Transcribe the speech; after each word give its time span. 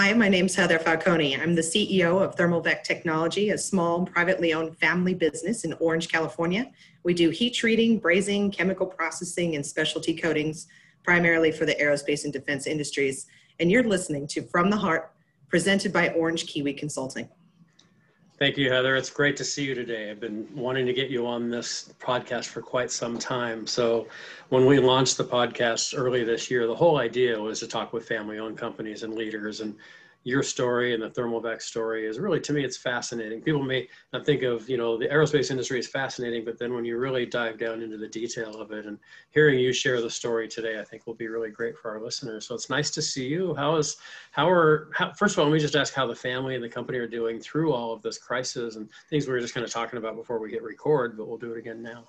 Hi, 0.00 0.12
my 0.12 0.28
name's 0.28 0.54
Heather 0.54 0.78
Falcone. 0.78 1.36
I'm 1.36 1.56
the 1.56 1.60
CEO 1.60 2.22
of 2.22 2.36
Thermal-Vac 2.36 2.84
Technology, 2.84 3.50
a 3.50 3.58
small 3.58 4.06
privately 4.06 4.52
owned 4.52 4.78
family 4.78 5.12
business 5.12 5.64
in 5.64 5.72
Orange, 5.80 6.08
California. 6.08 6.70
We 7.02 7.14
do 7.14 7.30
heat 7.30 7.54
treating, 7.54 8.00
brazing, 8.00 8.52
chemical 8.52 8.86
processing, 8.86 9.56
and 9.56 9.66
specialty 9.66 10.14
coatings, 10.14 10.68
primarily 11.02 11.50
for 11.50 11.66
the 11.66 11.74
aerospace 11.74 12.22
and 12.22 12.32
defense 12.32 12.68
industries. 12.68 13.26
And 13.58 13.72
you're 13.72 13.82
listening 13.82 14.28
to 14.28 14.42
From 14.42 14.70
the 14.70 14.76
Heart, 14.76 15.10
presented 15.48 15.92
by 15.92 16.10
Orange 16.10 16.46
Kiwi 16.46 16.74
Consulting. 16.74 17.28
Thank 18.38 18.56
you, 18.56 18.70
Heather. 18.70 18.94
It's 18.94 19.10
great 19.10 19.36
to 19.38 19.44
see 19.44 19.64
you 19.64 19.74
today. 19.74 20.12
I've 20.12 20.20
been 20.20 20.46
wanting 20.54 20.86
to 20.86 20.92
get 20.92 21.10
you 21.10 21.26
on 21.26 21.50
this 21.50 21.92
podcast 21.98 22.46
for 22.46 22.62
quite 22.62 22.92
some 22.92 23.18
time. 23.18 23.66
So, 23.66 24.06
when 24.50 24.64
we 24.64 24.78
launched 24.78 25.16
the 25.16 25.24
podcast 25.24 25.92
early 25.98 26.22
this 26.22 26.48
year, 26.48 26.68
the 26.68 26.74
whole 26.74 26.98
idea 26.98 27.36
was 27.36 27.58
to 27.58 27.66
talk 27.66 27.92
with 27.92 28.06
family 28.06 28.38
owned 28.38 28.56
companies 28.56 29.02
and 29.02 29.14
leaders 29.14 29.60
and 29.60 29.74
your 30.24 30.42
story 30.42 30.92
and 30.92 31.02
the 31.02 31.08
Thermal-Vac 31.08 31.60
story 31.60 32.06
is 32.06 32.18
really, 32.18 32.40
to 32.40 32.52
me, 32.52 32.62
it's 32.62 32.76
fascinating. 32.76 33.40
People 33.40 33.62
may 33.62 33.88
not 34.12 34.26
think 34.26 34.42
of, 34.42 34.68
you 34.68 34.76
know, 34.76 34.98
the 34.98 35.06
aerospace 35.06 35.50
industry 35.50 35.78
is 35.78 35.86
fascinating, 35.86 36.44
but 36.44 36.58
then 36.58 36.74
when 36.74 36.84
you 36.84 36.98
really 36.98 37.24
dive 37.24 37.58
down 37.58 37.80
into 37.80 37.96
the 37.96 38.08
detail 38.08 38.60
of 38.60 38.70
it 38.72 38.84
and 38.84 38.98
hearing 39.30 39.58
you 39.58 39.72
share 39.72 40.02
the 40.02 40.10
story 40.10 40.46
today, 40.46 40.78
I 40.80 40.84
think 40.84 41.06
will 41.06 41.14
be 41.14 41.28
really 41.28 41.50
great 41.50 41.78
for 41.78 41.90
our 41.90 42.02
listeners. 42.02 42.46
So 42.46 42.54
it's 42.54 42.68
nice 42.68 42.90
to 42.90 43.00
see 43.00 43.26
you. 43.26 43.54
How 43.54 43.76
is, 43.76 43.96
how 44.32 44.50
are, 44.50 44.90
how, 44.92 45.12
first 45.12 45.34
of 45.34 45.38
all, 45.38 45.46
let 45.46 45.54
me 45.54 45.60
just 45.60 45.76
ask 45.76 45.94
how 45.94 46.06
the 46.06 46.16
family 46.16 46.56
and 46.56 46.64
the 46.64 46.68
company 46.68 46.98
are 46.98 47.08
doing 47.08 47.40
through 47.40 47.72
all 47.72 47.92
of 47.92 48.02
this 48.02 48.18
crisis 48.18 48.76
and 48.76 48.88
things 49.08 49.26
we 49.26 49.32
were 49.32 49.40
just 49.40 49.54
kind 49.54 49.64
of 49.64 49.72
talking 49.72 49.98
about 49.98 50.16
before 50.16 50.38
we 50.38 50.50
hit 50.50 50.62
record, 50.62 51.16
but 51.16 51.26
we'll 51.28 51.38
do 51.38 51.52
it 51.52 51.58
again 51.58 51.82
now. 51.82 52.04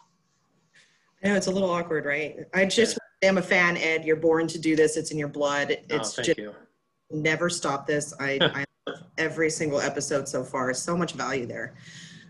I 1.23 1.28
know 1.28 1.36
it's 1.36 1.48
a 1.48 1.52
little 1.52 1.70
awkward, 1.70 2.05
right? 2.05 2.38
I 2.53 2.66
just 2.66 2.98
yeah. 3.22 3.30
am 3.30 3.38
a 3.38 3.42
fan, 3.42 3.78
Ed. 3.78 4.03
You're 4.03 4.16
born 4.16 4.48
to 4.48 4.58
do 4.58 4.76
this. 4.76 4.98
It's 4.98 5.11
in 5.11 5.17
your 5.17 5.28
blood. 5.28 5.72
Oh, 5.72 5.95
it's 5.95 6.17
oh, 6.17 6.23
just, 6.23 6.38
you 6.38 6.55
never 7.11 7.49
stop 7.49 7.88
this. 7.88 8.13
I, 8.19 8.39
I 8.41 8.65
love 8.88 9.03
every 9.17 9.49
single 9.49 9.79
episode 9.79 10.27
so 10.27 10.43
far. 10.43 10.73
So 10.73 10.95
much 10.95 11.13
value 11.13 11.45
there. 11.45 11.75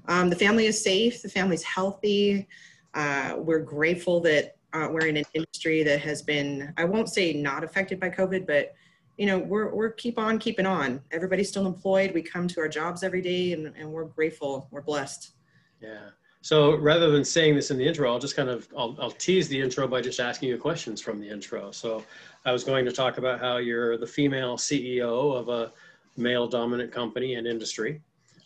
Um, 0.07 0.29
the 0.29 0.35
family 0.35 0.65
is 0.65 0.83
safe. 0.83 1.21
The 1.21 1.29
family's 1.29 1.63
healthy. 1.63 2.47
Uh, 2.93 3.35
we're 3.37 3.59
grateful 3.59 4.19
that 4.21 4.55
uh, 4.73 4.87
we're 4.91 5.07
in 5.07 5.17
an 5.17 5.25
industry 5.33 5.83
that 5.83 6.01
has 6.01 6.21
been, 6.21 6.73
I 6.77 6.85
won't 6.85 7.09
say 7.09 7.33
not 7.33 7.63
affected 7.63 7.99
by 7.99 8.09
COVID, 8.09 8.45
but 8.47 8.73
you 9.17 9.25
know, 9.25 9.37
we're, 9.37 9.73
we're 9.73 9.91
keep 9.91 10.17
on 10.17 10.39
keeping 10.39 10.65
on. 10.65 11.01
Everybody's 11.11 11.49
still 11.49 11.67
employed. 11.67 12.13
We 12.13 12.21
come 12.21 12.47
to 12.47 12.61
our 12.61 12.69
jobs 12.69 13.03
every 13.03 13.21
day 13.21 13.51
and, 13.53 13.73
and 13.77 13.91
we're 13.91 14.05
grateful. 14.05 14.67
We're 14.71 14.81
blessed. 14.81 15.33
Yeah. 15.81 16.09
So 16.41 16.75
rather 16.77 17.11
than 17.11 17.25
saying 17.25 17.55
this 17.55 17.69
in 17.69 17.77
the 17.77 17.85
intro, 17.85 18.09
I'll 18.09 18.19
just 18.19 18.35
kind 18.35 18.49
of, 18.49 18.67
I'll, 18.77 18.95
I'll 18.99 19.11
tease 19.11 19.49
the 19.49 19.59
intro 19.59 19.87
by 19.87 19.99
just 19.99 20.21
asking 20.21 20.49
you 20.49 20.57
questions 20.57 21.01
from 21.01 21.19
the 21.19 21.29
intro. 21.29 21.71
So 21.71 22.03
I 22.45 22.51
was 22.51 22.63
going 22.63 22.85
to 22.85 22.91
talk 22.91 23.17
about 23.17 23.39
how 23.39 23.57
you're 23.57 23.97
the 23.97 24.07
female 24.07 24.57
CEO 24.57 25.35
of 25.35 25.49
a 25.49 25.71
male 26.17 26.47
dominant 26.47 26.91
company 26.91 27.35
and 27.35 27.47
industry. 27.47 28.01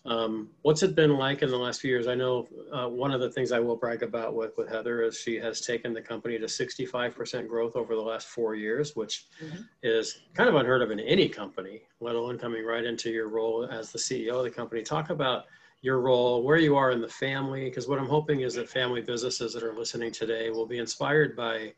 Um, 0.06 0.50
what's 0.64 0.84
it 0.84 0.96
been 0.96 1.16
like 1.16 1.44
in 1.44 1.50
the 1.50 1.58
last 1.58 1.80
few 1.80 1.90
years? 1.90 2.08
I 2.08 2.16
know 2.16 2.48
uh, 2.74 2.90
one 2.90 3.12
of 3.12 3.22
the 3.22 3.32
things 3.32 3.54
I 3.54 3.60
will 3.60 3.78
brag 3.78 4.04
about 4.04 4.36
with, 4.36 4.52
with 4.58 4.68
Heather 4.68 5.02
is 5.02 5.18
she 5.18 5.38
has 5.38 5.62
taken 5.62 5.94
the 5.94 6.02
company 6.02 6.38
to 6.38 6.46
65% 6.46 7.48
growth 7.48 7.78
over 7.78 7.96
the 7.96 8.02
last 8.02 8.28
four 8.28 8.54
years, 8.54 8.98
which 8.98 9.28
mm-hmm. 9.42 9.62
is 9.82 10.24
kind 10.34 10.50
of 10.50 10.56
unheard 10.56 10.82
of 10.82 10.92
in 10.92 11.00
any 11.00 11.30
company, 11.30 11.84
let 12.02 12.16
alone 12.16 12.38
coming 12.38 12.66
right 12.66 12.84
into 12.84 13.12
your 13.12 13.30
role 13.30 13.66
as 13.66 13.94
the 13.94 14.00
CEO 14.00 14.34
of 14.34 14.44
the 14.44 14.52
company. 14.52 14.82
Talk 14.82 15.10
about 15.10 15.46
your 15.82 16.00
role, 16.00 16.44
where 16.44 16.58
you 16.58 16.76
are 16.76 16.92
in 16.92 17.00
the 17.00 17.08
family, 17.08 17.66
because 17.66 17.88
what 17.88 18.00
I'm 18.00 18.08
hoping 18.08 18.42
is 18.42 18.56
that 18.56 18.70
family 18.70 19.02
businesses 19.02 19.54
that 19.54 19.64
are 19.64 19.74
listening 19.74 20.12
today 20.12 20.50
will 20.50 20.66
be 20.66 20.80
inspired 20.80 21.36
by 21.36 21.74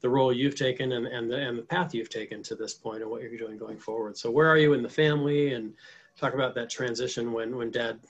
the 0.00 0.08
role 0.08 0.32
you've 0.32 0.54
taken 0.54 0.92
and, 0.92 1.06
and, 1.06 1.30
the, 1.30 1.36
and 1.36 1.58
the 1.58 1.62
path 1.62 1.94
you've 1.94 2.10
taken 2.10 2.42
to 2.44 2.54
this 2.54 2.74
point 2.74 3.02
and 3.02 3.10
what 3.10 3.22
you're 3.22 3.36
doing 3.36 3.58
going 3.58 3.78
forward. 3.78 4.16
So 4.16 4.30
where 4.30 4.48
are 4.48 4.58
you 4.58 4.72
in 4.74 4.82
the 4.82 4.88
family 4.88 5.54
and 5.54 5.74
talk 6.16 6.34
about 6.34 6.54
that 6.54 6.70
transition 6.70 7.32
when, 7.32 7.56
when 7.56 7.70
dad, 7.70 8.00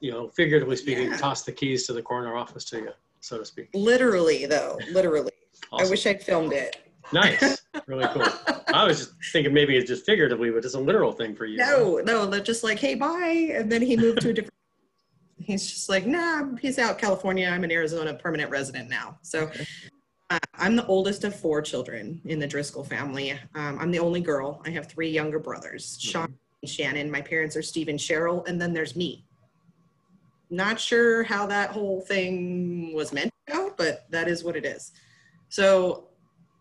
you 0.00 0.10
know, 0.10 0.28
figuratively 0.28 0.76
speaking, 0.76 1.10
yeah. 1.10 1.16
tossed 1.16 1.46
the 1.46 1.52
keys 1.52 1.86
to 1.86 1.92
the 1.92 2.02
coroner 2.02 2.36
office 2.36 2.64
to 2.66 2.78
you, 2.78 2.90
so 3.20 3.38
to 3.38 3.44
speak. 3.44 3.68
Literally 3.74 4.46
though, 4.46 4.78
literally. 4.92 5.32
Awesome. 5.70 5.86
I 5.86 5.90
wish 5.90 6.06
I'd 6.06 6.22
filmed 6.22 6.52
it. 6.52 6.76
Nice. 7.12 7.62
Really 7.86 8.06
cool. 8.08 8.26
I 8.74 8.84
was 8.84 8.98
just 8.98 9.12
thinking 9.32 9.52
maybe 9.52 9.76
it's 9.76 9.88
just 9.88 10.04
figuratively, 10.04 10.50
but 10.50 10.64
it's 10.64 10.74
a 10.74 10.80
literal 10.80 11.12
thing 11.12 11.34
for 11.34 11.46
you. 11.46 11.58
No, 11.58 12.00
no, 12.04 12.26
they're 12.26 12.40
just 12.40 12.62
like, 12.62 12.78
hey, 12.78 12.94
bye. 12.94 13.52
And 13.54 13.70
then 13.70 13.82
he 13.82 13.96
moved 13.96 14.20
to 14.22 14.30
a 14.30 14.32
different 14.32 14.52
he's 15.38 15.68
just 15.70 15.88
like, 15.88 16.06
nah, 16.06 16.56
he's 16.56 16.78
out 16.78 16.98
California. 16.98 17.48
I'm 17.48 17.64
an 17.64 17.72
Arizona 17.72 18.14
permanent 18.14 18.50
resident 18.50 18.88
now. 18.88 19.18
So. 19.22 19.50
Uh, 20.32 20.38
I'm 20.54 20.76
the 20.76 20.86
oldest 20.86 21.24
of 21.24 21.38
four 21.38 21.60
children 21.60 22.18
in 22.24 22.38
the 22.38 22.46
Driscoll 22.46 22.84
family. 22.84 23.32
Um, 23.54 23.78
I'm 23.78 23.90
the 23.90 23.98
only 23.98 24.22
girl. 24.22 24.62
I 24.64 24.70
have 24.70 24.88
three 24.88 25.10
younger 25.10 25.38
brothers, 25.38 25.98
mm-hmm. 25.98 26.10
Sean 26.10 26.34
and 26.62 26.70
Shannon. 26.70 27.10
My 27.10 27.20
parents 27.20 27.54
are 27.54 27.60
Steve 27.60 27.88
and 27.88 27.98
Cheryl, 27.98 28.48
and 28.48 28.58
then 28.58 28.72
there's 28.72 28.96
me. 28.96 29.26
Not 30.48 30.80
sure 30.80 31.22
how 31.22 31.46
that 31.48 31.70
whole 31.70 32.00
thing 32.00 32.94
was 32.94 33.12
meant 33.12 33.30
to 33.46 33.52
go, 33.52 33.74
but 33.76 34.10
that 34.10 34.26
is 34.26 34.42
what 34.42 34.56
it 34.56 34.64
is. 34.64 34.92
So, 35.50 36.08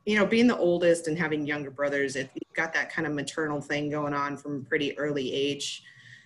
you 0.06 0.18
know, 0.18 0.26
being 0.26 0.48
the 0.48 0.58
oldest 0.58 1.08
and 1.08 1.18
having 1.18 1.46
younger 1.46 1.72
brothers, 1.72 2.18
it, 2.18 2.30
you've 2.34 2.54
got 2.54 2.74
that 2.74 2.92
kind 2.92 3.08
of 3.08 3.14
maternal 3.14 3.62
thing 3.62 3.90
going 3.90 4.14
on 4.14 4.36
from 4.36 4.58
a 4.58 4.66
pretty 4.66 4.98
early 5.00 5.32
age. 5.32 5.84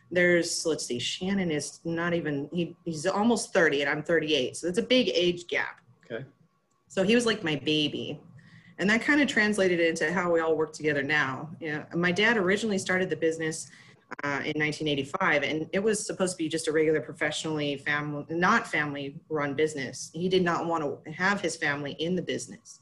There's, 0.09 0.65
let's 0.65 0.87
see, 0.87 0.97
Shannon 0.97 1.51
is 1.51 1.79
not 1.85 2.15
even, 2.15 2.49
he, 2.51 2.75
he's 2.85 3.05
almost 3.05 3.53
30 3.53 3.81
and 3.81 3.89
I'm 3.91 4.01
38. 4.01 4.57
So 4.57 4.67
it's 4.67 4.79
a 4.79 4.83
big 4.83 5.09
age 5.13 5.45
gap. 5.45 5.81
Okay. 6.11 6.25
So 6.95 7.03
he 7.03 7.13
was 7.13 7.25
like 7.25 7.43
my 7.43 7.57
baby. 7.57 8.21
And 8.77 8.89
that 8.89 9.01
kind 9.01 9.19
of 9.19 9.27
translated 9.27 9.81
into 9.81 10.13
how 10.13 10.31
we 10.31 10.39
all 10.39 10.55
work 10.55 10.71
together 10.71 11.03
now. 11.03 11.49
Yeah, 11.59 11.83
my 11.93 12.13
dad 12.13 12.37
originally 12.37 12.77
started 12.77 13.09
the 13.09 13.17
business 13.17 13.69
uh, 14.23 14.39
in 14.45 14.55
1985, 14.55 15.43
and 15.43 15.69
it 15.73 15.79
was 15.79 16.05
supposed 16.05 16.37
to 16.37 16.37
be 16.37 16.47
just 16.47 16.69
a 16.69 16.71
regular 16.71 17.01
professionally 17.01 17.75
family, 17.75 18.23
not 18.29 18.65
family 18.65 19.19
run 19.27 19.55
business. 19.55 20.09
He 20.13 20.29
did 20.29 20.41
not 20.41 20.67
want 20.67 21.03
to 21.03 21.11
have 21.11 21.41
his 21.41 21.57
family 21.57 21.97
in 21.99 22.15
the 22.15 22.21
business. 22.21 22.79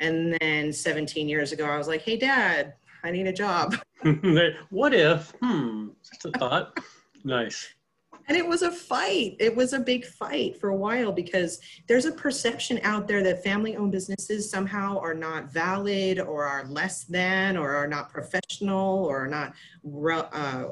And 0.00 0.36
then 0.40 0.72
17 0.72 1.28
years 1.28 1.52
ago, 1.52 1.66
I 1.66 1.78
was 1.78 1.86
like, 1.86 2.02
"Hey, 2.02 2.16
Dad, 2.16 2.74
I 3.04 3.12
need 3.12 3.28
a 3.28 3.32
job." 3.32 3.76
what 4.70 4.92
if? 4.92 5.32
Hmm, 5.40 5.90
a 6.24 6.36
thought. 6.36 6.80
nice 7.22 7.74
and 8.26 8.36
it 8.36 8.46
was 8.46 8.62
a 8.62 8.70
fight. 8.70 9.36
It 9.38 9.54
was 9.54 9.72
a 9.72 9.80
big 9.80 10.04
fight 10.04 10.58
for 10.58 10.70
a 10.70 10.76
while 10.76 11.12
because 11.12 11.60
there's 11.86 12.06
a 12.06 12.12
perception 12.12 12.80
out 12.82 13.06
there 13.06 13.22
that 13.22 13.44
family 13.44 13.76
owned 13.76 13.92
businesses 13.92 14.50
somehow 14.50 14.98
are 14.98 15.14
not 15.14 15.52
valid 15.52 16.18
or 16.20 16.44
are 16.44 16.64
less 16.66 17.04
than 17.04 17.56
or 17.56 17.74
are 17.74 17.86
not 17.86 18.10
professional 18.10 19.04
or 19.04 19.24
are 19.24 19.28
not 19.28 19.54
uh, 20.32 20.64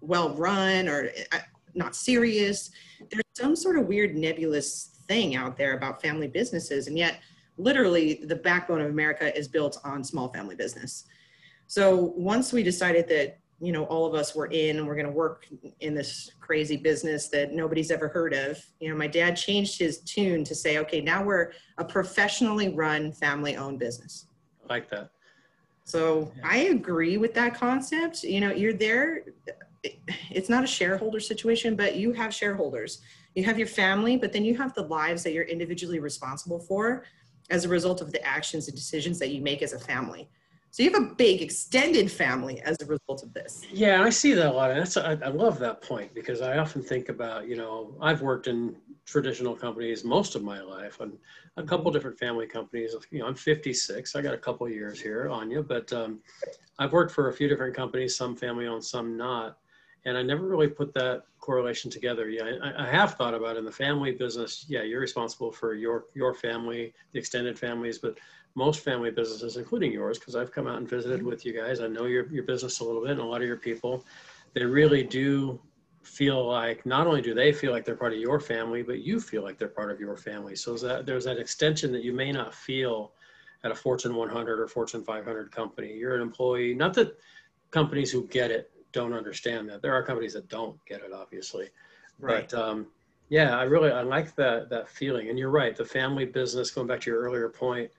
well 0.00 0.34
run 0.34 0.88
or 0.88 1.10
uh, 1.32 1.38
not 1.74 1.96
serious. 1.96 2.70
There's 3.10 3.24
some 3.34 3.56
sort 3.56 3.78
of 3.78 3.86
weird 3.86 4.14
nebulous 4.14 5.00
thing 5.08 5.36
out 5.36 5.56
there 5.56 5.76
about 5.76 6.02
family 6.02 6.28
businesses 6.28 6.86
and 6.86 6.96
yet 6.96 7.20
literally 7.56 8.20
the 8.24 8.36
backbone 8.36 8.80
of 8.80 8.88
america 8.88 9.36
is 9.36 9.48
built 9.48 9.76
on 9.84 10.04
small 10.04 10.32
family 10.32 10.54
business. 10.54 11.04
So 11.66 12.12
once 12.16 12.52
we 12.52 12.62
decided 12.62 13.08
that 13.08 13.39
you 13.60 13.72
know 13.72 13.84
all 13.84 14.06
of 14.06 14.14
us 14.14 14.34
were 14.34 14.46
in 14.46 14.78
and 14.78 14.86
we're 14.86 14.94
going 14.94 15.06
to 15.06 15.12
work 15.12 15.46
in 15.80 15.94
this 15.94 16.32
crazy 16.40 16.76
business 16.76 17.28
that 17.28 17.52
nobody's 17.52 17.90
ever 17.90 18.08
heard 18.08 18.32
of. 18.32 18.58
You 18.80 18.88
know 18.88 18.96
my 18.96 19.06
dad 19.06 19.36
changed 19.36 19.78
his 19.78 19.98
tune 20.00 20.44
to 20.44 20.54
say 20.54 20.78
okay 20.78 21.00
now 21.00 21.22
we're 21.22 21.52
a 21.78 21.84
professionally 21.84 22.70
run 22.70 23.12
family 23.12 23.56
owned 23.56 23.78
business. 23.78 24.26
I 24.68 24.72
like 24.72 24.90
that. 24.90 25.10
So 25.84 26.32
yeah. 26.36 26.42
i 26.44 26.56
agree 26.56 27.18
with 27.18 27.34
that 27.34 27.54
concept. 27.54 28.22
You 28.24 28.40
know 28.40 28.52
you're 28.52 28.72
there 28.72 29.24
it's 30.30 30.50
not 30.50 30.62
a 30.62 30.66
shareholder 30.66 31.20
situation 31.20 31.76
but 31.76 31.96
you 31.96 32.12
have 32.12 32.34
shareholders. 32.34 33.02
You 33.34 33.44
have 33.44 33.58
your 33.58 33.68
family 33.68 34.16
but 34.16 34.32
then 34.32 34.44
you 34.44 34.56
have 34.56 34.74
the 34.74 34.82
lives 34.82 35.22
that 35.24 35.32
you're 35.32 35.44
individually 35.44 35.98
responsible 35.98 36.60
for 36.60 37.04
as 37.50 37.64
a 37.64 37.68
result 37.68 38.00
of 38.00 38.10
the 38.10 38.24
actions 38.24 38.68
and 38.68 38.76
decisions 38.76 39.18
that 39.18 39.30
you 39.30 39.42
make 39.42 39.60
as 39.60 39.74
a 39.74 39.78
family 39.78 40.28
so 40.70 40.82
you 40.84 40.92
have 40.92 41.02
a 41.02 41.14
big 41.14 41.42
extended 41.42 42.10
family 42.10 42.60
as 42.62 42.76
a 42.80 42.86
result 42.86 43.24
of 43.24 43.32
this. 43.34 43.62
Yeah, 43.72 44.02
I 44.02 44.10
see 44.10 44.34
that 44.34 44.46
a 44.46 44.52
lot. 44.52 44.70
And 44.70 44.80
that's, 44.80 44.96
I, 44.96 45.12
I 45.12 45.28
love 45.28 45.58
that 45.58 45.82
point 45.82 46.14
because 46.14 46.40
I 46.40 46.58
often 46.58 46.82
think 46.82 47.08
about, 47.08 47.48
you 47.48 47.56
know, 47.56 47.96
I've 48.00 48.22
worked 48.22 48.46
in 48.46 48.76
traditional 49.04 49.56
companies 49.56 50.04
most 50.04 50.36
of 50.36 50.44
my 50.44 50.60
life 50.60 51.00
and 51.00 51.18
a 51.56 51.64
couple 51.64 51.90
different 51.90 52.18
family 52.18 52.46
companies. 52.46 52.94
You 53.10 53.18
know, 53.18 53.26
I'm 53.26 53.34
56. 53.34 54.14
I 54.14 54.22
got 54.22 54.32
a 54.32 54.38
couple 54.38 54.68
years 54.68 55.00
here 55.00 55.28
on 55.28 55.50
you, 55.50 55.64
but 55.64 55.92
um, 55.92 56.20
I've 56.78 56.92
worked 56.92 57.12
for 57.12 57.28
a 57.28 57.32
few 57.32 57.48
different 57.48 57.74
companies, 57.74 58.14
some 58.16 58.36
family 58.36 58.68
owned, 58.68 58.84
some 58.84 59.16
not. 59.16 59.58
And 60.04 60.16
I 60.16 60.22
never 60.22 60.46
really 60.46 60.68
put 60.68 60.94
that 60.94 61.24
correlation 61.40 61.90
together. 61.90 62.30
Yeah, 62.30 62.44
I, 62.62 62.86
I 62.86 62.90
have 62.90 63.14
thought 63.14 63.34
about 63.34 63.56
it. 63.56 63.58
in 63.58 63.64
the 63.64 63.72
family 63.72 64.12
business. 64.12 64.64
Yeah, 64.68 64.82
you're 64.82 65.00
responsible 65.00 65.52
for 65.52 65.74
your 65.74 66.06
your 66.14 66.32
family, 66.32 66.94
the 67.12 67.18
extended 67.18 67.58
families, 67.58 67.98
but 67.98 68.16
most 68.54 68.80
family 68.80 69.10
businesses, 69.10 69.56
including 69.56 69.92
yours, 69.92 70.18
because 70.18 70.36
I've 70.36 70.52
come 70.52 70.66
out 70.66 70.78
and 70.78 70.88
visited 70.88 71.22
with 71.22 71.46
you 71.46 71.52
guys. 71.52 71.80
I 71.80 71.86
know 71.86 72.06
your, 72.06 72.30
your 72.32 72.44
business 72.44 72.80
a 72.80 72.84
little 72.84 73.02
bit 73.02 73.12
and 73.12 73.20
a 73.20 73.24
lot 73.24 73.40
of 73.40 73.46
your 73.46 73.56
people. 73.56 74.04
They 74.54 74.64
really 74.64 75.04
do 75.04 75.60
feel 76.02 76.46
like 76.46 76.84
not 76.86 77.06
only 77.06 77.20
do 77.20 77.34
they 77.34 77.52
feel 77.52 77.72
like 77.72 77.84
they're 77.84 77.96
part 77.96 78.12
of 78.12 78.18
your 78.18 78.40
family, 78.40 78.82
but 78.82 79.00
you 79.00 79.20
feel 79.20 79.42
like 79.42 79.58
they're 79.58 79.68
part 79.68 79.90
of 79.90 80.00
your 80.00 80.16
family. 80.16 80.56
So 80.56 80.76
that 80.78 81.06
there's 81.06 81.24
that 81.24 81.38
extension 81.38 81.92
that 81.92 82.02
you 82.02 82.12
may 82.12 82.32
not 82.32 82.54
feel 82.54 83.12
at 83.62 83.70
a 83.70 83.74
Fortune 83.74 84.14
100 84.14 84.60
or 84.60 84.66
Fortune 84.66 85.04
500 85.04 85.52
company. 85.52 85.92
You're 85.92 86.16
an 86.16 86.22
employee. 86.22 86.74
Not 86.74 86.94
that 86.94 87.18
companies 87.70 88.10
who 88.10 88.26
get 88.28 88.50
it 88.50 88.70
don't 88.92 89.12
understand 89.12 89.68
that. 89.68 89.82
There 89.82 89.94
are 89.94 90.02
companies 90.02 90.32
that 90.32 90.48
don't 90.48 90.76
get 90.86 91.02
it, 91.02 91.12
obviously. 91.12 91.68
Right. 92.18 92.48
But 92.50 92.58
um, 92.58 92.86
yeah, 93.28 93.56
I 93.56 93.62
really 93.64 93.90
I 93.90 94.02
like 94.02 94.34
that 94.36 94.70
that 94.70 94.88
feeling. 94.88 95.28
And 95.28 95.38
you're 95.38 95.50
right. 95.50 95.76
The 95.76 95.84
family 95.84 96.24
business, 96.24 96.70
going 96.70 96.86
back 96.86 97.00
to 97.02 97.10
your 97.10 97.20
earlier 97.20 97.48
point, 97.48 97.90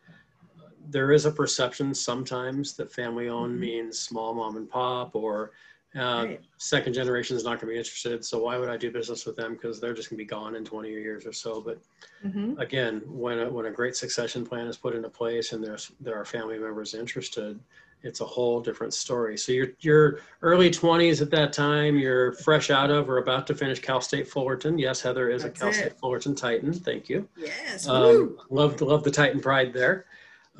there 0.89 1.11
is 1.11 1.25
a 1.25 1.31
perception 1.31 1.93
sometimes 1.93 2.73
that 2.75 2.91
family 2.91 3.29
owned 3.29 3.55
Mhm. 3.57 3.59
means 3.59 3.99
small 3.99 4.33
mom 4.33 4.57
and 4.57 4.69
pop 4.69 5.15
or 5.15 5.51
uh, 5.93 6.23
Right. 6.25 6.41
second 6.57 6.93
generation 6.93 7.35
is 7.35 7.43
not 7.43 7.59
going 7.59 7.67
to 7.67 7.73
be 7.73 7.77
interested. 7.77 8.23
So 8.23 8.39
why 8.41 8.57
would 8.57 8.69
I 8.69 8.77
do 8.77 8.89
business 8.91 9.25
with 9.25 9.35
them? 9.35 9.55
Because 9.55 9.81
they're 9.81 9.93
just 9.93 10.09
going 10.09 10.17
to 10.19 10.23
be 10.23 10.25
gone 10.25 10.55
in 10.55 10.63
20 10.63 10.89
years 10.89 11.25
or 11.25 11.33
so. 11.33 11.59
But 11.59 11.79
Mhm. 12.25 12.57
again, 12.61 13.01
when 13.07 13.39
a, 13.39 13.49
when 13.49 13.65
a 13.65 13.71
great 13.71 13.97
succession 13.97 14.45
plan 14.45 14.67
is 14.67 14.77
put 14.77 14.95
into 14.95 15.09
place 15.09 15.51
and 15.51 15.61
there's 15.61 15.91
there 15.99 16.15
are 16.15 16.23
family 16.23 16.57
members 16.57 16.93
interested, 16.93 17.59
it's 18.03 18.21
a 18.21 18.25
whole 18.25 18.61
different 18.61 18.93
story. 18.93 19.37
So 19.37 19.51
you're 19.51 19.73
you're 19.81 20.19
early 20.41 20.71
20s 20.71 21.21
at 21.21 21.29
that 21.31 21.51
time. 21.51 21.97
You're 21.99 22.31
fresh 22.31 22.69
out 22.69 22.89
of 22.89 23.09
or 23.09 23.17
about 23.17 23.45
to 23.47 23.53
finish 23.53 23.79
Cal 23.81 23.99
State 23.99 24.29
Fullerton. 24.29 24.77
Yes, 24.79 25.01
Heather 25.01 25.29
is 25.29 25.43
That's 25.43 25.57
a 25.57 25.59
Cal 25.59 25.69
it. 25.71 25.75
State 25.75 25.99
Fullerton 25.99 26.35
Titan. 26.35 26.71
Thank 26.71 27.09
you. 27.09 27.27
Yes. 27.35 27.85
Um, 27.85 28.37
love 28.49 28.77
the 29.03 29.11
Titan 29.11 29.41
pride 29.41 29.73
there. 29.73 30.05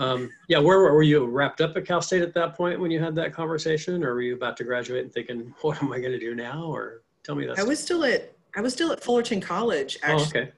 Um, 0.02 0.32
yeah, 0.48 0.58
where 0.58 0.80
were 0.80 1.04
you 1.04 1.26
wrapped 1.28 1.62
up 1.62 1.78
at 1.78 1.86
Cal 1.86 2.02
State 2.02 2.24
at 2.24 2.34
that 2.34 2.56
point 2.56 2.80
when 2.80 2.90
you 2.90 3.00
had 3.00 3.14
that 3.16 3.34
conversation, 3.34 4.04
or 4.04 4.16
were 4.16 4.22
you 4.22 4.34
about 4.36 4.58
to 4.58 4.64
graduate 4.64 5.04
and 5.04 5.14
thinking, 5.14 5.54
"What 5.62 5.82
am 5.82 5.94
I 5.94 6.00
going 6.00 6.12
to 6.12 6.20
do 6.20 6.34
now?" 6.34 6.64
Or 6.64 7.04
tell 7.24 7.36
me 7.36 7.46
that. 7.46 7.60
I 7.60 7.64
was 7.64 7.80
still 7.82 8.04
at 8.04 8.34
I 8.56 8.62
was 8.62 8.74
still 8.74 8.92
at 8.92 9.04
Fullerton 9.04 9.40
College 9.40 10.00
Oh, 10.04 10.08
actually. 10.08 10.42
okay. 10.42 10.52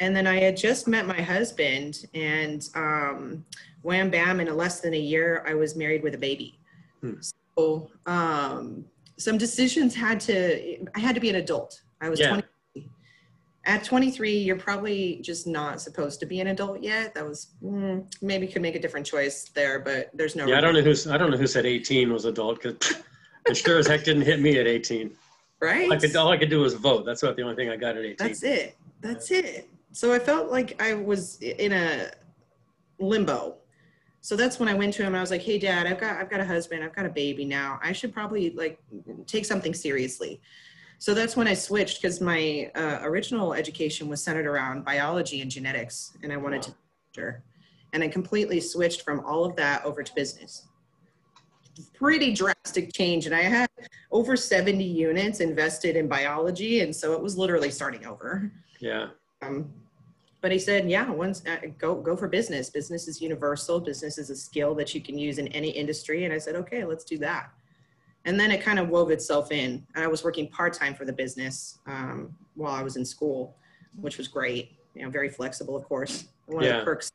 and 0.00 0.14
then 0.14 0.26
I 0.26 0.38
had 0.38 0.54
just 0.54 0.86
met 0.86 1.06
my 1.06 1.20
husband, 1.20 2.04
and 2.12 2.68
um, 2.74 3.42
wham 3.82 4.10
bam, 4.10 4.38
in 4.38 4.48
a 4.48 4.54
less 4.54 4.80
than 4.80 4.92
a 4.92 5.00
year, 5.00 5.44
I 5.48 5.54
was 5.54 5.74
married 5.76 6.02
with 6.02 6.14
a 6.14 6.18
baby. 6.18 6.58
Hmm. 7.00 7.14
So 7.56 7.90
um, 8.04 8.84
some 9.16 9.38
decisions 9.38 9.94
had 9.94 10.20
to, 10.20 10.86
I 10.94 10.98
had 11.00 11.14
to 11.14 11.20
be 11.20 11.30
an 11.30 11.36
adult. 11.36 11.80
I 12.02 12.10
was 12.10 12.20
Yeah. 12.20 12.28
20. 12.28 12.42
At 13.66 13.84
23, 13.84 14.38
you're 14.38 14.56
probably 14.56 15.20
just 15.22 15.46
not 15.46 15.82
supposed 15.82 16.18
to 16.20 16.26
be 16.26 16.40
an 16.40 16.46
adult 16.46 16.82
yet. 16.82 17.14
That 17.14 17.26
was 17.26 17.48
mm, 17.62 18.06
maybe 18.22 18.46
could 18.46 18.62
make 18.62 18.74
a 18.74 18.78
different 18.78 19.04
choice 19.04 19.50
there, 19.54 19.78
but 19.78 20.10
there's 20.14 20.34
no. 20.34 20.46
Yeah, 20.46 20.58
I 20.58 20.60
don't 20.62 20.72
know 20.72 20.80
who's 20.80 21.06
I 21.06 21.18
don't 21.18 21.30
know 21.30 21.36
who 21.36 21.46
said 21.46 21.66
18 21.66 22.10
was 22.10 22.24
adult 22.24 22.62
because 22.62 22.96
it 23.46 23.56
sure 23.56 23.78
as 23.78 23.86
heck 23.86 24.04
didn't 24.04 24.22
hit 24.22 24.40
me 24.40 24.58
at 24.58 24.66
18. 24.66 25.10
Right. 25.60 25.92
I 25.92 25.96
could 25.98 26.16
all 26.16 26.28
I 26.28 26.38
could 26.38 26.48
do 26.48 26.60
was 26.60 26.72
vote. 26.72 27.04
That's 27.04 27.22
about 27.22 27.36
the 27.36 27.42
only 27.42 27.54
thing 27.54 27.68
I 27.68 27.76
got 27.76 27.98
at 27.98 28.04
18. 28.04 28.16
That's 28.18 28.42
it. 28.42 28.76
That's 29.02 29.30
it. 29.30 29.68
So 29.92 30.12
I 30.12 30.18
felt 30.18 30.50
like 30.50 30.80
I 30.82 30.94
was 30.94 31.38
in 31.42 31.72
a 31.72 32.10
limbo. 32.98 33.56
So 34.22 34.36
that's 34.36 34.58
when 34.58 34.68
I 34.68 34.74
went 34.74 34.94
to 34.94 35.02
him 35.02 35.14
I 35.14 35.20
was 35.20 35.30
like, 35.30 35.42
"Hey 35.42 35.58
dad, 35.58 35.86
I've 35.86 36.00
got 36.00 36.16
I've 36.16 36.30
got 36.30 36.40
a 36.40 36.46
husband, 36.46 36.82
I've 36.82 36.94
got 36.94 37.04
a 37.04 37.10
baby 37.10 37.44
now. 37.44 37.78
I 37.82 37.92
should 37.92 38.12
probably 38.12 38.50
like 38.50 38.78
take 39.26 39.44
something 39.44 39.74
seriously." 39.74 40.40
So 41.00 41.14
that's 41.14 41.34
when 41.34 41.48
I 41.48 41.54
switched 41.54 42.02
because 42.02 42.20
my 42.20 42.70
uh, 42.74 42.98
original 43.00 43.54
education 43.54 44.06
was 44.06 44.22
centered 44.22 44.46
around 44.46 44.84
biology 44.84 45.40
and 45.40 45.50
genetics 45.50 46.12
and 46.22 46.30
I 46.30 46.36
wanted 46.36 46.60
to 46.62 46.74
sure. 47.14 47.42
And 47.94 48.02
I 48.02 48.08
completely 48.08 48.60
switched 48.60 49.00
from 49.00 49.20
all 49.20 49.46
of 49.46 49.56
that 49.56 49.82
over 49.82 50.02
to 50.02 50.14
business. 50.14 50.66
Pretty 51.94 52.34
drastic 52.34 52.92
change 52.92 53.24
and 53.24 53.34
I 53.34 53.40
had 53.40 53.70
over 54.12 54.36
70 54.36 54.84
units 54.84 55.40
invested 55.40 55.96
in 55.96 56.06
biology 56.06 56.80
and 56.80 56.94
so 56.94 57.14
it 57.14 57.22
was 57.22 57.38
literally 57.38 57.70
starting 57.70 58.04
over. 58.04 58.52
Yeah. 58.78 59.08
Um, 59.40 59.72
but 60.42 60.52
he 60.52 60.58
said, 60.58 60.88
yeah, 60.90 61.10
once 61.10 61.42
uh, 61.46 61.66
go 61.78 61.94
go 61.94 62.14
for 62.14 62.28
business. 62.28 62.68
Business 62.68 63.08
is 63.08 63.22
universal. 63.22 63.80
Business 63.80 64.18
is 64.18 64.28
a 64.28 64.36
skill 64.36 64.74
that 64.74 64.94
you 64.94 65.00
can 65.00 65.16
use 65.16 65.38
in 65.38 65.48
any 65.48 65.70
industry. 65.70 66.26
And 66.26 66.34
I 66.34 66.38
said, 66.38 66.56
okay, 66.56 66.84
let's 66.84 67.04
do 67.04 67.16
that. 67.18 67.50
And 68.24 68.38
then 68.38 68.50
it 68.50 68.60
kind 68.62 68.78
of 68.78 68.88
wove 68.88 69.10
itself 69.10 69.50
in. 69.50 69.84
I 69.96 70.06
was 70.06 70.22
working 70.22 70.48
part 70.48 70.72
time 70.74 70.94
for 70.94 71.04
the 71.04 71.12
business 71.12 71.78
um, 71.86 72.34
while 72.54 72.74
I 72.74 72.82
was 72.82 72.96
in 72.96 73.04
school, 73.04 73.56
which 74.00 74.18
was 74.18 74.28
great. 74.28 74.76
You 74.94 75.04
know, 75.04 75.10
very 75.10 75.28
flexible, 75.28 75.74
of 75.76 75.84
course. 75.84 76.26
One 76.46 76.62
of 76.64 76.68
Yeah. 76.70 76.78
the 76.80 76.84
perks. 76.84 77.10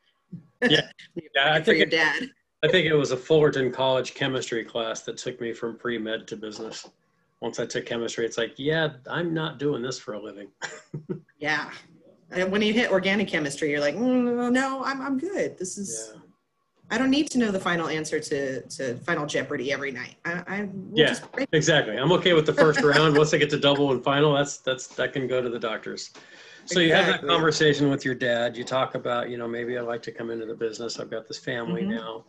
Yeah. 0.69 0.81
Yeah, 1.15 1.21
I 1.53 1.59
for 1.59 1.65
think 1.65 1.77
your 1.77 1.87
it- 1.87 1.91
dad. 1.91 2.29
I 2.63 2.67
think 2.67 2.87
it 2.87 2.95
was 2.95 3.11
a 3.11 3.17
Fullerton 3.17 3.71
College 3.71 4.15
chemistry 4.15 4.63
class 4.65 5.03
that 5.03 5.17
took 5.17 5.39
me 5.39 5.53
from 5.53 5.77
pre 5.77 5.99
med 5.99 6.27
to 6.29 6.35
business. 6.35 6.89
Once 7.41 7.59
I 7.59 7.65
took 7.67 7.85
chemistry, 7.85 8.25
it's 8.25 8.39
like, 8.39 8.53
yeah, 8.57 8.93
I'm 9.07 9.33
not 9.35 9.59
doing 9.59 9.83
this 9.83 9.99
for 9.99 10.13
a 10.13 10.19
living. 10.21 10.47
Yeah. 11.37 11.69
And 12.31 12.51
when 12.51 12.61
you 12.63 12.73
hit 12.73 12.89
organic 12.91 13.27
chemistry, 13.27 13.69
you're 13.69 13.81
like, 13.81 13.95
mm, 13.95 14.51
no, 14.51 14.81
I'm 14.83 14.99
I'm 15.01 15.19
good. 15.19 15.57
This 15.59 15.77
is. 15.77 16.11
Yeah. 16.15 16.21
I 16.91 16.97
don't 16.97 17.09
need 17.09 17.29
to 17.31 17.39
know 17.39 17.51
the 17.51 17.59
final 17.59 17.87
answer 17.87 18.19
to, 18.19 18.61
to 18.61 18.95
Final 18.97 19.25
Jeopardy 19.25 19.71
every 19.71 19.91
night. 19.91 20.15
I, 20.23 20.43
I 20.47 20.61
will 20.71 20.99
Yeah. 20.99 21.07
just 21.07 21.23
Exactly. 21.51 21.97
I'm 21.97 22.11
okay 22.13 22.33
with 22.33 22.45
the 22.45 22.53
first 22.53 22.81
round. 22.83 23.15
Once 23.17 23.33
I 23.33 23.37
get 23.37 23.49
to 23.51 23.59
double 23.59 23.91
and 23.91 24.03
final, 24.03 24.33
that's 24.33 24.57
that's 24.57 24.87
that 24.95 25.11
can 25.13 25.27
go 25.27 25.41
to 25.41 25.49
the 25.49 25.59
doctors. 25.59 26.11
So 26.65 26.79
you 26.79 26.93
have 26.93 27.05
that 27.07 27.21
conversation 27.25 27.89
with 27.89 28.05
your 28.05 28.15
dad. 28.15 28.57
You 28.57 28.63
talk 28.63 28.95
about, 28.95 29.29
you 29.29 29.37
know, 29.37 29.47
maybe 29.47 29.77
I'd 29.77 29.81
like 29.81 30.01
to 30.03 30.11
come 30.11 30.31
into 30.31 30.45
the 30.45 30.55
business. 30.55 30.99
I've 30.99 31.11
got 31.11 31.27
this 31.27 31.37
family 31.37 31.83
Mhm. 31.83 31.89
now. 31.95 32.25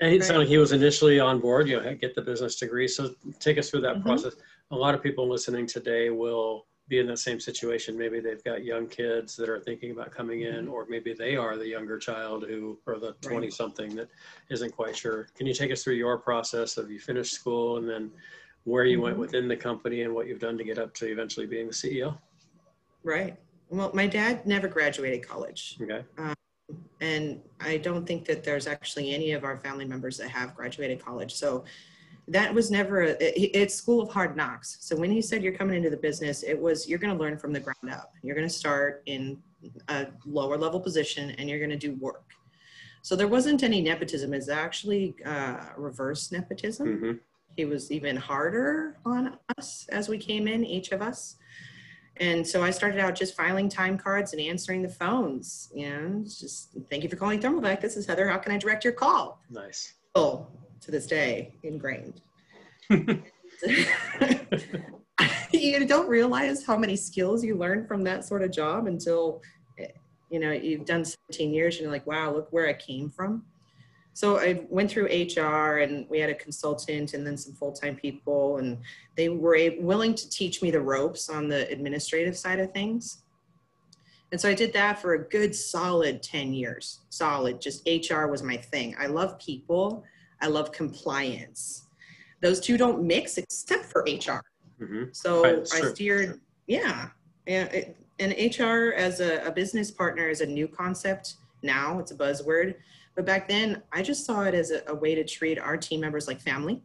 And 0.00 0.14
it 0.14 0.22
sounded 0.24 0.40
like 0.40 0.48
he 0.48 0.58
was 0.58 0.72
initially 0.72 1.20
on 1.20 1.40
board, 1.40 1.68
you 1.68 1.80
know, 1.80 1.94
get 1.94 2.14
the 2.14 2.22
business 2.22 2.56
degree. 2.56 2.88
So 2.88 3.14
take 3.38 3.58
us 3.58 3.70
through 3.70 3.82
that 3.82 3.96
Mhm. 3.96 4.02
process. 4.02 4.34
A 4.70 4.76
lot 4.76 4.94
of 4.94 5.02
people 5.02 5.28
listening 5.28 5.66
today 5.66 6.10
will 6.10 6.66
be 6.90 6.98
in 6.98 7.06
that 7.06 7.20
same 7.20 7.38
situation. 7.40 7.96
Maybe 7.96 8.18
they've 8.20 8.42
got 8.42 8.64
young 8.64 8.88
kids 8.88 9.36
that 9.36 9.48
are 9.48 9.60
thinking 9.60 9.92
about 9.92 10.10
coming 10.10 10.42
in, 10.42 10.66
or 10.66 10.86
maybe 10.90 11.14
they 11.14 11.36
are 11.36 11.56
the 11.56 11.66
younger 11.66 11.98
child 11.98 12.44
who, 12.46 12.78
or 12.84 12.98
the 12.98 13.12
20 13.22 13.48
something 13.48 13.94
that 13.94 14.08
isn't 14.50 14.72
quite 14.72 14.96
sure. 14.96 15.28
Can 15.36 15.46
you 15.46 15.54
take 15.54 15.70
us 15.70 15.84
through 15.84 15.94
your 15.94 16.18
process 16.18 16.76
of 16.76 16.90
you 16.90 16.98
finished 16.98 17.32
school 17.32 17.78
and 17.78 17.88
then 17.88 18.10
where 18.64 18.84
you 18.84 19.00
went 19.00 19.16
Mhm. 19.16 19.20
within 19.20 19.48
the 19.48 19.56
company 19.56 20.02
and 20.02 20.12
what 20.12 20.26
you've 20.26 20.40
done 20.40 20.58
to 20.58 20.64
get 20.64 20.78
up 20.78 20.92
to 20.94 21.06
eventually 21.06 21.46
being 21.46 21.68
the 21.68 21.72
CEO? 21.72 22.18
Right. 23.04 23.38
Well, 23.68 23.92
my 23.94 24.08
dad 24.08 24.44
never 24.44 24.66
graduated 24.66 25.26
college. 25.26 25.78
Okay. 25.80 26.04
And 27.00 27.40
I 27.60 27.78
don't 27.78 28.04
think 28.04 28.26
that 28.26 28.42
there's 28.42 28.66
actually 28.66 29.14
any 29.14 29.30
of 29.32 29.44
our 29.44 29.56
family 29.56 29.84
members 29.84 30.18
that 30.18 30.28
have 30.28 30.56
graduated 30.56 31.02
college. 31.02 31.34
So 31.34 31.64
that 32.30 32.52
was 32.52 32.70
never, 32.70 33.02
a, 33.02 33.10
it, 33.20 33.50
it's 33.54 33.74
school 33.74 34.00
of 34.00 34.08
hard 34.10 34.36
knocks. 34.36 34.78
So 34.80 34.96
when 34.96 35.10
he 35.10 35.20
said 35.20 35.42
you're 35.42 35.52
coming 35.52 35.76
into 35.76 35.90
the 35.90 35.96
business, 35.96 36.42
it 36.42 36.58
was, 36.58 36.88
you're 36.88 36.98
going 36.98 37.16
to 37.16 37.22
learn 37.22 37.36
from 37.36 37.52
the 37.52 37.60
ground 37.60 37.90
up. 37.92 38.12
You're 38.22 38.36
going 38.36 38.48
to 38.48 38.54
start 38.54 39.02
in 39.06 39.38
a 39.88 40.06
lower 40.24 40.56
level 40.56 40.80
position 40.80 41.30
and 41.32 41.48
you're 41.48 41.58
going 41.58 41.70
to 41.70 41.76
do 41.76 41.94
work. 41.96 42.30
So 43.02 43.16
there 43.16 43.28
wasn't 43.28 43.62
any 43.62 43.80
nepotism. 43.80 44.32
It's 44.32 44.48
actually 44.48 45.14
uh, 45.24 45.66
reverse 45.76 46.32
nepotism. 46.32 46.98
hmm 46.98 47.12
he 47.56 47.64
was 47.64 47.90
even 47.90 48.16
harder 48.16 48.96
on 49.04 49.36
us 49.58 49.86
as 49.90 50.08
we 50.08 50.18
came 50.18 50.46
in, 50.46 50.64
each 50.64 50.92
of 50.92 51.02
us. 51.02 51.36
And 52.16 52.46
so 52.46 52.62
I 52.62 52.70
started 52.70 53.00
out 53.00 53.14
just 53.14 53.36
filing 53.36 53.68
time 53.68 53.96
cards 53.98 54.32
and 54.32 54.40
answering 54.40 54.82
the 54.82 54.88
phones. 54.88 55.70
You 55.74 55.90
know, 55.90 56.24
just 56.24 56.76
thank 56.90 57.02
you 57.02 57.08
for 57.08 57.16
calling 57.16 57.40
Thermalvac. 57.40 57.80
This 57.80 57.96
is 57.96 58.06
Heather. 58.06 58.28
How 58.28 58.38
can 58.38 58.52
I 58.52 58.58
direct 58.58 58.84
your 58.84 58.92
call? 58.92 59.40
Nice. 59.50 59.94
Oh, 60.14 60.46
to 60.80 60.90
this 60.90 61.06
day, 61.06 61.54
ingrained. 61.62 62.20
you 65.52 65.86
don't 65.86 66.08
realize 66.08 66.64
how 66.64 66.76
many 66.76 66.96
skills 66.96 67.44
you 67.44 67.56
learn 67.56 67.86
from 67.86 68.02
that 68.04 68.24
sort 68.24 68.42
of 68.42 68.50
job 68.50 68.86
until 68.86 69.42
you 70.30 70.38
know 70.38 70.52
you've 70.52 70.84
done 70.84 71.04
17 71.04 71.52
years 71.52 71.76
and 71.76 71.82
you're 71.82 71.92
like 71.92 72.06
wow 72.06 72.32
look 72.32 72.48
where 72.52 72.68
i 72.68 72.72
came 72.72 73.10
from. 73.10 73.44
So 74.12 74.38
i 74.38 74.64
went 74.68 74.90
through 74.90 75.06
hr 75.06 75.78
and 75.78 76.06
we 76.08 76.18
had 76.18 76.30
a 76.30 76.34
consultant 76.34 77.14
and 77.14 77.26
then 77.26 77.36
some 77.36 77.54
full-time 77.54 77.96
people 77.96 78.58
and 78.58 78.78
they 79.16 79.28
were 79.28 79.56
willing 79.78 80.14
to 80.14 80.28
teach 80.28 80.62
me 80.62 80.70
the 80.70 80.80
ropes 80.80 81.28
on 81.28 81.48
the 81.48 81.70
administrative 81.70 82.36
side 82.36 82.60
of 82.60 82.72
things. 82.72 83.22
And 84.32 84.40
so 84.40 84.48
i 84.48 84.54
did 84.54 84.72
that 84.72 85.00
for 85.00 85.14
a 85.14 85.28
good 85.28 85.54
solid 85.54 86.22
10 86.22 86.52
years. 86.52 87.00
Solid 87.10 87.60
just 87.60 87.86
hr 87.86 88.26
was 88.26 88.42
my 88.42 88.56
thing. 88.56 88.96
I 88.98 89.06
love 89.06 89.38
people 89.38 90.04
i 90.40 90.46
love 90.46 90.72
compliance 90.72 91.86
those 92.40 92.60
two 92.60 92.76
don't 92.76 93.02
mix 93.02 93.38
except 93.38 93.84
for 93.86 94.02
hr 94.02 94.40
hmm 94.82 95.04
so 95.12 95.42
Right, 95.42 95.68
I 95.72 95.80
sure, 95.80 95.94
steered, 95.94 96.24
sure. 96.26 96.38
yeah. 96.66 97.08
it, 97.46 97.96
and 98.20 98.32
HR 98.32 98.92
as 98.96 99.20
a, 99.20 99.42
a 99.46 99.50
business 99.50 99.90
partner 99.90 100.28
is 100.28 100.42
a 100.42 100.46
new 100.46 100.68
concept 100.68 101.36
now, 101.62 101.98
it's 101.98 102.10
a 102.10 102.14
buzzword. 102.14 102.74
But 103.16 103.24
back 103.26 103.48
then, 103.48 103.82
I 103.92 104.02
just 104.02 104.24
saw 104.24 104.42
it 104.42 104.54
as 104.54 104.70
a, 104.70 104.82
a 104.88 104.94
way 104.94 105.14
to 105.14 105.24
treat 105.24 105.58
our 105.58 105.76
team 105.76 106.00
members 106.00 106.28
like 106.28 106.40
family. 106.40 106.82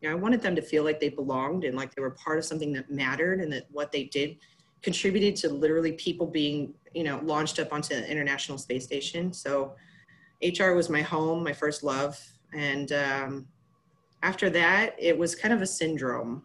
You 0.00 0.08
know, 0.08 0.16
I 0.16 0.18
wanted 0.18 0.42
them 0.42 0.54
to 0.56 0.62
feel 0.62 0.84
like 0.84 1.00
they 1.00 1.08
belonged 1.08 1.64
and 1.64 1.76
like 1.76 1.94
they 1.94 2.02
were 2.02 2.10
part 2.10 2.38
of 2.38 2.44
something 2.44 2.72
that 2.74 2.90
mattered 2.90 3.40
and 3.40 3.52
that 3.52 3.66
what 3.70 3.90
they 3.90 4.04
did 4.04 4.36
contributed 4.82 5.34
to 5.36 5.48
literally 5.48 5.92
people 5.92 6.26
being, 6.26 6.74
you 6.94 7.04
know, 7.04 7.18
launched 7.24 7.58
up 7.58 7.72
onto 7.72 7.94
the 7.94 8.10
International 8.10 8.58
Space 8.58 8.84
Station. 8.84 9.32
So 9.32 9.74
HR 10.42 10.72
was 10.72 10.90
my 10.90 11.00
home, 11.00 11.42
my 11.42 11.54
first 11.54 11.82
love. 11.82 12.20
And 12.54 12.92
um, 12.92 13.46
after 14.22 14.50
that, 14.50 14.94
it 14.98 15.16
was 15.16 15.34
kind 15.34 15.52
of 15.52 15.62
a 15.62 15.66
syndrome. 15.66 16.44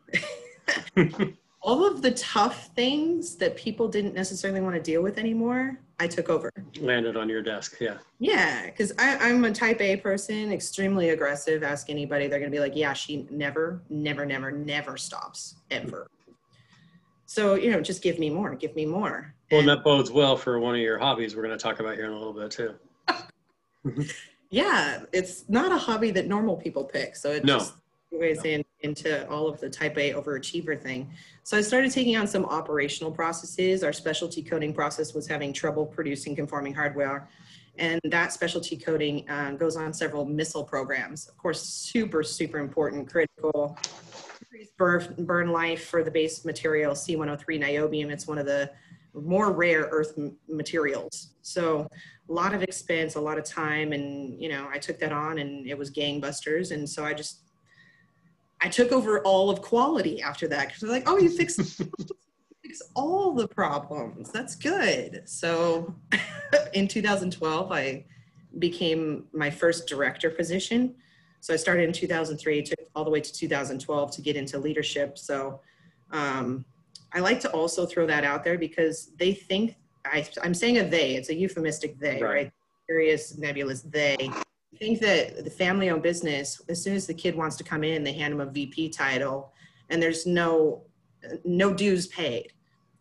all 1.62 1.86
of 1.86 2.02
the 2.02 2.12
tough 2.12 2.68
things 2.76 3.36
that 3.36 3.56
people 3.56 3.88
didn't 3.88 4.14
necessarily 4.14 4.62
want 4.62 4.76
to 4.76 4.82
deal 4.82 5.02
with 5.02 5.18
anymore, 5.18 5.80
I 6.00 6.08
took 6.08 6.30
over. 6.30 6.50
Landed 6.80 7.18
on 7.18 7.28
your 7.28 7.42
desk, 7.42 7.78
yeah. 7.82 7.98
Yeah, 8.20 8.66
because 8.66 8.94
I'm 8.98 9.44
a 9.44 9.52
type 9.52 9.82
A 9.82 9.98
person, 9.98 10.52
extremely 10.54 11.10
aggressive. 11.10 11.62
Ask 11.62 11.90
anybody, 11.90 12.28
they're 12.28 12.40
going 12.40 12.52
to 12.52 12.56
be 12.56 12.62
like, 12.62 12.76
yeah, 12.76 12.94
she 12.94 13.28
never, 13.30 13.82
never, 13.90 14.26
never, 14.26 14.52
never 14.52 14.96
stops, 14.96 15.56
ever. 15.70 16.10
So, 17.26 17.56
you 17.56 17.72
know, 17.72 17.82
just 17.82 18.02
give 18.02 18.18
me 18.18 18.30
more, 18.30 18.56
give 18.56 18.76
me 18.76 18.86
more. 18.86 19.36
Well, 19.52 19.60
and 19.60 19.70
that 19.70 19.84
bodes 19.84 20.10
well 20.10 20.38
for 20.38 20.60
one 20.60 20.76
of 20.76 20.82
your 20.82 20.98
hobbies 20.98 21.36
we're 21.36 21.44
going 21.44 21.58
to 21.58 21.62
talk 21.62 21.80
about 21.80 21.96
here 21.96 22.06
in 22.06 22.12
a 22.12 22.18
little 22.18 22.34
bit 22.34 22.52
too. 22.52 22.76
yeah, 24.50 25.04
it's 25.14 25.46
not 25.48 25.72
a 25.72 25.78
hobby 25.78 26.12
that 26.12 26.28
normal 26.28 26.56
people 26.56 26.84
pick. 26.84 27.16
So 27.16 27.32
it 27.32 27.46
no. 27.46 27.60
just 27.60 27.74
ways 28.12 28.44
no. 28.44 28.50
in 28.50 28.66
into 28.82 29.30
all 29.30 29.48
of 29.48 29.60
the 29.60 29.70
type 29.70 29.98
A 29.98 30.14
overachiever 30.14 30.80
thing. 30.80 31.12
So 31.44 31.58
I 31.58 31.62
started 31.62 31.92
taking 31.92 32.16
on 32.16 32.28
some 32.28 32.46
operational 32.46 33.12
processes. 33.12 33.84
Our 33.84 33.94
specialty 33.94 34.42
coating 34.42 34.74
process 34.74 35.14
was 35.14 35.28
having 35.28 35.52
trouble 35.52 35.86
producing 35.86 36.36
conforming 36.36 36.74
hardware. 36.74 37.28
And 37.78 38.00
that 38.06 38.34
specialty 38.34 38.78
coating 38.78 39.30
uh, 39.30 39.52
goes 39.52 39.76
on 39.76 39.94
several 39.94 40.26
missile 40.26 40.64
programs. 40.64 41.28
Of 41.28 41.38
course, 41.38 41.62
super, 41.62 42.24
super 42.24 42.58
important, 42.58 43.10
critical, 43.10 43.78
burn, 44.78 45.16
burn 45.20 45.52
life 45.52 45.86
for 45.86 46.04
the 46.04 46.12
base 46.12 46.44
material 46.44 46.94
C103 46.94 47.62
niobium. 47.62 48.12
It's 48.12 48.28
one 48.28 48.38
of 48.38 48.46
the 48.46 48.72
more 49.22 49.52
rare 49.52 49.88
earth 49.92 50.18
materials. 50.48 51.34
So 51.42 51.88
a 52.30 52.34
lot 52.34 52.54
of 52.54 52.64
expense, 52.64 53.16
a 53.16 53.22
lot 53.22 53.38
of 53.38 53.44
time. 53.44 53.92
And, 53.94 54.42
you 54.42 54.50
know, 54.50 54.68
I 54.72 54.78
took 54.78 55.00
that 55.00 55.12
on 55.12 55.40
and 55.40 55.68
it 55.68 55.78
was 55.78 55.92
gangbusters. 55.92 56.72
And 56.72 56.88
so 56.88 57.04
I 57.04 57.14
just 57.14 57.42
I 58.62 58.68
took 58.68 58.92
over 58.92 59.22
all 59.22 59.50
of 59.50 59.62
quality 59.62 60.22
after 60.22 60.48
that 60.50 60.68
because 60.68 60.82
they're 60.82 60.92
like, 60.92 61.08
oh, 61.08 61.18
you 61.18 61.30
fix 61.30 61.56
fix 62.64 62.82
all 62.96 63.34
the 63.34 63.48
problems. 63.48 64.32
That's 64.32 64.56
good. 64.56 65.24
So 65.26 65.96
in 66.74 66.88
2012, 66.88 67.72
I 67.72 68.06
became 68.58 69.26
my 69.34 69.50
first 69.50 69.88
director 69.88 70.30
position. 70.30 70.96
So 71.42 71.54
I 71.54 71.58
started 71.58 71.84
in 71.84 71.94
2003, 71.94 72.64
took 72.64 72.80
all 72.96 73.06
the 73.06 73.10
way 73.10 73.22
to 73.22 73.34
2012 73.34 74.12
to 74.12 74.22
get 74.22 74.36
into 74.36 74.60
leadership. 74.60 75.18
So 75.18 75.62
um, 76.12 76.66
I 77.14 77.20
like 77.20 77.40
to 77.42 77.52
also 77.52 77.86
throw 77.86 78.06
that 78.08 78.24
out 78.24 78.44
there 78.44 78.58
because 78.58 79.12
they 79.18 79.34
think 79.34 79.76
I, 80.06 80.28
am 80.44 80.54
saying 80.54 80.78
a 80.78 80.84
they. 80.84 81.16
It's 81.16 81.30
a 81.30 81.36
euphemistic 81.36 82.00
they, 82.00 82.22
right? 82.22 82.24
right? 82.24 82.52
Serious, 82.88 83.38
nebulous 83.38 83.82
they 83.82 84.32
I 84.74 84.78
think 84.78 85.00
that 85.00 85.44
the 85.44 85.50
family 85.50 85.90
owned 85.90 86.04
business, 86.04 86.62
as 86.70 86.82
soon 86.82 86.96
as 86.96 87.08
the 87.08 87.14
kid 87.14 87.36
wants 87.36 87.56
to 87.58 87.64
come 87.64 87.84
in, 87.84 88.04
they 88.04 88.14
hand 88.14 88.34
them 88.34 88.42
a 88.42 88.52
VP 88.52 88.90
title 88.90 89.52
and 89.90 90.02
there's 90.02 90.26
no 90.26 90.84
no 91.44 91.74
dues 91.74 92.08
paid. 92.08 92.54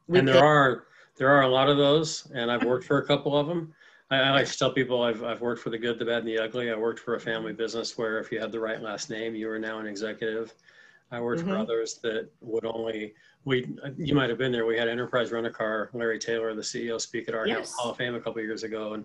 We 0.07 0.19
and 0.19 0.27
there 0.27 0.37
pay- 0.37 0.41
are 0.41 0.85
there 1.17 1.29
are 1.29 1.43
a 1.43 1.49
lot 1.49 1.69
of 1.69 1.77
those, 1.77 2.31
and 2.35 2.51
I've 2.51 2.65
worked 2.65 2.87
for 2.87 2.99
a 2.99 3.07
couple 3.07 3.37
of 3.37 3.47
them. 3.47 3.75
I, 4.11 4.17
I, 4.17 4.31
like 4.31 4.47
to 4.47 4.57
tell 4.57 4.73
people 4.73 5.03
I've, 5.03 5.23
I've 5.23 5.41
worked 5.41 5.63
for 5.63 5.71
the 5.71 5.77
good, 5.77 5.99
the 5.99 6.05
bad, 6.05 6.19
and 6.19 6.29
the 6.29 6.39
ugly. 6.39 6.71
I 6.71 6.77
worked 6.77 7.01
for 7.01 7.17
a 7.17 7.21
family 7.21 7.53
business 7.53 7.99
where 7.99 8.19
if 8.19 8.33
you 8.33 8.41
had 8.41 8.53
the 8.53 8.61
right 8.61 8.81
last 8.81 9.11
name, 9.11 9.35
you 9.35 9.49
were 9.49 9.59
now 9.59 9.81
an 9.81 9.87
executive. 9.87 10.55
I 11.11 11.21
worked 11.21 11.43
mm-hmm. 11.43 11.51
for 11.51 11.59
others 11.59 11.99
that 12.03 12.31
would 12.41 12.65
only 12.65 13.15
we 13.49 13.67
you 13.97 14.15
might 14.15 14.29
have 14.29 14.39
been 14.39 14.53
there. 14.53 14.67
We 14.67 14.77
had 14.77 14.89
Enterprise 14.89 15.33
Rent 15.33 15.47
a 15.47 15.51
Car, 15.51 15.89
Larry 15.95 16.19
Taylor, 16.19 16.55
the 16.55 16.63
CEO, 16.63 17.01
speak 17.01 17.29
at 17.29 17.35
our 17.35 17.49
yes. 17.49 17.75
Hall 17.75 17.91
of 17.91 17.97
Fame 17.97 18.15
a 18.15 18.21
couple 18.21 18.43
years 18.43 18.63
ago, 18.63 18.93
and 18.93 19.05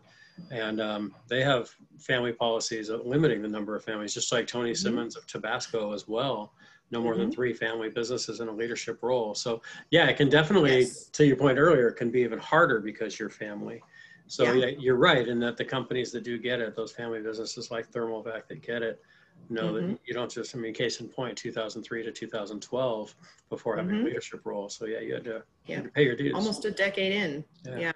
and 0.52 0.82
um, 0.82 1.16
they 1.28 1.42
have 1.42 1.74
family 1.98 2.34
policies 2.34 2.90
limiting 2.90 3.42
the 3.42 3.48
number 3.48 3.76
of 3.76 3.84
families, 3.84 4.14
just 4.14 4.32
like 4.32 4.46
Tony 4.46 4.72
mm-hmm. 4.72 4.84
Simmons 4.84 5.16
of 5.16 5.26
Tabasco 5.26 5.94
as 5.94 6.08
well. 6.08 6.54
No 6.92 7.02
more 7.02 7.14
mm-hmm. 7.14 7.22
than 7.22 7.32
three 7.32 7.54
family 7.54 7.90
businesses 7.90 8.40
in 8.40 8.50
a 8.50 8.52
leadership 8.52 9.02
role. 9.02 9.34
So 9.34 9.62
yeah, 9.90 10.08
it 10.08 10.18
can 10.18 10.30
definitely, 10.30 10.82
yes. 10.82 11.06
to 11.06 11.26
your 11.26 11.38
point 11.38 11.58
earlier, 11.58 11.88
it 11.88 11.96
can 11.96 12.12
be 12.12 12.22
even 12.22 12.38
harder 12.38 12.80
because 12.80 13.18
you're 13.18 13.30
family. 13.30 13.82
So 14.28 14.44
yeah. 14.44 14.66
yeah. 14.66 14.78
you're 14.78 14.98
right 14.98 15.28
in 15.28 15.40
that 15.40 15.58
the 15.58 15.66
companies 15.66 16.12
that 16.12 16.24
do 16.24 16.38
get 16.38 16.60
it, 16.60 16.76
those 16.76 16.92
family 16.92 17.22
businesses 17.22 17.72
like 17.72 17.92
Thermovac 17.92 18.48
that 18.48 18.62
get 18.62 18.84
it, 18.84 19.02
know 19.50 19.74
mm-hmm. 19.74 19.92
that 19.92 20.00
you 20.06 20.14
don't 20.14 20.32
just, 20.32 20.56
I 20.56 20.60
mean, 20.60 20.74
case 20.74 21.00
in 21.00 21.08
point, 21.08 21.38
2003 21.38 22.04
to 22.04 22.12
2012 22.12 23.16
before 23.50 23.78
having 23.78 23.92
mm-hmm. 23.92 24.02
a 24.02 24.06
leadership 24.06 24.42
role. 24.46 24.70
So 24.70 24.86
yeah, 24.86 25.00
you 25.00 25.14
had 25.14 25.24
to, 25.26 25.44
yeah. 25.66 25.68
you 25.68 25.76
had 25.76 25.84
to 25.86 25.90
pay 25.92 26.04
your 26.04 26.16
dues. 26.16 26.34
Almost 26.34 26.66
a 26.66 26.72
decade 26.72 27.14
in. 27.14 27.44
yeah. 27.66 27.78
yeah. 27.78 27.92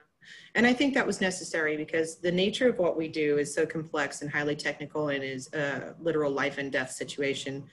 And 0.55 0.65
I 0.65 0.73
think 0.73 0.93
that 0.93 1.05
was 1.05 1.21
necessary 1.21 1.77
because 1.77 2.17
the 2.17 2.31
nature 2.31 2.67
of 2.67 2.79
what 2.79 2.97
we 2.97 3.07
do 3.07 3.37
is 3.37 3.53
so 3.53 3.65
complex 3.65 4.21
and 4.21 4.31
highly 4.31 4.55
technical 4.55 5.09
and 5.09 5.23
is 5.23 5.51
a 5.53 5.93
literal 5.99 6.31
life 6.31 6.57
and 6.57 6.71
death 6.71 6.91
situation 6.91 7.63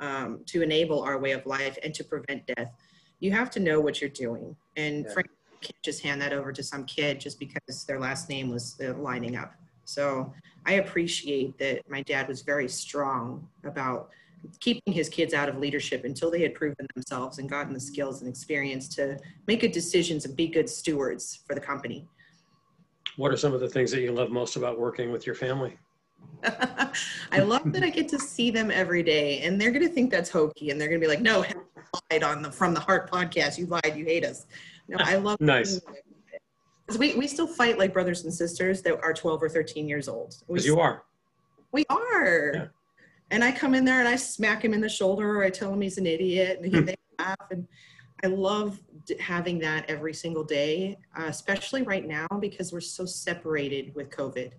um, 0.00 0.40
to 0.46 0.62
enable 0.62 1.02
our 1.02 1.18
way 1.18 1.32
of 1.32 1.46
life 1.46 1.78
and 1.82 1.94
to 1.94 2.04
prevent 2.04 2.46
death. 2.46 2.72
You 3.20 3.32
have 3.32 3.50
to 3.52 3.60
know 3.60 3.80
what 3.80 4.00
you're 4.00 4.10
doing. 4.10 4.54
And 4.76 5.04
yeah. 5.04 5.12
frankly, 5.12 5.34
you 5.50 5.58
can't 5.62 5.82
just 5.82 6.02
hand 6.02 6.20
that 6.20 6.32
over 6.32 6.52
to 6.52 6.62
some 6.62 6.84
kid 6.84 7.20
just 7.20 7.38
because 7.38 7.84
their 7.86 7.98
last 7.98 8.28
name 8.28 8.50
was 8.50 8.76
uh, 8.84 8.94
lining 8.94 9.36
up. 9.36 9.54
So 9.84 10.32
I 10.66 10.74
appreciate 10.74 11.56
that 11.58 11.88
my 11.88 12.02
dad 12.02 12.26
was 12.28 12.42
very 12.42 12.68
strong 12.68 13.48
about 13.64 14.10
keeping 14.60 14.92
his 14.92 15.08
kids 15.08 15.32
out 15.32 15.48
of 15.48 15.58
leadership 15.58 16.04
until 16.04 16.30
they 16.30 16.42
had 16.42 16.54
proven 16.54 16.86
themselves 16.94 17.38
and 17.38 17.48
gotten 17.48 17.72
the 17.72 17.80
skills 17.80 18.20
and 18.20 18.28
experience 18.28 18.88
to 18.96 19.18
make 19.46 19.60
good 19.60 19.72
decisions 19.72 20.24
and 20.24 20.36
be 20.36 20.48
good 20.48 20.68
stewards 20.68 21.40
for 21.46 21.54
the 21.54 21.60
company. 21.60 22.06
What 23.16 23.32
are 23.32 23.36
some 23.36 23.54
of 23.54 23.60
the 23.60 23.68
things 23.68 23.90
that 23.92 24.00
you 24.00 24.12
love 24.12 24.30
most 24.30 24.56
about 24.56 24.78
working 24.78 25.10
with 25.10 25.24
your 25.24 25.34
family? 25.34 25.78
I 27.32 27.38
love 27.38 27.72
that 27.72 27.82
I 27.82 27.90
get 27.90 28.08
to 28.10 28.18
see 28.18 28.50
them 28.50 28.70
every 28.70 29.02
day, 29.02 29.40
and 29.42 29.60
they're 29.60 29.70
going 29.70 29.86
to 29.86 29.92
think 29.92 30.10
that's 30.10 30.28
hokey, 30.28 30.70
and 30.70 30.80
they're 30.80 30.88
going 30.88 31.00
to 31.00 31.04
be 31.04 31.08
like, 31.08 31.22
"No, 31.22 31.44
lied 32.10 32.22
on 32.22 32.42
the 32.42 32.50
From 32.50 32.74
the 32.74 32.80
Heart 32.80 33.10
podcast. 33.10 33.58
You 33.58 33.66
lied. 33.66 33.94
You 33.96 34.04
hate 34.04 34.24
us." 34.24 34.46
No, 34.88 34.98
I 35.00 35.16
love 35.16 35.40
nice. 35.40 35.80
We 36.98 37.14
we 37.14 37.26
still 37.26 37.48
fight 37.48 37.78
like 37.78 37.92
brothers 37.92 38.24
and 38.24 38.32
sisters 38.32 38.82
that 38.82 39.00
are 39.02 39.12
12 39.12 39.42
or 39.42 39.48
13 39.48 39.88
years 39.88 40.08
old. 40.08 40.36
Because 40.46 40.66
you 40.66 40.78
are. 40.78 41.02
We 41.72 41.84
are. 41.90 42.52
Yeah 42.54 42.66
and 43.30 43.42
I 43.42 43.52
come 43.52 43.74
in 43.74 43.84
there 43.84 43.98
and 43.98 44.08
I 44.08 44.16
smack 44.16 44.64
him 44.64 44.72
in 44.72 44.80
the 44.80 44.88
shoulder 44.88 45.38
or 45.38 45.44
I 45.44 45.50
tell 45.50 45.72
him 45.72 45.80
he's 45.80 45.98
an 45.98 46.06
idiot 46.06 46.60
and 46.62 46.74
he 46.74 46.80
they 46.80 46.96
laugh 47.18 47.50
and 47.50 47.66
I 48.22 48.28
love 48.28 48.80
having 49.20 49.58
that 49.60 49.88
every 49.88 50.14
single 50.14 50.44
day, 50.44 50.96
uh, 51.18 51.24
especially 51.26 51.82
right 51.82 52.06
now 52.06 52.26
because 52.40 52.72
we're 52.72 52.80
so 52.80 53.04
separated 53.04 53.94
with 53.94 54.10
COVID. 54.10 54.52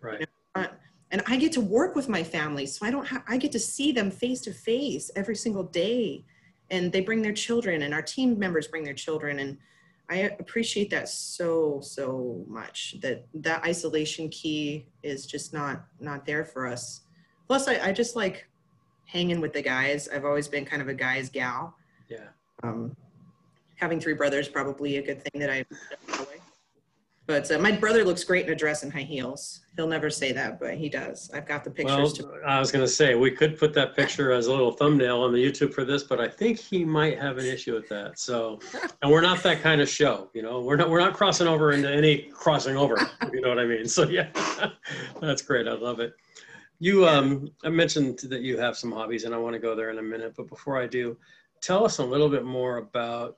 Right. 0.00 0.20
You 0.20 0.26
know? 0.62 0.68
and 1.10 1.22
I 1.26 1.36
get 1.36 1.52
to 1.52 1.60
work 1.60 1.96
with 1.96 2.08
my 2.08 2.22
family, 2.22 2.66
so 2.66 2.86
I 2.86 2.92
don't. 2.92 3.04
Ha- 3.04 3.24
I 3.26 3.36
get 3.36 3.50
to 3.52 3.58
see 3.58 3.90
them 3.90 4.12
face 4.12 4.40
to 4.42 4.52
face 4.52 5.10
every 5.16 5.34
single 5.34 5.64
day, 5.64 6.24
and 6.70 6.92
they 6.92 7.00
bring 7.00 7.20
their 7.20 7.32
children, 7.32 7.82
and 7.82 7.92
our 7.92 8.00
team 8.00 8.38
members 8.38 8.68
bring 8.68 8.84
their 8.84 8.94
children, 8.94 9.40
and 9.40 9.58
I 10.10 10.16
appreciate 10.40 10.90
that 10.90 11.08
so 11.08 11.80
so 11.82 12.44
much. 12.48 12.96
That 13.00 13.26
that 13.34 13.64
isolation 13.64 14.28
key 14.28 14.88
is 15.02 15.24
just 15.24 15.52
not 15.52 15.84
not 16.00 16.26
there 16.26 16.44
for 16.44 16.66
us 16.66 17.02
Plus, 17.50 17.66
I, 17.66 17.88
I 17.88 17.92
just 17.92 18.14
like 18.14 18.48
hanging 19.06 19.40
with 19.40 19.52
the 19.52 19.60
guys. 19.60 20.08
I've 20.08 20.24
always 20.24 20.46
been 20.46 20.64
kind 20.64 20.80
of 20.80 20.86
a 20.86 20.94
guy's 20.94 21.28
gal. 21.28 21.74
Yeah. 22.08 22.28
Um, 22.62 22.94
having 23.74 23.98
three 23.98 24.14
brothers 24.14 24.48
probably 24.48 24.98
a 24.98 25.02
good 25.02 25.20
thing 25.20 25.40
that 25.40 25.50
I 25.50 25.64
but 27.30 27.48
uh, 27.52 27.60
my 27.60 27.70
brother 27.70 28.04
looks 28.04 28.24
great 28.24 28.46
in 28.46 28.52
a 28.52 28.56
dress 28.56 28.82
and 28.82 28.92
high 28.92 29.02
heels. 29.02 29.60
He'll 29.76 29.86
never 29.86 30.10
say 30.10 30.32
that, 30.32 30.58
but 30.58 30.74
he 30.74 30.88
does. 30.88 31.30
I've 31.32 31.46
got 31.46 31.62
the 31.62 31.70
pictures. 31.70 32.18
Well, 32.18 32.32
to- 32.32 32.44
I 32.44 32.58
was 32.58 32.72
going 32.72 32.84
to 32.84 32.90
say 32.90 33.14
we 33.14 33.30
could 33.30 33.56
put 33.56 33.72
that 33.74 33.94
picture 33.94 34.32
as 34.32 34.48
a 34.48 34.50
little 34.50 34.72
thumbnail 34.72 35.22
on 35.22 35.32
the 35.32 35.38
YouTube 35.38 35.72
for 35.72 35.84
this, 35.84 36.02
but 36.02 36.20
I 36.20 36.26
think 36.26 36.58
he 36.58 36.84
might 36.84 37.20
have 37.20 37.38
an 37.38 37.46
issue 37.46 37.72
with 37.72 37.88
that. 37.88 38.18
So, 38.18 38.58
and 39.00 39.12
we're 39.12 39.20
not 39.20 39.44
that 39.44 39.62
kind 39.62 39.80
of 39.80 39.88
show, 39.88 40.28
you 40.34 40.42
know. 40.42 40.60
We're 40.60 40.74
not 40.74 40.90
we're 40.90 40.98
not 40.98 41.14
crossing 41.14 41.46
over 41.46 41.70
into 41.70 41.88
any 41.88 42.22
crossing 42.32 42.76
over. 42.76 42.98
you 43.32 43.40
know 43.40 43.48
what 43.48 43.60
I 43.60 43.64
mean? 43.64 43.86
So 43.86 44.08
yeah, 44.08 44.30
that's 45.20 45.42
great. 45.42 45.68
I 45.68 45.74
love 45.74 46.00
it. 46.00 46.14
You, 46.80 47.06
um, 47.06 47.52
I 47.62 47.68
mentioned 47.68 48.18
that 48.24 48.40
you 48.40 48.58
have 48.58 48.76
some 48.76 48.90
hobbies, 48.90 49.22
and 49.22 49.32
I 49.32 49.38
want 49.38 49.52
to 49.52 49.60
go 49.60 49.76
there 49.76 49.90
in 49.90 49.98
a 49.98 50.02
minute. 50.02 50.34
But 50.36 50.48
before 50.48 50.82
I 50.82 50.88
do, 50.88 51.16
tell 51.60 51.84
us 51.84 51.98
a 51.98 52.04
little 52.04 52.28
bit 52.28 52.44
more 52.44 52.78
about 52.78 53.36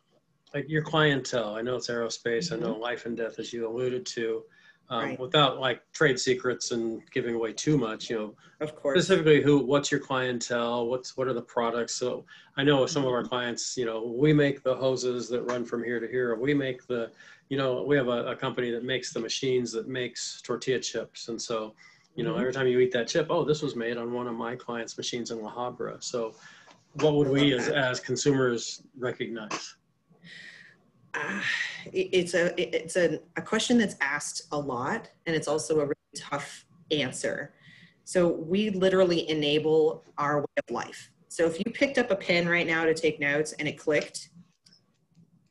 like 0.55 0.69
your 0.69 0.83
clientele. 0.83 1.55
I 1.57 1.63
know 1.63 1.77
it's 1.77 1.89
aerospace. 1.89 2.51
Mm-hmm. 2.51 2.65
I 2.65 2.67
know 2.67 2.77
life 2.77 3.07
and 3.07 3.17
death, 3.17 3.39
as 3.39 3.53
you 3.53 3.69
alluded 3.69 4.07
to. 4.07 4.43
Um, 4.91 5.05
right. 5.05 5.21
Without 5.21 5.59
like 5.59 5.81
trade 5.93 6.19
secrets 6.19 6.71
and 6.71 7.01
giving 7.11 7.35
away 7.35 7.53
too 7.55 7.79
much, 7.79 8.11
you 8.11 8.19
know, 8.19 8.35
of 8.61 8.77
course. 8.77 8.99
Specifically, 8.99 9.41
who, 9.41 9.65
what's 9.65 9.91
your 9.91 10.01
clientele? 10.01 10.87
What's 10.87 11.17
what 11.17 11.29
are 11.29 11.33
the 11.33 11.41
products? 11.41 11.95
So 11.95 12.27
I 12.59 12.63
know 12.65 12.85
some 12.85 13.05
of 13.05 13.09
our 13.09 13.21
mm-hmm. 13.21 13.29
clients, 13.29 13.77
you 13.77 13.87
know, 13.87 14.05
we 14.05 14.35
make 14.35 14.63
the 14.63 14.75
hoses 14.75 15.29
that 15.31 15.43
run 15.43 15.65
from 15.65 15.83
here 15.83 15.99
to 15.99 16.07
here. 16.07 16.35
We 16.35 16.53
make 16.53 16.87
the, 16.87 17.11
you 17.49 17.57
know, 17.57 17.83
we 17.85 17.97
have 17.97 18.09
a, 18.09 18.27
a 18.27 18.37
company 18.37 18.71
that 18.73 18.85
makes 18.85 19.15
the 19.15 19.21
machines 19.21 19.73
that 19.73 19.89
makes 19.89 20.43
tortilla 20.43 20.81
chips, 20.81 21.29
and 21.29 21.41
so 21.41 21.75
you 22.15 22.25
know, 22.25 22.33
mm-hmm. 22.33 22.41
every 22.41 22.53
time 22.53 22.67
you 22.67 22.79
eat 22.81 22.93
that 22.93 23.09
chip, 23.09 23.29
oh, 23.31 23.45
this 23.45 23.63
was 23.63 23.75
made 23.75 23.97
on 23.97 24.13
one 24.13 24.27
of 24.27 24.35
my 24.35 24.55
clients' 24.55 24.97
machines 24.99 25.31
in 25.31 25.41
La 25.41 25.53
Habra. 25.55 26.03
So, 26.03 26.35
what 26.95 27.15
would 27.15 27.29
we 27.29 27.55
as, 27.55 27.69
as 27.69 28.01
consumers 28.01 28.83
recognize? 28.99 29.77
Uh, 31.23 31.41
it's 31.93 32.33
a 32.33 32.55
it's 32.59 32.97
a, 32.97 33.19
a 33.37 33.43
question 33.43 33.77
that's 33.77 33.97
asked 34.01 34.43
a 34.53 34.59
lot, 34.59 35.11
and 35.27 35.37
it's 35.37 35.47
also 35.49 35.81
a 35.81 35.83
really 35.83 35.95
tough 36.17 36.65
answer. 36.91 37.53
So 38.05 38.29
we 38.29 38.71
literally 38.71 39.29
enable 39.29 40.05
our 40.17 40.41
way 40.41 40.47
of 40.57 40.75
life. 40.75 41.11
So 41.29 41.47
if 41.47 41.59
you 41.59 41.73
picked 41.73 41.99
up 41.99 42.11
a 42.11 42.17
pen 42.17 42.49
right 42.49 42.67
now 42.67 42.85
to 42.85 42.95
take 42.95 43.21
notes 43.21 43.53
and 43.55 43.67
it 43.69 43.79
clicked, 43.79 44.31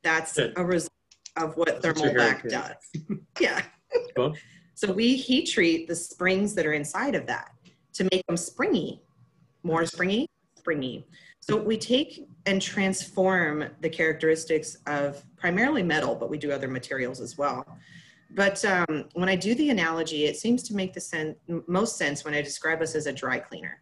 That's 0.04 0.36
Good. 0.36 0.54
a 0.56 0.64
result 0.64 0.92
of 1.38 1.58
what 1.58 1.82
That's 1.82 2.00
thermal 2.00 2.14
vac 2.14 2.48
does. 2.48 2.76
Yeah. 3.40 3.64
Cool. 4.16 4.36
So 4.76 4.92
we 4.92 5.16
heat 5.16 5.46
treat 5.46 5.88
the 5.88 5.96
springs 5.96 6.56
that 6.56 6.66
are 6.66 6.74
inside 6.74 7.16
of 7.16 7.26
that 7.28 7.52
to 7.94 8.08
make 8.12 8.26
them 8.28 8.38
springy, 8.38 9.02
more 9.64 9.86
springy, 9.86 10.28
springy. 10.58 11.08
So 11.40 11.58
we 11.58 11.78
take 11.78 12.28
and 12.46 12.62
transform 12.62 13.66
the 13.82 13.90
characteristics 13.90 14.78
of 14.88 15.24
primarily 15.42 15.82
metal, 15.82 16.16
but 16.16 16.30
we 16.30 16.38
do 16.38 16.52
other 16.52 16.68
materials 16.68 17.20
as 17.20 17.38
well. 17.38 17.66
But 18.30 18.64
um, 18.64 19.06
when 19.14 19.28
I 19.28 19.36
do 19.36 19.56
the 19.56 19.72
analogy, 19.72 20.26
it 20.26 20.38
seems 20.38 20.64
to 20.64 20.76
make 20.76 20.94
the 20.94 21.02
sen- 21.02 21.36
most 21.68 21.98
sense 21.98 22.24
when 22.24 22.34
I 22.34 22.42
describe 22.42 22.82
us 22.82 22.96
as 22.96 23.08
a 23.08 23.12
dry 23.12 23.40
cleaner. 23.40 23.82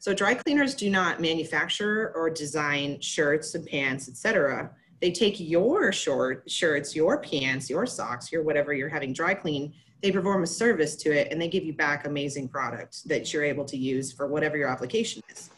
So 0.00 0.12
dry 0.12 0.34
cleaners 0.34 0.74
do 0.74 0.90
not 0.90 1.20
manufacture 1.20 2.12
or 2.16 2.28
design 2.30 3.00
shirts 3.00 3.54
and 3.54 3.64
pants, 3.66 4.08
etc. 4.08 4.70
They 5.00 5.12
take 5.12 5.38
your 5.38 5.92
short 5.92 6.50
shirts, 6.50 6.96
your 6.96 7.20
pants, 7.20 7.70
your 7.70 7.86
socks, 7.86 8.32
your 8.32 8.42
whatever 8.42 8.72
you're 8.72 8.88
having 8.88 9.12
dry 9.12 9.34
clean. 9.34 9.74
They 10.02 10.10
perform 10.10 10.42
a 10.42 10.46
service 10.46 10.96
to 10.96 11.12
it 11.12 11.30
and 11.30 11.40
they 11.40 11.48
give 11.48 11.64
you 11.64 11.74
back 11.74 12.06
amazing 12.06 12.48
product 12.48 13.06
that 13.08 13.32
you're 13.32 13.44
able 13.44 13.64
to 13.66 13.76
use 13.76 14.12
for 14.12 14.26
whatever 14.26 14.56
your 14.56 14.68
application 14.68 15.22
is. 15.30 15.50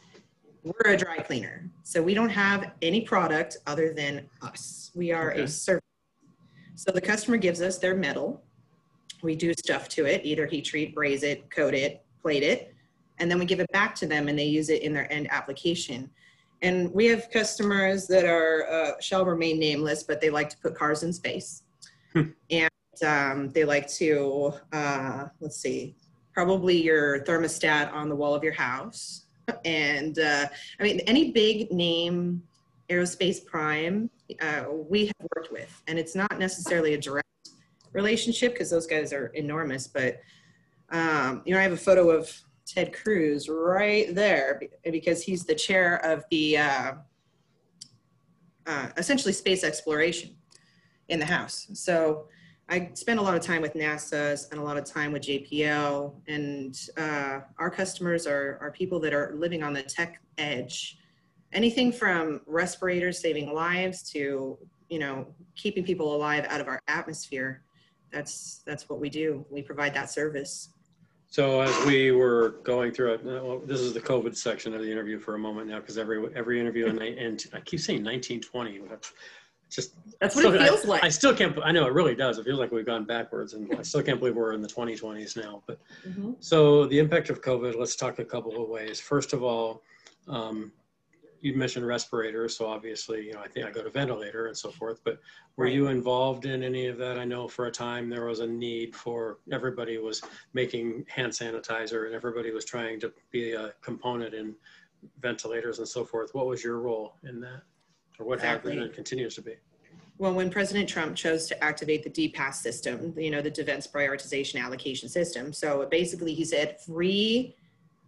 We're 0.62 0.92
a 0.92 0.96
dry 0.96 1.18
cleaner, 1.18 1.70
so 1.84 2.02
we 2.02 2.12
don't 2.12 2.28
have 2.28 2.72
any 2.82 3.02
product 3.02 3.56
other 3.66 3.92
than 3.92 4.28
us. 4.42 4.85
We 4.96 5.12
are 5.12 5.30
Okay. 5.32 5.42
a 5.42 5.48
service. 5.48 5.82
So 6.74 6.90
the 6.90 7.00
customer 7.02 7.36
gives 7.36 7.60
us 7.60 7.78
their 7.78 7.94
metal. 7.94 8.42
We 9.22 9.36
do 9.36 9.52
stuff 9.52 9.88
to 9.90 10.06
it, 10.06 10.22
either 10.24 10.46
heat 10.46 10.64
treat, 10.64 10.94
braze 10.94 11.22
it, 11.22 11.50
coat 11.50 11.74
it, 11.74 12.04
plate 12.20 12.42
it, 12.42 12.74
and 13.18 13.30
then 13.30 13.38
we 13.38 13.44
give 13.44 13.60
it 13.60 13.70
back 13.72 13.94
to 13.96 14.06
them 14.06 14.28
and 14.28 14.38
they 14.38 14.44
use 14.46 14.70
it 14.70 14.82
in 14.82 14.92
their 14.94 15.10
end 15.12 15.28
application. 15.30 16.10
And 16.62 16.92
we 16.94 17.06
have 17.06 17.30
customers 17.30 18.06
that 18.06 18.24
are 18.24 18.66
uh, 18.70 18.92
shall 19.00 19.26
remain 19.26 19.58
nameless, 19.58 20.02
but 20.02 20.20
they 20.20 20.30
like 20.30 20.48
to 20.50 20.56
put 20.58 20.74
cars 20.74 21.02
in 21.02 21.12
space, 21.12 21.62
Hmm. 22.14 22.30
and 22.50 22.70
um, 23.04 23.50
they 23.50 23.64
like 23.64 23.86
to 23.88 24.54
uh, 24.72 25.26
let's 25.40 25.58
see, 25.58 25.94
probably 26.32 26.82
your 26.82 27.20
thermostat 27.24 27.92
on 27.92 28.08
the 28.08 28.16
wall 28.16 28.34
of 28.34 28.42
your 28.42 28.54
house, 28.54 29.26
and 29.66 30.18
uh, 30.18 30.46
I 30.80 30.82
mean 30.82 31.00
any 31.00 31.32
big 31.32 31.70
name 31.70 32.42
aerospace 32.88 33.44
prime 33.44 34.08
uh, 34.40 34.64
we 34.70 35.06
have 35.06 35.28
worked 35.36 35.52
with, 35.52 35.82
and 35.86 35.98
it's 35.98 36.14
not 36.14 36.38
necessarily 36.38 36.94
a 36.94 36.98
direct 36.98 37.26
relationship 37.92 38.52
because 38.52 38.70
those 38.70 38.86
guys 38.86 39.12
are 39.12 39.28
enormous, 39.28 39.86
but 39.86 40.20
um, 40.90 41.42
you 41.44 41.54
know 41.54 41.60
I 41.60 41.62
have 41.62 41.72
a 41.72 41.76
photo 41.76 42.10
of 42.10 42.30
Ted 42.66 42.92
Cruz 42.92 43.48
right 43.48 44.14
there 44.14 44.60
because 44.84 45.22
he's 45.22 45.44
the 45.44 45.54
chair 45.54 45.96
of 46.04 46.24
the 46.30 46.58
uh, 46.58 46.92
uh, 48.66 48.88
essentially 48.96 49.32
space 49.32 49.64
exploration 49.64 50.36
in 51.08 51.18
the 51.18 51.24
House. 51.24 51.68
So 51.74 52.26
I 52.68 52.90
spent 52.94 53.20
a 53.20 53.22
lot 53.22 53.36
of 53.36 53.42
time 53.42 53.62
with 53.62 53.74
NASA, 53.74 54.36
spent 54.36 54.60
a 54.60 54.64
lot 54.64 54.76
of 54.76 54.84
time 54.84 55.12
with 55.12 55.22
JPL, 55.22 56.14
and 56.26 56.76
uh, 56.96 57.40
our 57.58 57.70
customers 57.70 58.26
are, 58.26 58.58
are 58.60 58.72
people 58.72 58.98
that 59.00 59.14
are 59.14 59.34
living 59.36 59.62
on 59.62 59.72
the 59.72 59.82
tech 59.82 60.20
edge. 60.36 60.98
Anything 61.52 61.92
from 61.92 62.40
respirators 62.46 63.18
saving 63.18 63.52
lives 63.52 64.02
to 64.12 64.58
you 64.88 64.98
know 64.98 65.26
keeping 65.54 65.84
people 65.84 66.14
alive 66.14 66.44
out 66.48 66.60
of 66.60 66.68
our 66.68 66.80
atmosphere. 66.88 67.62
That's 68.12 68.62
that's 68.66 68.88
what 68.88 69.00
we 69.00 69.08
do. 69.10 69.44
We 69.50 69.62
provide 69.62 69.94
that 69.94 70.10
service. 70.10 70.70
So 71.28 71.60
as 71.60 71.86
we 71.86 72.12
were 72.12 72.60
going 72.62 72.92
through 72.92 73.14
it, 73.14 73.20
uh, 73.26 73.44
well, 73.44 73.58
this 73.58 73.80
is 73.80 73.92
the 73.92 74.00
COVID 74.00 74.36
section 74.36 74.72
of 74.74 74.80
the 74.80 74.90
interview 74.90 75.18
for 75.18 75.34
a 75.34 75.38
moment 75.38 75.68
now, 75.68 75.80
because 75.80 75.98
every, 75.98 76.24
every 76.36 76.60
interview, 76.60 76.86
and 76.86 77.02
I, 77.02 77.06
and 77.06 77.44
I 77.52 77.58
keep 77.60 77.80
saying 77.80 78.04
1920, 78.04 78.78
but 78.88 79.10
just. 79.68 79.94
That's 80.20 80.36
what 80.36 80.44
it 80.44 80.48
still- 80.52 80.62
I- 80.62 80.66
feels 80.68 80.84
like. 80.86 81.02
I 81.04 81.08
still 81.08 81.34
can't, 81.34 81.58
I 81.64 81.72
know 81.72 81.84
it 81.84 81.92
really 81.92 82.14
does. 82.14 82.38
It 82.38 82.44
feels 82.44 82.60
like 82.60 82.70
we've 82.70 82.86
gone 82.86 83.04
backwards 83.04 83.54
and 83.54 83.68
I 83.76 83.82
still 83.82 84.02
can't 84.04 84.20
believe 84.20 84.36
we're 84.36 84.52
in 84.52 84.62
the 84.62 84.68
2020s 84.68 85.36
now, 85.36 85.64
but 85.66 85.80
Mhm. 86.08 86.36
So 86.38 86.86
the 86.86 86.98
impact 87.00 87.28
of 87.28 87.42
COVID, 87.42 87.74
let's 87.76 87.96
talk 87.96 88.20
a 88.20 88.24
couple 88.24 88.62
of 88.62 88.68
ways. 88.70 89.00
First 89.00 89.32
of 89.32 89.42
all, 89.42 89.82
um, 90.28 90.72
you 91.40 91.54
mentioned 91.54 91.86
respirators, 91.86 92.56
so 92.56 92.66
obviously, 92.66 93.26
you 93.26 93.32
know, 93.32 93.40
I 93.40 93.48
think 93.48 93.66
I 93.66 93.70
go 93.70 93.82
to 93.82 93.90
ventilator 93.90 94.46
and 94.46 94.56
so 94.56 94.70
forth, 94.70 95.00
but 95.04 95.20
were 95.56 95.64
Right. 95.64 95.74
you 95.74 95.88
involved 95.88 96.46
in 96.46 96.62
any 96.62 96.86
of 96.86 96.98
that? 96.98 97.18
I 97.18 97.24
know 97.24 97.46
for 97.48 97.66
a 97.66 97.70
time 97.70 98.08
there 98.08 98.24
was 98.24 98.40
a 98.40 98.46
need 98.46 98.94
for, 98.94 99.38
everybody 99.52 99.98
was 99.98 100.22
making 100.52 101.04
hand 101.08 101.32
sanitizer 101.32 102.06
and 102.06 102.14
everybody 102.14 102.50
was 102.50 102.64
trying 102.64 103.00
to 103.00 103.12
be 103.30 103.52
a 103.52 103.72
component 103.82 104.34
in 104.34 104.54
ventilators 105.20 105.78
and 105.78 105.86
so 105.86 106.04
forth. 106.04 106.34
What 106.34 106.46
was 106.46 106.64
your 106.64 106.78
role 106.78 107.16
in 107.22 107.40
that? 107.40 107.62
Or 108.18 108.26
what 108.26 108.38
Exactly. 108.38 108.78
and 108.78 108.92
continues 108.92 109.34
to 109.34 109.42
be? 109.42 109.56
Well, 110.18 110.32
when 110.32 110.48
President 110.48 110.88
Trump 110.88 111.14
chose 111.14 111.46
to 111.48 111.62
activate 111.62 112.02
the 112.02 112.10
DPAS 112.10 112.54
system, 112.54 113.14
you 113.18 113.30
know, 113.30 113.42
the 113.42 113.50
Defense 113.50 113.86
Prioritization 113.86 114.62
Allocation 114.62 115.10
System. 115.10 115.52
So 115.52 115.86
basically, 115.90 116.32
he 116.32 116.44
said 116.44 116.80
free 116.80 117.54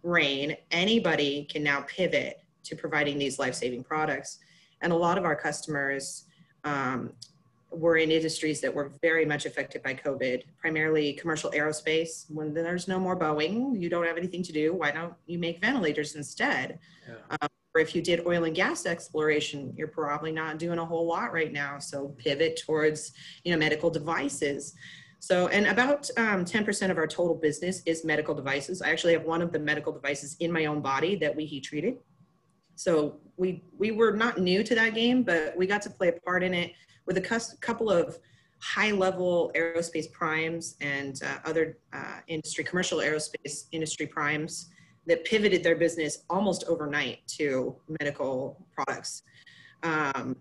reign, 0.01 0.57
anybody 0.71 1.43
can 1.45 1.61
now 1.61 1.81
pivot 1.81 2.41
to 2.63 2.75
providing 2.75 3.17
these 3.17 3.39
life 3.39 3.55
saving 3.55 3.83
products. 3.83 4.39
And 4.81 4.91
a 4.91 4.95
lot 4.95 5.17
of 5.17 5.25
our 5.25 5.35
customers 5.35 6.25
um, 6.63 7.13
were 7.71 7.97
in 7.97 8.11
industries 8.11 8.61
that 8.61 8.73
were 8.73 8.91
very 9.01 9.25
much 9.25 9.45
affected 9.45 9.83
by 9.83 9.93
COVID, 9.93 10.43
primarily 10.57 11.13
commercial 11.13 11.51
aerospace. 11.51 12.29
When 12.29 12.53
there's 12.53 12.87
no 12.87 12.99
more 12.99 13.17
Boeing, 13.17 13.79
you 13.79 13.89
don't 13.89 14.05
have 14.05 14.17
anything 14.17 14.43
to 14.43 14.51
do. 14.51 14.73
Why 14.73 14.91
don't 14.91 15.13
you 15.27 15.37
make 15.37 15.61
ventilators 15.61 16.15
instead? 16.15 16.79
Yeah. 17.07 17.47
or 17.75 17.81
if 17.81 17.95
you 17.95 18.01
did 18.01 18.25
oil 18.25 18.45
and 18.45 18.55
gas 18.55 18.85
exploration, 18.85 19.73
you're 19.75 19.87
probably 19.87 20.31
not 20.31 20.57
doing 20.57 20.79
a 20.79 20.85
whole 20.85 21.07
lot 21.07 21.31
right 21.31 21.51
now. 21.51 21.79
So 21.79 22.09
pivot 22.17 22.61
towards, 22.65 23.13
you 23.43 23.51
know, 23.51 23.57
medical 23.57 23.89
devices. 23.89 24.73
So, 25.19 25.47
and 25.49 25.67
about 25.67 26.09
um, 26.17 26.45
10% 26.45 26.91
of 26.91 26.97
our 26.97 27.07
total 27.07 27.35
business 27.35 27.83
is 27.85 28.05
medical 28.05 28.33
devices. 28.33 28.81
I 28.81 28.89
actually 28.89 29.13
have 29.13 29.23
one 29.23 29.41
of 29.41 29.51
the 29.51 29.59
medical 29.59 29.91
devices 29.91 30.37
in 30.39 30.51
my 30.51 30.65
own 30.65 30.81
body 30.81 31.15
that 31.17 31.35
we 31.35 31.45
heat 31.45 31.65
treated. 31.65 31.97
So 32.79 33.17
we 33.35 33.61
we 33.77 33.91
were 33.91 34.13
not 34.13 34.37
new 34.37 34.63
to 34.63 34.73
that 34.75 34.93
game, 34.95 35.21
but 35.23 35.53
we 35.57 35.67
got 35.67 35.81
to 35.81 35.89
play 35.89 36.07
a 36.07 36.13
part 36.13 36.43
in 36.43 36.53
it 36.53 36.71
with 37.05 37.17
a 37.17 37.57
couple 37.59 37.89
of 37.89 38.17
high 38.61 38.91
level 38.91 39.51
aerospace 39.53 40.09
primes 40.13 40.77
and 40.79 41.21
uh, 41.21 41.39
other 41.43 41.77
uh, 41.91 42.19
industry, 42.27 42.63
commercial 42.63 42.99
aerospace 42.99 43.65
industry 43.73 44.07
primes 44.07 44.69
that 45.07 45.25
pivoted 45.25 45.61
their 45.61 45.75
business 45.75 46.19
almost 46.29 46.63
overnight 46.69 47.27
to 47.27 47.75
medical 47.99 48.65
products. 48.73 49.23
Um, 49.83 50.37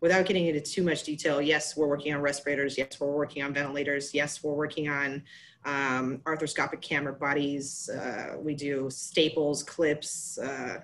without 0.00 0.24
getting 0.26 0.46
into 0.46 0.60
too 0.60 0.84
much 0.84 1.02
detail, 1.02 1.42
yes, 1.42 1.76
we're 1.76 1.88
working 1.88 2.14
on 2.14 2.20
respirators. 2.20 2.78
Yes, 2.78 3.00
we're 3.00 3.10
working 3.10 3.42
on 3.42 3.52
ventilators. 3.52 4.14
Yes, 4.14 4.44
we're 4.44 4.54
working 4.54 4.88
on 4.88 5.24
um, 5.64 6.18
arthroscopic 6.26 6.80
camera 6.80 7.12
bodies. 7.12 7.88
Uh, 7.88 8.36
we 8.38 8.54
do 8.54 8.88
staples, 8.88 9.64
clips, 9.64 10.38
uh, 10.38 10.78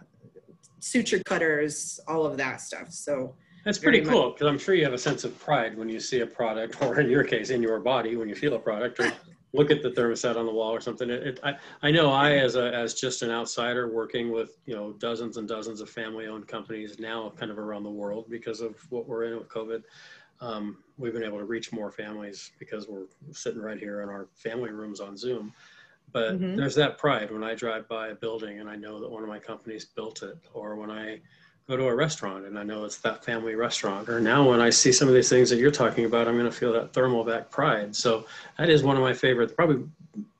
suture 0.80 1.20
cutters, 1.24 2.00
all 2.08 2.24
of 2.26 2.36
that 2.36 2.60
stuff. 2.60 2.90
So 2.90 3.34
That's 3.64 3.78
pretty 3.78 4.02
cool 4.02 4.32
because 4.32 4.46
I'm 4.46 4.58
sure 4.58 4.74
you 4.74 4.84
have 4.84 4.94
a 4.94 4.98
sense 4.98 5.24
of 5.24 5.38
pride 5.38 5.76
when 5.76 5.88
you 5.88 6.00
see 6.00 6.20
a 6.20 6.26
product, 6.26 6.80
or 6.82 7.00
in 7.00 7.10
your 7.10 7.24
case, 7.24 7.50
in 7.50 7.62
your 7.62 7.80
body, 7.80 8.16
when 8.16 8.28
you 8.28 8.34
feel 8.34 8.54
a 8.54 8.58
product, 8.58 9.00
or 9.00 9.12
look 9.52 9.70
at 9.70 9.82
the 9.82 9.90
thermostat 9.90 10.36
on 10.36 10.46
the 10.46 10.52
wall 10.52 10.70
or 10.70 10.80
something. 10.80 11.10
It, 11.10 11.26
it, 11.26 11.40
I, 11.42 11.54
I 11.82 11.90
know 11.90 12.10
I, 12.10 12.32
as 12.32 12.56
a 12.56 12.74
as 12.74 12.94
just 12.94 13.22
an 13.22 13.30
outsider, 13.30 13.88
working 13.88 14.30
with 14.30 14.58
you 14.66 14.74
know 14.74 14.92
dozens 14.92 15.36
and 15.36 15.48
dozens 15.48 15.80
of 15.80 15.90
family-owned 15.90 16.46
companies 16.46 16.98
now, 16.98 17.32
kind 17.36 17.50
of 17.50 17.58
around 17.58 17.84
the 17.84 17.90
world 17.90 18.26
because 18.28 18.60
of 18.60 18.76
what 18.90 19.06
we're 19.08 19.24
in 19.24 19.38
with 19.38 19.48
COVID. 19.48 19.82
Um, 20.40 20.78
we've 20.98 21.12
been 21.12 21.24
able 21.24 21.38
to 21.38 21.44
reach 21.44 21.72
more 21.72 21.90
families 21.90 22.52
because 22.60 22.86
we're 22.86 23.06
sitting 23.32 23.60
right 23.60 23.78
here 23.78 24.02
in 24.02 24.08
our 24.08 24.28
family 24.34 24.70
rooms 24.70 25.00
on 25.00 25.16
Zoom. 25.16 25.52
But 26.12 26.40
Mhm. 26.40 26.56
there's 26.56 26.74
that 26.76 26.98
pride 26.98 27.30
when 27.30 27.44
I 27.44 27.54
drive 27.54 27.86
by 27.88 28.08
a 28.08 28.14
building 28.14 28.60
and 28.60 28.68
I 28.68 28.76
know 28.76 28.98
that 29.00 29.10
one 29.10 29.22
of 29.22 29.28
my 29.28 29.38
companies 29.38 29.84
built 29.84 30.22
it, 30.22 30.38
or 30.54 30.74
when 30.76 30.90
I 30.90 31.20
go 31.68 31.76
to 31.76 31.86
a 31.86 31.94
restaurant 31.94 32.46
and 32.46 32.58
I 32.58 32.62
know 32.62 32.86
it's 32.86 32.96
that 32.98 33.22
family 33.22 33.54
restaurant. 33.54 34.08
Or 34.08 34.20
now 34.20 34.48
when 34.48 34.58
I 34.58 34.70
see 34.70 34.90
some 34.90 35.06
of 35.06 35.12
these 35.12 35.28
things 35.28 35.50
that 35.50 35.58
you're 35.58 35.70
talking 35.70 36.06
about, 36.06 36.26
I'm 36.26 36.38
going 36.38 36.50
to 36.50 36.56
feel 36.56 36.72
that 36.72 36.94
Thermal-Vac 36.94 37.50
pride. 37.50 37.94
So 37.94 38.26
that 38.56 38.70
is 38.70 38.82
one 38.82 38.96
of 38.96 39.02
my 39.02 39.12
favorite, 39.12 39.54
probably 39.54 39.84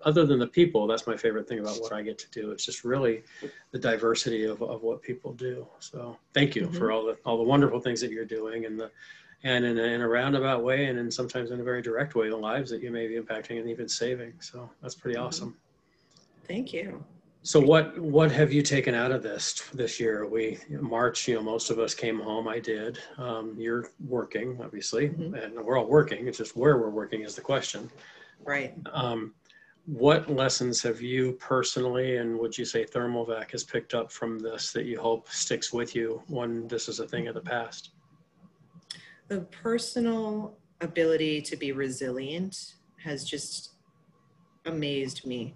other 0.07 0.25
than 0.25 0.39
the 0.39 0.47
people, 0.47 0.87
that's 0.87 1.07
my 1.07 1.17
favorite 1.19 1.47
thing 1.47 1.59
about 1.59 1.83
what 1.83 1.93
I 1.93 2.01
get 2.01 2.19
to 2.19 2.31
do. 2.31 2.51
It's 2.51 2.65
just 2.65 2.83
really 2.83 3.25
the 3.73 3.79
diversity 3.79 4.45
of, 4.45 4.63
of 4.63 4.83
what 4.83 5.03
people 5.03 5.35
do. 5.35 5.67
So 5.81 6.17
thank 6.33 6.57
you 6.57 6.71
for 6.71 6.91
all 6.91 7.05
the, 7.05 7.19
all 7.27 7.37
the 7.37 7.43
wonderful 7.43 7.79
things 7.79 8.01
that 8.01 8.11
you're 8.11 8.25
doing 8.25 8.65
and 8.65 8.81
the, 8.81 8.91
and 9.45 9.65
in 9.65 9.79
a, 9.79 9.83
in 9.83 10.01
a 10.01 10.09
roundabout 10.09 10.65
way 10.65 10.87
and 10.87 10.99
in 10.99 11.11
sometimes 11.11 11.51
in 11.51 11.61
a 11.61 11.65
very 11.65 11.81
direct 11.83 12.15
way, 12.15 12.29
the 12.29 12.37
lives 12.37 12.71
that 12.71 12.83
you 12.83 12.91
may 12.91 13.07
be 13.07 13.15
impacting 13.15 13.61
and 13.61 13.69
even 13.69 13.89
saving. 13.89 14.33
So 14.41 14.69
that's 14.83 14.95
pretty 14.95 15.19
Mhm. 15.19 15.25
awesome. 15.27 15.57
thank 16.47 16.73
you. 16.73 17.05
So 17.43 17.61
what 17.61 17.99
what 17.99 18.33
have 18.33 18.51
you 18.53 18.63
taken 18.63 18.95
out 18.95 19.13
of 19.13 19.23
this 19.23 19.63
this 19.75 20.01
year? 20.01 20.27
We 20.27 20.59
March, 20.71 21.29
you 21.29 21.35
know, 21.35 21.43
most 21.43 21.71
of 21.71 21.79
us 21.79 21.95
came 21.95 22.19
home. 22.19 22.49
I 22.49 22.59
did. 22.59 22.99
Um, 23.19 23.55
you're 23.59 23.91
working, 24.07 24.59
obviously, 24.63 25.11
Mhm. 25.11 25.35
and 25.45 25.55
we're 25.65 25.79
all 25.79 25.87
working. 25.87 26.27
It's 26.27 26.39
just 26.39 26.57
where 26.57 26.79
we're 26.79 26.91
working 26.91 27.21
is 27.23 27.35
the 27.35 27.43
question. 27.43 27.91
Right. 28.45 28.75
Um, 28.93 29.35
what 29.87 30.29
lessons 30.31 30.83
have 30.83 31.01
you 31.01 31.33
personally, 31.35 32.17
and 32.17 32.39
would 32.39 32.57
you 32.59 32.65
say 32.65 32.85
Thermalvac 32.85 33.51
has 33.53 33.63
picked 33.63 33.95
up 33.95 34.11
from 34.11 34.39
this 34.39 34.73
that 34.73 34.85
you 34.85 34.99
hope 34.99 35.29
sticks 35.31 35.73
with 35.73 35.95
you 35.95 36.23
when 36.29 36.67
this 36.67 36.89
is 36.89 36.99
a 37.01 37.07
thing 37.07 37.29
of 37.29 37.35
the 37.35 37.41
past? 37.41 37.91
The 39.29 39.41
personal 39.63 40.59
ability 40.81 41.43
to 41.43 41.57
be 41.57 41.73
resilient 41.73 42.75
has 43.03 43.25
just 43.25 43.73
amazed 44.65 45.27
me. 45.27 45.55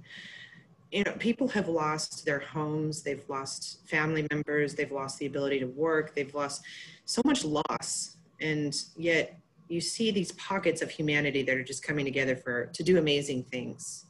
You 0.91 1.05
know, 1.05 1.13
people 1.19 1.49
have 1.49 1.69
lost 1.69 2.27
their 2.27 2.39
homes, 2.39 3.03
they've 3.03 3.25
lost 3.29 3.89
family 3.89 4.27
members, 4.31 4.75
they've 4.75 4.93
lost 4.93 5.19
the 5.19 5.27
ability 5.27 5.61
to 5.61 5.67
work, 5.67 6.15
they've 6.15 6.35
lost 6.35 6.63
so 7.07 7.23
much 7.25 7.45
loss. 7.45 8.19
And 8.41 8.75
yet 8.97 9.39
you 9.69 9.81
see 9.81 10.11
these 10.11 10.33
pockets 10.33 10.83
of 10.83 10.91
humanity 10.91 11.43
that 11.45 11.57
are 11.57 11.65
just 11.65 11.83
coming 11.83 12.05
together 12.05 12.37
for 12.37 12.67
to 12.67 12.83
do 12.83 12.99
amazing 12.99 13.45
things. 13.45 14.05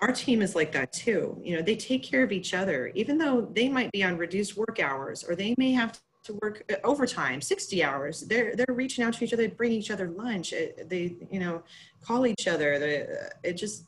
Our 0.00 0.12
team 0.12 0.40
is 0.40 0.54
like 0.54 0.72
that 0.72 0.92
too. 0.92 1.40
You 1.42 1.56
know, 1.56 1.62
they 1.62 1.76
take 1.76 2.04
care 2.04 2.22
of 2.22 2.30
each 2.30 2.54
other, 2.54 2.92
even 2.94 3.18
though 3.18 3.48
they 3.52 3.68
might 3.68 3.90
be 3.90 4.04
on 4.04 4.16
reduced 4.18 4.56
work 4.56 4.78
hours 4.78 5.24
or 5.24 5.34
they 5.34 5.54
may 5.58 5.72
have 5.72 6.00
to 6.24 6.38
work 6.42 6.62
uh, 6.70 6.76
overtime 6.84 7.40
60 7.40 7.82
hours 7.82 8.20
they're 8.22 8.54
they're 8.54 8.74
reaching 8.74 9.04
out 9.04 9.14
to 9.14 9.24
each 9.24 9.32
other 9.32 9.42
they 9.42 9.48
bring 9.48 9.72
each 9.72 9.90
other 9.90 10.08
lunch 10.08 10.54
they 10.86 11.16
you 11.30 11.40
know 11.40 11.62
call 12.00 12.26
each 12.26 12.46
other 12.46 12.78
they, 12.78 13.02
uh, 13.02 13.28
it 13.42 13.54
just 13.54 13.86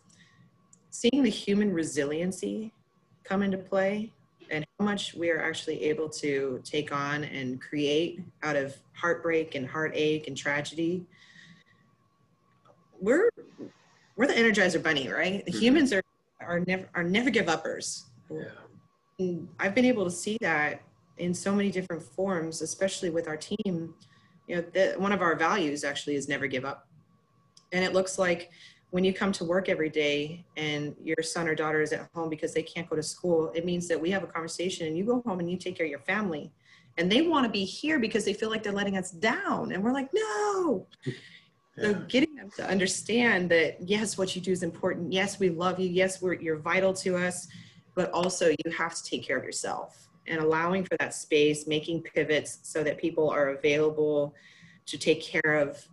seeing 0.91 1.23
the 1.23 1.31
human 1.31 1.73
resiliency 1.73 2.73
come 3.25 3.43
into 3.43 3.59
play 3.59 4.13
and 4.51 4.65
how 4.79 4.85
much 4.85 5.15
we 5.15 5.31
are 5.31 5.43
actually 5.43 5.83
able 5.85 6.09
to 6.09 6.61
take 6.65 6.93
on 6.93 7.25
and 7.25 7.61
create 7.61 8.21
out 8.43 8.57
of 8.57 8.77
heartbreak 8.93 9.55
and 9.55 9.69
heartache 9.69 10.29
and 10.29 10.37
tragedy 10.37 11.05
we're 13.01 13.31
we're 14.17 14.27
the 14.27 14.35
energizer 14.35 14.83
bunny 14.83 15.09
right 15.09 15.45
the 15.45 15.53
mm-hmm. 15.53 15.61
humans 15.61 15.93
are 15.93 16.03
are 16.41 16.61
never 16.61 16.89
are 16.95 17.05
never 17.05 17.31
give 17.31 17.49
uppers 17.49 18.07
yeah. 18.31 18.45
And 19.19 19.49
i've 19.59 19.75
been 19.75 19.85
able 19.85 20.05
to 20.05 20.11
see 20.11 20.37
that 20.41 20.83
in 21.19 21.33
so 21.35 21.55
many 21.55 21.71
different 21.71 22.03
forms, 22.03 22.63
especially 22.63 23.11
with 23.11 23.29
our 23.29 23.37
team. 23.37 23.95
You 24.47 24.57
know, 24.57 24.65
the, 24.73 24.95
one 24.99 25.13
of 25.13 25.23
our 25.23 25.37
values 25.37 25.85
actually 25.85 26.17
is 26.17 26.29
never 26.29 26.47
give 26.47 26.65
up. 26.65 26.89
And 27.73 27.85
it 27.85 27.93
looks 27.93 28.19
like 28.19 28.51
when 28.91 29.05
you 29.05 29.13
come 29.13 29.33
to 29.33 29.45
work 29.45 29.69
every 29.69 29.91
day 29.91 30.45
and 30.57 30.95
your 31.03 31.23
son 31.23 31.49
or 31.49 31.55
daughter 31.55 31.81
is 31.81 31.93
at 31.93 32.09
home 32.15 32.29
because 32.29 32.55
they 32.55 32.63
can't 32.63 32.89
go 32.89 32.97
to 32.97 33.03
school, 33.03 33.51
it 33.55 33.65
means 33.65 33.89
that 33.89 34.01
we 34.01 34.11
have 34.11 34.23
a 34.23 34.27
conversation 34.27 34.87
and 34.87 34.97
you 34.97 35.05
go 35.05 35.23
home 35.27 35.41
and 35.41 35.51
you 35.51 35.57
take 35.57 35.77
care 35.77 35.87
of 35.87 35.91
your 35.91 36.01
family. 36.01 36.53
And 36.97 37.11
they 37.11 37.23
want 37.23 37.45
to 37.45 37.51
be 37.51 37.65
here 37.65 37.99
because 37.99 38.25
they 38.25 38.33
feel 38.33 38.51
like 38.51 38.63
they're 38.63 38.73
letting 38.73 38.97
us 38.97 39.11
down. 39.11 39.73
And 39.73 39.83
we're 39.83 39.93
like, 39.93 40.11
no. 40.15 40.87
Yeah. 41.77 41.87
So 41.87 41.95
getting 42.07 42.37
them 42.37 42.53
to 42.55 42.65
understand 42.71 43.51
that 43.51 43.79
yes, 43.81 44.17
what 44.17 44.37
you 44.37 44.41
do 44.41 44.53
is 44.53 44.63
important. 44.63 45.13
Yes, 45.13 45.41
we 45.41 45.51
love 45.51 45.81
you. 45.81 45.89
Yes, 45.89 46.23
we're 46.23 46.35
you're 46.35 46.61
vital 46.61 46.93
to 46.93 47.17
us, 47.17 47.49
but 47.97 48.13
also 48.13 48.51
you 48.51 48.71
have 48.79 48.95
to 48.95 49.03
take 49.03 49.25
care 49.25 49.37
of 49.37 49.43
yourself 49.43 50.04
and 50.27 50.41
allowing 50.41 50.85
for 50.85 50.97
that 50.99 51.15
space, 51.15 51.67
making 51.67 52.03
pivots 52.03 52.61
so 52.63 52.83
that 52.83 52.99
people 52.99 53.29
are 53.31 53.51
available 53.51 54.35
to 54.87 54.99
take 54.99 55.23
care 55.23 55.55
of 55.57 55.87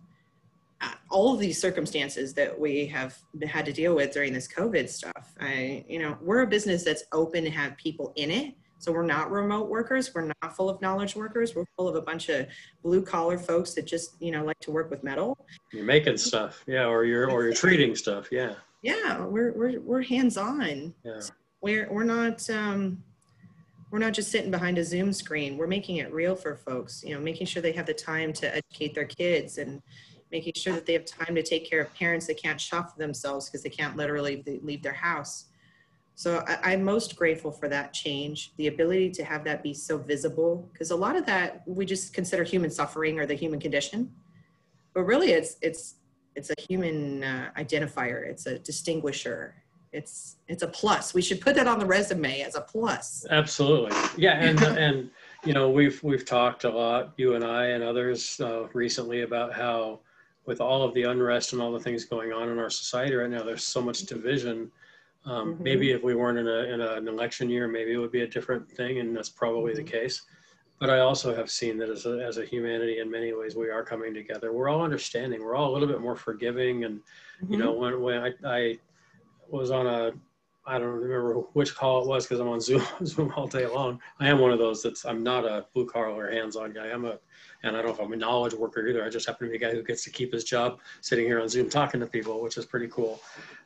uh, 0.80 0.92
all 1.10 1.32
of 1.32 1.40
these 1.40 1.60
circumstances 1.60 2.34
that 2.34 2.58
we 2.58 2.86
have 2.86 3.18
had 3.46 3.64
to 3.64 3.72
deal 3.72 3.94
with 3.94 4.12
during 4.12 4.32
this 4.32 4.48
COVID 4.48 4.88
stuff. 4.88 5.32
I, 5.40 5.84
you 5.88 5.98
know, 5.98 6.16
we're 6.20 6.42
a 6.42 6.46
business 6.46 6.84
that's 6.84 7.04
open 7.12 7.44
to 7.44 7.50
have 7.50 7.76
people 7.76 8.12
in 8.16 8.30
it. 8.30 8.54
So 8.78 8.90
we're 8.90 9.06
not 9.06 9.30
remote 9.30 9.68
workers. 9.68 10.12
We're 10.12 10.32
not 10.42 10.56
full 10.56 10.68
of 10.68 10.82
knowledge 10.82 11.14
workers. 11.14 11.54
We're 11.54 11.66
full 11.76 11.88
of 11.88 11.94
a 11.94 12.00
bunch 12.00 12.28
of 12.30 12.48
blue 12.82 13.00
collar 13.00 13.38
folks 13.38 13.74
that 13.74 13.86
just, 13.86 14.20
you 14.20 14.32
know, 14.32 14.44
like 14.44 14.58
to 14.58 14.72
work 14.72 14.90
with 14.90 15.04
metal. 15.04 15.38
You're 15.72 15.84
making 15.84 16.16
stuff. 16.16 16.64
Yeah. 16.66 16.86
Or 16.86 17.04
you're, 17.04 17.30
or 17.30 17.44
you're 17.44 17.52
treating 17.52 17.94
stuff. 17.94 18.32
Yeah. 18.32 18.54
Yeah. 18.82 19.24
We're, 19.24 19.52
we're, 19.52 19.80
we're 19.80 20.02
hands 20.02 20.36
on. 20.36 20.92
Yeah. 21.04 21.20
We're, 21.60 21.92
we're 21.92 22.02
not, 22.02 22.50
um, 22.50 23.04
we're 23.92 23.98
not 23.98 24.14
just 24.14 24.30
sitting 24.30 24.50
behind 24.50 24.78
a 24.78 24.84
Zoom 24.84 25.12
screen. 25.12 25.58
We're 25.58 25.66
making 25.66 25.98
it 25.98 26.10
real 26.12 26.34
for 26.34 26.56
folks, 26.56 27.04
you 27.04 27.14
know, 27.14 27.20
making 27.20 27.46
sure 27.46 27.60
they 27.60 27.72
have 27.72 27.84
the 27.84 27.92
time 27.92 28.32
to 28.32 28.56
educate 28.56 28.94
their 28.94 29.04
kids 29.04 29.58
and 29.58 29.82
making 30.32 30.54
sure 30.56 30.72
that 30.72 30.86
they 30.86 30.94
have 30.94 31.04
time 31.04 31.34
to 31.34 31.42
take 31.42 31.68
care 31.68 31.82
of 31.82 31.94
parents 31.94 32.26
that 32.28 32.42
can't 32.42 32.58
shop 32.58 32.90
for 32.90 32.98
themselves 32.98 33.50
because 33.50 33.62
they 33.62 33.68
can't 33.68 33.94
literally 33.94 34.42
leave 34.62 34.82
their 34.82 34.94
house. 34.94 35.50
So 36.14 36.42
I, 36.46 36.72
am 36.72 36.82
most 36.84 37.16
grateful 37.16 37.52
for 37.52 37.68
that 37.68 37.92
change, 37.92 38.52
the 38.56 38.68
ability 38.68 39.10
to 39.10 39.24
have 39.24 39.44
that 39.44 39.62
be 39.62 39.74
so 39.74 39.98
visible, 39.98 40.70
because 40.72 40.90
a 40.90 40.96
lot 40.96 41.14
of 41.14 41.26
that 41.26 41.62
we 41.66 41.84
just 41.84 42.14
consider 42.14 42.44
human 42.44 42.70
suffering 42.70 43.18
or 43.18 43.26
the 43.26 43.34
human 43.34 43.60
condition, 43.60 44.10
but 44.94 45.02
really 45.02 45.32
it's 45.32 45.56
it's 45.60 45.96
it's 46.34 46.50
a 46.50 46.54
human 46.60 47.24
uh, 47.24 47.50
identifier, 47.58 48.26
it's 48.26 48.46
a 48.46 48.58
distinguisher, 48.58 49.61
it's 49.92 50.36
it's 50.48 50.62
a 50.62 50.68
plus. 50.68 51.14
We 51.14 51.22
should 51.22 51.40
put 51.40 51.54
that 51.56 51.66
on 51.66 51.78
the 51.78 51.86
resume 51.86 52.40
as 52.42 52.54
a 52.54 52.60
plus. 52.60 53.26
Absolutely, 53.30 53.96
yeah, 54.16 54.42
and 54.42 54.62
and 54.78 55.10
you 55.44 55.52
know 55.52 55.70
we've 55.70 56.02
we've 56.02 56.24
talked 56.24 56.64
a 56.64 56.70
lot, 56.70 57.12
you 57.16 57.34
and 57.34 57.44
I 57.44 57.66
and 57.66 57.84
others 57.84 58.40
uh, 58.40 58.68
recently 58.72 59.22
about 59.22 59.52
how 59.52 60.00
with 60.46 60.60
all 60.60 60.82
of 60.82 60.94
the 60.94 61.04
unrest 61.04 61.52
and 61.52 61.62
all 61.62 61.72
the 61.72 61.80
things 61.80 62.04
going 62.04 62.32
on 62.32 62.48
in 62.48 62.58
our 62.58 62.70
society 62.70 63.14
right 63.14 63.30
now, 63.30 63.42
there's 63.42 63.64
so 63.64 63.80
much 63.80 64.00
division. 64.00 64.70
Um, 65.24 65.54
mm-hmm. 65.54 65.62
Maybe 65.62 65.92
if 65.92 66.02
we 66.02 66.16
weren't 66.16 66.38
in, 66.38 66.48
a, 66.48 66.74
in 66.74 66.80
a, 66.80 66.94
an 66.94 67.06
election 67.06 67.48
year, 67.48 67.68
maybe 67.68 67.92
it 67.92 67.98
would 67.98 68.10
be 68.10 68.22
a 68.22 68.26
different 68.26 68.68
thing, 68.68 68.98
and 68.98 69.16
that's 69.16 69.28
probably 69.28 69.72
mm-hmm. 69.72 69.84
the 69.84 69.90
case. 69.90 70.22
But 70.80 70.90
I 70.90 70.98
also 70.98 71.32
have 71.32 71.48
seen 71.48 71.78
that 71.78 71.88
as 71.88 72.06
a, 72.06 72.24
as 72.26 72.38
a 72.38 72.44
humanity, 72.44 72.98
in 72.98 73.08
many 73.08 73.32
ways, 73.32 73.54
we 73.54 73.70
are 73.70 73.84
coming 73.84 74.12
together. 74.12 74.52
We're 74.52 74.68
all 74.68 74.82
understanding. 74.82 75.40
We're 75.40 75.54
all 75.54 75.70
a 75.70 75.72
little 75.72 75.86
bit 75.86 76.00
more 76.00 76.16
forgiving, 76.16 76.84
and 76.84 76.98
mm-hmm. 76.98 77.52
you 77.52 77.58
know, 77.60 77.72
when 77.72 78.00
when 78.00 78.18
I, 78.18 78.32
I 78.44 78.78
was 79.52 79.70
on 79.70 79.86
a 79.86 80.12
I 80.64 80.78
don't 80.78 80.88
remember 80.88 81.40
which 81.54 81.74
call 81.74 82.02
it 82.02 82.08
was 82.08 82.24
because 82.24 82.38
I'm 82.38 82.48
on 82.48 82.60
Zoom 82.60 82.82
Zoom 83.04 83.32
all 83.34 83.48
day 83.48 83.66
long. 83.66 84.00
I 84.20 84.28
am 84.28 84.38
one 84.38 84.52
of 84.52 84.58
those 84.58 84.82
that's 84.82 85.04
I'm 85.04 85.22
not 85.22 85.44
a 85.44 85.66
blue 85.74 85.86
collar 85.86 86.26
or 86.26 86.30
hands-on 86.30 86.72
guy. 86.72 86.86
I'm 86.86 87.04
a 87.04 87.18
and 87.64 87.76
I 87.76 87.82
don't 87.82 87.88
know 87.88 87.94
if 87.94 88.00
I'm 88.00 88.12
a 88.12 88.16
knowledge 88.16 88.54
worker 88.54 88.86
either. 88.86 89.04
I 89.04 89.08
just 89.08 89.26
happen 89.26 89.46
to 89.46 89.50
be 89.50 89.56
a 89.56 89.60
guy 89.60 89.72
who 89.74 89.82
gets 89.82 90.04
to 90.04 90.10
keep 90.10 90.32
his 90.32 90.44
job 90.44 90.80
sitting 91.00 91.26
here 91.26 91.40
on 91.40 91.48
Zoom 91.48 91.68
talking 91.68 92.00
to 92.00 92.06
people, 92.06 92.42
which 92.42 92.56
is 92.56 92.64
pretty 92.64 92.88
cool. 92.88 93.20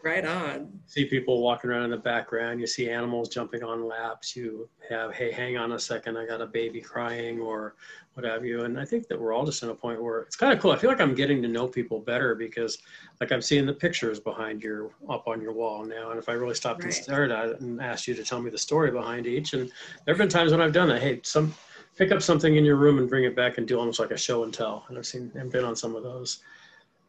Right 0.07 0.25
on. 0.25 0.69
See 0.87 1.05
people 1.05 1.43
walking 1.43 1.69
around 1.69 1.83
in 1.83 1.91
the 1.91 1.97
background. 1.97 2.61
You 2.61 2.69
see 2.69 2.89
animals 2.89 3.29
jumping 3.29 3.65
on 3.65 3.89
laps. 3.89 4.37
You 4.37 4.69
have, 4.89 5.13
hey, 5.13 5.33
hang 5.33 5.57
on 5.57 5.73
a 5.73 5.81
second, 5.81 6.17
I 6.17 6.25
got 6.25 6.41
a 6.41 6.47
baby 6.47 6.81
crying 6.81 7.41
or 7.41 7.75
what 8.15 8.25
have 8.25 8.45
you. 8.45 8.63
And 8.63 8.79
I 8.79 8.85
think 8.85 9.09
that 9.09 9.21
we're 9.21 9.33
all 9.33 9.45
just 9.45 9.65
in 9.65 9.69
a 9.71 9.75
point 9.75 10.01
where 10.01 10.21
it's 10.21 10.37
kind 10.37 10.53
of 10.53 10.61
cool. 10.61 10.71
I 10.71 10.77
feel 10.77 10.91
like 10.91 11.01
I'm 11.01 11.17
getting 11.17 11.43
to 11.43 11.49
know 11.49 11.67
people 11.67 11.99
better 11.99 12.37
because 12.37 12.79
like 13.21 13.33
I'm 13.33 13.43
seeing 13.43 13.67
the 13.67 13.73
pictures 13.73 14.21
behind 14.21 14.63
your 14.63 14.93
up 15.11 15.27
on 15.27 15.41
your 15.41 15.53
wall 15.53 15.85
now. 15.85 16.11
And 16.11 16.21
if 16.21 16.29
I 16.29 16.35
really 16.35 16.55
stopped 16.55 16.85
right. 16.85 16.95
and 16.95 17.03
stared 17.03 17.33
at 17.33 17.49
it 17.49 17.61
and 17.61 17.83
asked 17.83 18.07
you 18.07 18.15
to 18.15 18.23
tell 18.23 18.41
me 18.41 18.49
the 18.49 18.59
story 18.59 18.93
behind 18.93 19.27
each, 19.27 19.55
and 19.55 19.69
there 20.05 20.15
have 20.15 20.19
been 20.19 20.29
times 20.29 20.53
when 20.53 20.61
I've 20.61 20.73
done 20.73 20.89
that. 20.91 21.03
Hey, 21.03 21.19
some 21.25 21.53
pick 21.97 22.13
up 22.13 22.23
something 22.23 22.55
in 22.55 22.65
your 22.65 22.77
room 22.77 22.99
and 22.99 23.09
bring 23.09 23.25
it 23.25 23.35
back 23.35 23.59
and 23.59 23.67
do 23.67 23.77
almost 23.77 23.99
like 23.99 24.13
a 24.13 24.17
show 24.17 24.45
and 24.45 24.55
tell. 24.55 24.85
And 24.89 24.99
I've 24.99 25.07
seen 25.07 25.33
and 25.35 25.51
been 25.51 25.65
on 25.65 25.75
some 25.75 25.97
of 25.97 26.05
those. 26.05 26.45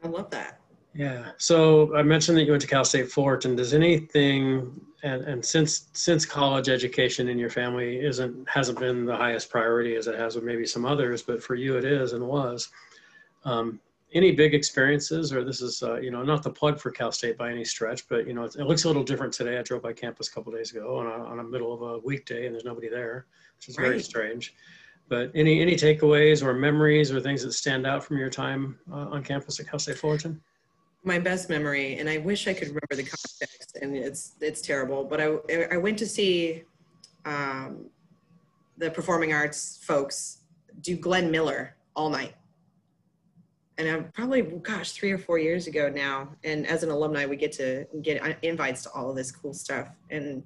I 0.03 0.07
love 0.07 0.31
that. 0.31 0.61
Yeah. 0.97 1.29
So 1.37 1.95
I 1.95 2.01
mentioned 2.01 2.39
that 2.39 2.45
you 2.45 2.51
went 2.51 2.61
to 2.63 2.67
Cal 2.67 2.83
State 2.83 3.11
Fullerton. 3.11 3.55
Does 3.55 3.75
anything 3.75 4.81
and, 5.03 5.23
and 5.25 5.45
since 5.45 5.89
since 5.93 6.25
college 6.25 6.69
education 6.69 7.29
in 7.29 7.37
your 7.37 7.51
family 7.51 7.99
isn't 7.99 8.49
hasn't 8.49 8.79
been 8.79 9.05
the 9.05 9.15
highest 9.15 9.51
priority 9.51 9.95
as 9.95 10.07
it 10.07 10.15
has 10.15 10.33
with 10.33 10.43
maybe 10.43 10.65
some 10.65 10.85
others, 10.85 11.21
but 11.21 11.41
for 11.41 11.53
you 11.53 11.77
it 11.77 11.85
is 11.85 12.13
and 12.13 12.27
was. 12.27 12.69
Um, 13.45 13.79
any 14.13 14.31
big 14.31 14.55
experiences, 14.55 15.31
or 15.31 15.43
this 15.43 15.61
is 15.61 15.83
uh, 15.83 15.97
you 15.97 16.09
know 16.09 16.23
not 16.23 16.41
the 16.41 16.49
plug 16.49 16.79
for 16.79 16.89
Cal 16.89 17.11
State 17.11 17.37
by 17.37 17.51
any 17.51 17.63
stretch, 17.63 18.09
but 18.09 18.25
you 18.25 18.33
know 18.33 18.45
it, 18.45 18.55
it 18.55 18.63
looks 18.63 18.85
a 18.85 18.87
little 18.87 19.03
different 19.03 19.33
today. 19.33 19.59
I 19.59 19.61
drove 19.61 19.83
by 19.83 19.93
campus 19.93 20.29
a 20.29 20.31
couple 20.31 20.51
days 20.51 20.71
ago 20.71 20.97
on 20.97 21.05
a, 21.05 21.25
on 21.25 21.39
a 21.39 21.43
middle 21.43 21.75
of 21.75 21.83
a 21.83 21.99
weekday, 21.99 22.47
and 22.47 22.55
there's 22.55 22.65
nobody 22.65 22.89
there, 22.89 23.27
which 23.57 23.69
is 23.69 23.75
very 23.75 24.01
strange. 24.01 24.55
But 25.09 25.29
any 25.35 25.61
any 25.61 25.75
takeaways 25.75 26.41
or 26.41 26.55
memories 26.55 27.11
or 27.11 27.21
things 27.21 27.43
that 27.43 27.51
stand 27.51 27.85
out 27.85 28.03
from 28.03 28.17
your 28.17 28.31
time 28.31 28.79
uh, 28.91 29.09
on 29.11 29.23
campus 29.23 29.59
at 29.59 29.69
Cal 29.69 29.77
State 29.77 29.99
Fullerton? 29.99 30.41
My 31.03 31.19
best 31.19 31.49
memory, 31.49 31.97
and 31.99 32.09
I 32.09 32.17
wish 32.17 32.47
I 32.47 32.53
could 32.53 32.67
remember 32.67 32.95
the 32.95 33.03
context, 33.03 33.77
and 33.81 33.95
it's 33.95 34.33
it's 34.41 34.61
terrible. 34.61 35.03
But 35.03 35.21
I 35.21 35.67
I 35.71 35.77
went 35.77 35.97
to 35.99 36.07
see 36.07 36.63
um, 37.25 37.85
the 38.77 38.91
performing 38.91 39.31
arts 39.33 39.79
folks 39.83 40.39
do 40.81 40.95
Glenn 40.95 41.31
Miller 41.31 41.75
all 41.95 42.09
night 42.09 42.33
and 43.77 43.87
I'm 43.87 44.11
probably 44.11 44.41
gosh 44.41 44.91
three 44.91 45.11
or 45.11 45.17
four 45.17 45.37
years 45.37 45.67
ago 45.67 45.89
now. 45.89 46.29
And 46.43 46.65
as 46.65 46.83
an 46.83 46.89
alumni, 46.89 47.25
we 47.25 47.35
get 47.35 47.51
to 47.53 47.85
get 48.01 48.21
invites 48.41 48.83
to 48.83 48.91
all 48.91 49.09
of 49.09 49.15
this 49.15 49.31
cool 49.31 49.53
stuff. 49.53 49.89
And 50.09 50.43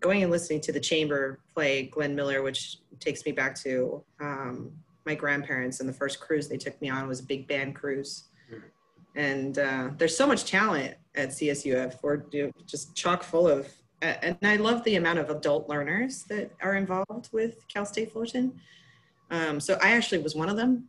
going 0.00 0.22
and 0.22 0.30
listening 0.30 0.60
to 0.62 0.72
the 0.72 0.80
chamber 0.80 1.40
play 1.54 1.84
Glenn 1.84 2.14
Miller, 2.14 2.42
which 2.42 2.78
takes 3.00 3.24
me 3.24 3.32
back 3.32 3.54
to 3.62 4.04
um, 4.20 4.72
my 5.06 5.14
grandparents 5.14 5.80
and 5.80 5.88
the 5.88 5.94
first 5.94 6.20
cruise 6.20 6.48
they 6.48 6.58
took 6.58 6.80
me 6.82 6.90
on 6.90 7.08
was 7.08 7.20
a 7.20 7.24
big 7.24 7.48
band 7.48 7.74
cruise. 7.74 8.24
And 9.18 9.58
uh, 9.58 9.90
there's 9.98 10.16
so 10.16 10.26
much 10.26 10.46
talent 10.46 10.94
at 11.14 11.28
CSUF. 11.30 11.96
We're 12.02 12.22
just 12.66 12.94
chock 12.94 13.22
full 13.22 13.46
of, 13.46 13.68
and 14.00 14.38
I 14.42 14.56
love 14.56 14.82
the 14.84 14.96
amount 14.96 15.18
of 15.18 15.28
adult 15.28 15.68
learners 15.68 16.22
that 16.30 16.50
are 16.62 16.76
involved 16.76 17.28
with 17.32 17.68
Cal 17.68 17.84
State 17.84 18.12
Fullerton. 18.12 18.58
Um, 19.30 19.60
so 19.60 19.76
I 19.82 19.90
actually 19.90 20.22
was 20.22 20.34
one 20.34 20.48
of 20.48 20.56
them 20.56 20.88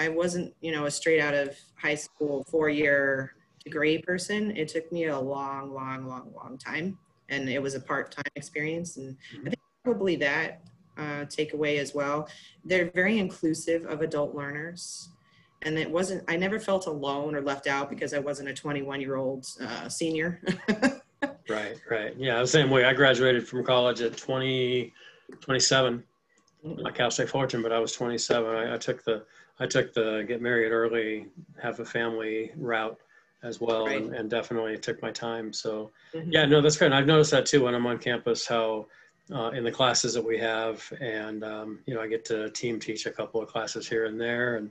I 0.00 0.08
wasn't, 0.08 0.54
you 0.62 0.72
know, 0.72 0.86
a 0.86 0.90
straight 0.90 1.20
out 1.20 1.34
of 1.34 1.54
high 1.76 1.94
school 1.94 2.44
four 2.50 2.70
year 2.70 3.34
degree 3.62 3.98
person. 3.98 4.56
It 4.56 4.68
took 4.68 4.90
me 4.90 5.06
a 5.06 5.18
long, 5.20 5.74
long, 5.74 6.06
long, 6.08 6.32
long 6.34 6.56
time. 6.56 6.98
And 7.28 7.48
it 7.50 7.60
was 7.60 7.74
a 7.74 7.80
part 7.80 8.10
time 8.10 8.24
experience. 8.34 8.96
And. 8.96 9.16
I 9.40 9.50
think 9.50 9.60
probably 9.84 10.16
that 10.16 10.62
uh, 10.96 11.24
takeaway 11.26 11.78
as 11.78 11.94
well. 11.94 12.28
They're 12.64 12.90
very 12.90 13.18
inclusive 13.18 13.84
of 13.86 14.00
adult 14.00 14.34
learners. 14.34 15.10
And 15.62 15.78
it 15.78 15.90
wasn't, 15.90 16.24
I 16.28 16.36
never 16.36 16.58
felt 16.58 16.86
alone 16.86 17.34
or 17.34 17.42
left 17.42 17.66
out 17.66 17.90
because 17.90 18.14
I 18.14 18.18
wasn't 18.18 18.48
a 18.48 18.54
21 18.54 19.00
year 19.00 19.16
old 19.16 19.46
uh, 19.60 19.88
senior. 19.88 20.40
right, 21.48 21.76
right. 21.90 22.14
Yeah, 22.16 22.40
the 22.40 22.46
same 22.46 22.70
way. 22.70 22.84
I 22.84 22.94
graduated 22.94 23.46
from 23.46 23.64
college 23.64 24.00
at 24.00 24.16
20, 24.16 24.92
27, 25.40 26.02
not 26.64 26.94
Cal 26.94 27.10
State 27.10 27.28
Fullerton, 27.28 27.62
but 27.62 27.72
I 27.72 27.78
was 27.78 27.92
27. 27.92 28.54
I, 28.54 28.74
I 28.74 28.78
took 28.78 29.04
the, 29.04 29.24
I 29.58 29.66
took 29.66 29.92
the 29.92 30.24
get 30.26 30.40
married 30.40 30.70
early, 30.70 31.26
have 31.62 31.78
a 31.80 31.84
family 31.84 32.52
route 32.56 32.98
as 33.42 33.60
well, 33.60 33.86
Right. 33.86 34.02
and, 34.02 34.14
and 34.14 34.30
definitely 34.30 34.78
took 34.78 35.02
my 35.02 35.10
time. 35.10 35.52
So, 35.52 35.90
Mhm. 36.14 36.32
yeah, 36.32 36.46
no, 36.46 36.62
that's 36.62 36.76
great. 36.78 36.86
And 36.86 36.94
I've 36.94 37.06
noticed 37.06 37.30
that 37.32 37.44
too 37.46 37.64
when 37.64 37.74
I'm 37.74 37.86
on 37.86 37.98
campus, 37.98 38.46
how 38.46 38.86
uh, 39.32 39.50
in 39.50 39.62
the 39.62 39.70
classes 39.70 40.14
that 40.14 40.24
we 40.24 40.36
have, 40.38 40.82
and 41.00 41.44
um, 41.44 41.80
you 41.86 41.94
know, 41.94 42.00
I 42.00 42.08
get 42.08 42.24
to 42.26 42.50
team 42.50 42.80
teach 42.80 43.06
a 43.06 43.10
couple 43.12 43.40
of 43.40 43.48
classes 43.48 43.88
here 43.88 44.06
and 44.06 44.20
there, 44.20 44.56
and 44.56 44.70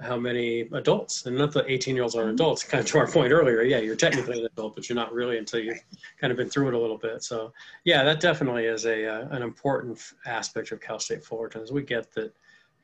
how 0.00 0.16
many 0.16 0.62
adults, 0.72 1.26
and 1.26 1.36
not 1.36 1.52
that 1.52 1.64
18 1.68 1.94
year 1.94 2.02
olds 2.02 2.14
aren't 2.14 2.30
adults, 2.30 2.62
kind 2.62 2.80
of 2.80 2.86
to 2.86 2.98
our 2.98 3.06
point 3.06 3.32
earlier. 3.32 3.62
Yeah, 3.62 3.78
you're 3.78 3.96
technically 3.96 4.40
an 4.40 4.46
adult, 4.46 4.74
but 4.74 4.88
you're 4.88 4.96
not 4.96 5.12
really 5.12 5.38
until 5.38 5.60
you've 5.60 5.80
kind 6.20 6.30
of 6.30 6.36
been 6.36 6.48
through 6.48 6.68
it 6.68 6.74
a 6.74 6.78
little 6.78 6.98
bit. 6.98 7.22
So, 7.22 7.52
yeah, 7.84 8.04
that 8.04 8.20
definitely 8.20 8.66
is 8.66 8.84
a 8.86 9.06
uh, 9.06 9.28
an 9.30 9.42
important 9.42 10.00
aspect 10.26 10.72
of 10.72 10.80
Cal 10.80 10.98
State 10.98 11.24
Fullerton. 11.24 11.62
Is 11.62 11.72
we 11.72 11.82
get 11.82 12.12
that, 12.14 12.34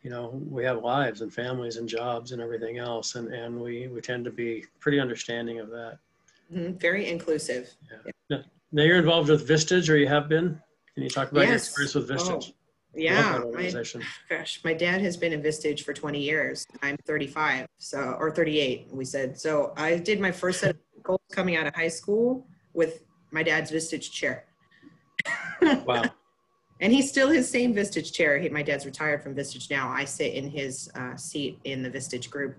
you 0.02 0.10
know, 0.10 0.40
we 0.48 0.64
have 0.64 0.82
lives 0.82 1.20
and 1.20 1.32
families 1.32 1.76
and 1.76 1.88
jobs 1.88 2.32
and 2.32 2.40
everything 2.40 2.78
else, 2.78 3.14
and 3.14 3.32
and 3.32 3.60
we 3.60 3.88
we 3.88 4.00
tend 4.00 4.24
to 4.24 4.30
be 4.30 4.64
pretty 4.80 4.98
understanding 5.00 5.60
of 5.60 5.68
that. 5.70 5.98
Mhm, 6.52 6.80
Very 6.80 7.08
inclusive. 7.08 7.70
yeah 8.28 8.38
Now 8.72 8.82
you're 8.82 8.98
involved 8.98 9.28
with 9.28 9.46
Vistage, 9.46 9.90
or 9.90 9.96
you 9.96 10.08
have 10.08 10.28
been. 10.28 10.60
Can 10.94 11.02
you 11.02 11.10
talk 11.10 11.32
about 11.32 11.46
your 11.46 11.56
experience 11.56 11.94
with 11.94 12.08
Vistage? 12.08 12.50
Oh, 12.50 12.54
Yeah, 12.94 13.40
organization. 13.42 14.02
gosh, 14.28 14.60
my 14.64 14.74
dad 14.74 15.00
has 15.00 15.16
been 15.16 15.32
in 15.32 15.42
Vistage 15.42 15.82
for 15.82 15.92
20 15.92 16.20
years. 16.20 16.66
I'm 16.82 16.96
35, 17.06 17.66
so 17.78 18.16
or 18.18 18.30
38, 18.30 18.88
we 18.92 19.04
said. 19.04 19.38
So 19.38 19.72
I 19.76 19.96
did 19.96 20.20
my 20.20 20.30
first 20.30 20.60
set 20.60 20.70
of 20.70 20.76
goals 21.02 21.20
coming 21.30 21.56
out 21.56 21.66
of 21.66 21.74
high 21.74 21.88
school 21.88 22.46
with 22.74 23.04
my 23.30 23.42
dad's 23.42 23.70
Vistage 23.70 24.10
chair. 24.10 24.44
Wow. 25.86 26.02
And 26.80 26.92
he's 26.92 27.08
still 27.08 27.30
his 27.30 27.48
same 27.48 27.72
Vistage 27.72 28.12
chair. 28.12 28.40
He, 28.40 28.48
my 28.48 28.64
dad's 28.64 28.84
retired 28.84 29.22
from 29.22 29.36
Vistage 29.36 29.70
now. 29.70 29.88
I 29.88 30.04
sit 30.04 30.34
in 30.34 30.50
his 30.50 30.90
uh, 30.96 31.16
seat 31.16 31.60
in 31.62 31.84
the 31.84 31.88
Vistage 31.88 32.28
group. 32.28 32.56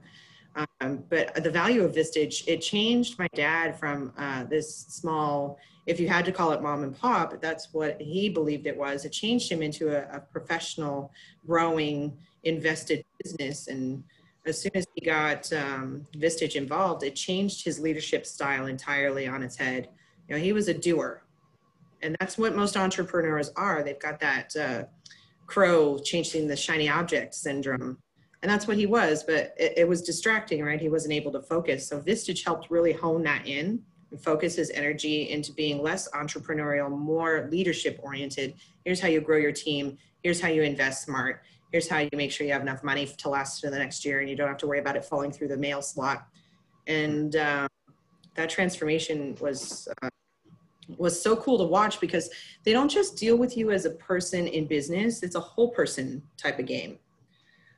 Um, 0.83 1.03
but 1.09 1.43
the 1.43 1.49
value 1.49 1.83
of 1.83 1.93
Vistage, 1.93 2.43
it 2.47 2.61
changed 2.61 3.17
my 3.17 3.27
dad 3.33 3.79
from 3.79 4.13
uh, 4.17 4.43
this 4.45 4.85
small, 4.89 5.57
if 5.85 5.99
you 5.99 6.07
had 6.07 6.25
to 6.25 6.31
call 6.31 6.51
it 6.51 6.61
mom 6.61 6.83
and 6.83 6.97
pop, 6.97 7.39
that's 7.41 7.73
what 7.73 8.01
he 8.01 8.29
believed 8.29 8.67
it 8.67 8.77
was. 8.77 9.05
It 9.05 9.11
changed 9.11 9.51
him 9.51 9.61
into 9.61 9.89
a, 9.89 10.17
a 10.17 10.19
professional, 10.19 11.11
growing, 11.45 12.17
invested 12.43 13.03
business. 13.23 13.67
And 13.67 14.03
as 14.45 14.61
soon 14.61 14.71
as 14.75 14.85
he 14.95 15.05
got 15.05 15.51
um, 15.53 16.05
Vistage 16.15 16.55
involved, 16.55 17.03
it 17.03 17.15
changed 17.15 17.63
his 17.63 17.79
leadership 17.79 18.25
style 18.25 18.65
entirely 18.65 19.27
on 19.27 19.43
its 19.43 19.55
head. 19.55 19.89
You 20.27 20.35
know, 20.35 20.41
he 20.41 20.53
was 20.53 20.67
a 20.67 20.73
doer 20.73 21.23
and 22.03 22.15
that's 22.19 22.37
what 22.37 22.55
most 22.55 22.77
entrepreneurs 22.77 23.49
are 23.55 23.81
they've 23.81 23.99
got 23.99 24.19
that 24.19 24.55
uh, 24.55 24.83
crow 25.47 25.97
chasing 25.97 26.47
the 26.47 26.55
shiny 26.55 26.89
object 26.89 27.33
syndrome 27.33 27.97
and 28.43 28.51
that's 28.51 28.67
what 28.67 28.77
he 28.77 28.85
was 28.85 29.23
but 29.23 29.55
it, 29.57 29.73
it 29.77 29.87
was 29.87 30.03
distracting 30.03 30.63
right? 30.63 30.79
He 30.79 30.89
wasn't 30.89 31.13
able 31.13 31.31
to 31.31 31.41
focus. 31.41 31.87
So 31.87 31.99
vistage 31.99 32.45
helped 32.45 32.69
really 32.69 32.93
hone 32.93 33.23
that 33.23 33.47
in 33.47 33.81
and 34.11 34.21
focus 34.21 34.55
his 34.55 34.69
energy 34.71 35.31
into 35.31 35.51
being 35.53 35.81
less 35.81 36.07
entrepreneurial 36.11 36.91
more 36.91 37.47
leadership 37.51 37.99
oriented. 38.03 38.53
Here's 38.85 38.99
how 38.99 39.07
you 39.07 39.21
grow 39.21 39.37
your 39.37 39.51
team. 39.51 39.97
Here's 40.21 40.39
how 40.39 40.49
you 40.49 40.61
invest 40.61 41.03
smart. 41.03 41.41
Here's 41.71 41.87
how 41.87 41.97
you 41.99 42.09
make 42.13 42.31
sure 42.31 42.45
you 42.45 42.53
have 42.53 42.61
enough 42.61 42.83
money 42.83 43.07
to 43.07 43.29
last 43.29 43.59
for 43.59 43.71
the 43.71 43.79
next 43.79 44.05
year 44.05 44.19
and 44.19 44.29
you 44.29 44.35
don't 44.35 44.47
have 44.47 44.57
to 44.57 44.67
worry 44.67 44.79
about 44.79 44.95
it 44.95 45.03
falling 45.03 45.31
through 45.31 45.47
the 45.47 45.57
mail 45.57 45.81
slot. 45.81 46.27
And 46.85 47.35
um, 47.37 47.67
that 48.35 48.49
transformation 48.49 49.35
was 49.41 49.87
uh, 50.03 50.09
was 50.97 51.19
so 51.19 51.35
cool 51.35 51.57
to 51.57 51.63
watch 51.63 51.99
because 51.99 52.29
they 52.63 52.73
don't 52.73 52.89
just 52.89 53.17
deal 53.17 53.37
with 53.37 53.57
you 53.57 53.71
as 53.71 53.85
a 53.85 53.91
person 53.91 54.47
in 54.47 54.67
business, 54.67 55.23
it's 55.23 55.35
a 55.35 55.39
whole 55.39 55.69
person 55.69 56.21
type 56.37 56.59
of 56.59 56.65
game. 56.65 56.99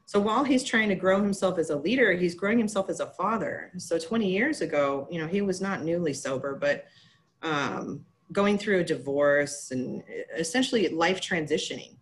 So 0.06 0.20
while 0.20 0.44
he's 0.44 0.64
trying 0.64 0.90
to 0.90 0.96
grow 0.96 1.22
himself 1.22 1.58
as 1.58 1.72
a 1.72 1.76
leader, 1.76 2.14
he's 2.14 2.36
growing 2.36 2.60
himself 2.60 2.90
as 2.90 3.00
a 3.00 3.08
father. 3.08 3.72
So 3.78 3.98
20 3.98 4.30
years 4.30 4.62
ago, 4.62 5.08
you 5.10 5.20
know, 5.20 5.28
he 5.28 5.42
was 5.42 5.62
not 5.62 5.84
newly 5.84 6.14
sober, 6.14 6.56
but 6.56 6.86
um, 7.42 8.06
going 8.32 8.58
through 8.58 8.80
a 8.80 8.84
divorce 8.84 9.72
and 9.72 10.04
essentially 10.38 10.90
life 10.90 11.20
transitioning 11.20 11.96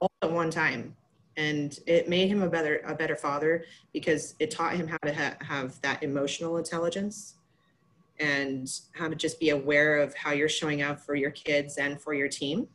all 0.00 0.10
at 0.22 0.30
one 0.30 0.50
time. 0.50 0.96
And 1.36 1.78
it 1.86 2.08
made 2.08 2.28
him 2.28 2.42
a 2.42 2.50
better 2.50 2.82
a 2.84 2.94
better 2.94 3.16
father 3.16 3.64
because 3.92 4.34
it 4.40 4.50
taught 4.50 4.74
him 4.74 4.88
how 4.88 4.98
to 5.04 5.14
ha- 5.14 5.36
have 5.40 5.80
that 5.82 6.02
emotional 6.02 6.56
intelligence 6.56 7.36
and 8.18 8.68
how 8.92 9.08
to 9.08 9.14
just 9.14 9.40
be 9.40 9.50
aware 9.50 9.98
of 9.98 10.14
how 10.14 10.32
you're 10.32 10.48
showing 10.48 10.82
up 10.82 11.00
for 11.00 11.14
your 11.14 11.30
kids 11.30 11.78
and 11.78 12.00
for 12.00 12.12
your 12.12 12.28
team. 12.28 12.66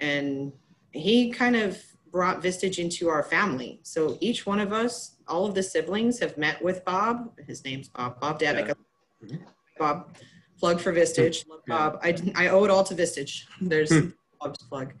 And 0.00 0.52
he 0.92 1.30
kind 1.30 1.54
of 1.54 1.80
brought 2.14 2.40
Vistage 2.40 2.78
into 2.78 3.08
our 3.08 3.24
family. 3.24 3.80
So 3.82 4.16
each 4.20 4.46
one 4.46 4.60
of 4.60 4.72
us, 4.72 5.16
all 5.26 5.46
of 5.46 5.54
the 5.56 5.64
siblings 5.64 6.20
have 6.20 6.38
met 6.38 6.62
with 6.62 6.84
Bob. 6.84 7.32
His 7.44 7.64
name's 7.64 7.88
Bob, 7.88 8.20
Bob 8.20 8.38
Davick. 8.38 8.72
Mhm. 9.24 9.40
Bob, 9.80 10.16
plug 10.56 10.80
for 10.80 10.92
Vistage. 10.92 11.44
Love 11.48 11.62
Yeah. 11.66 11.74
Bob. 11.76 11.98
I, 12.04 12.16
I 12.36 12.48
owe 12.50 12.62
it 12.62 12.70
all 12.70 12.84
to 12.84 12.94
Vistage. 12.94 13.46
There's 13.60 13.90
Hmm. 13.92 14.10
Bob's 14.40 14.62
plug. 14.62 14.94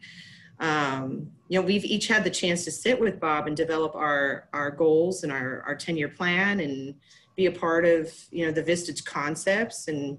Um, 0.58 1.30
you 1.48 1.60
know, 1.60 1.64
we've 1.64 1.84
each 1.84 2.08
had 2.08 2.24
the 2.24 2.30
chance 2.30 2.64
to 2.64 2.72
sit 2.72 2.98
with 2.98 3.20
Bob 3.20 3.46
and 3.46 3.56
develop 3.56 3.94
our, 3.94 4.48
our 4.52 4.72
goals 4.72 5.22
and 5.22 5.30
our, 5.30 5.62
our 5.68 5.76
10 5.76 5.96
year 5.96 6.08
plan 6.08 6.58
and 6.58 6.96
be 7.36 7.46
a 7.46 7.52
part 7.52 7.84
of 7.84 8.12
you 8.32 8.44
know 8.44 8.50
the 8.50 8.62
Vistage 8.62 9.04
concepts. 9.04 9.86
And 9.86 10.18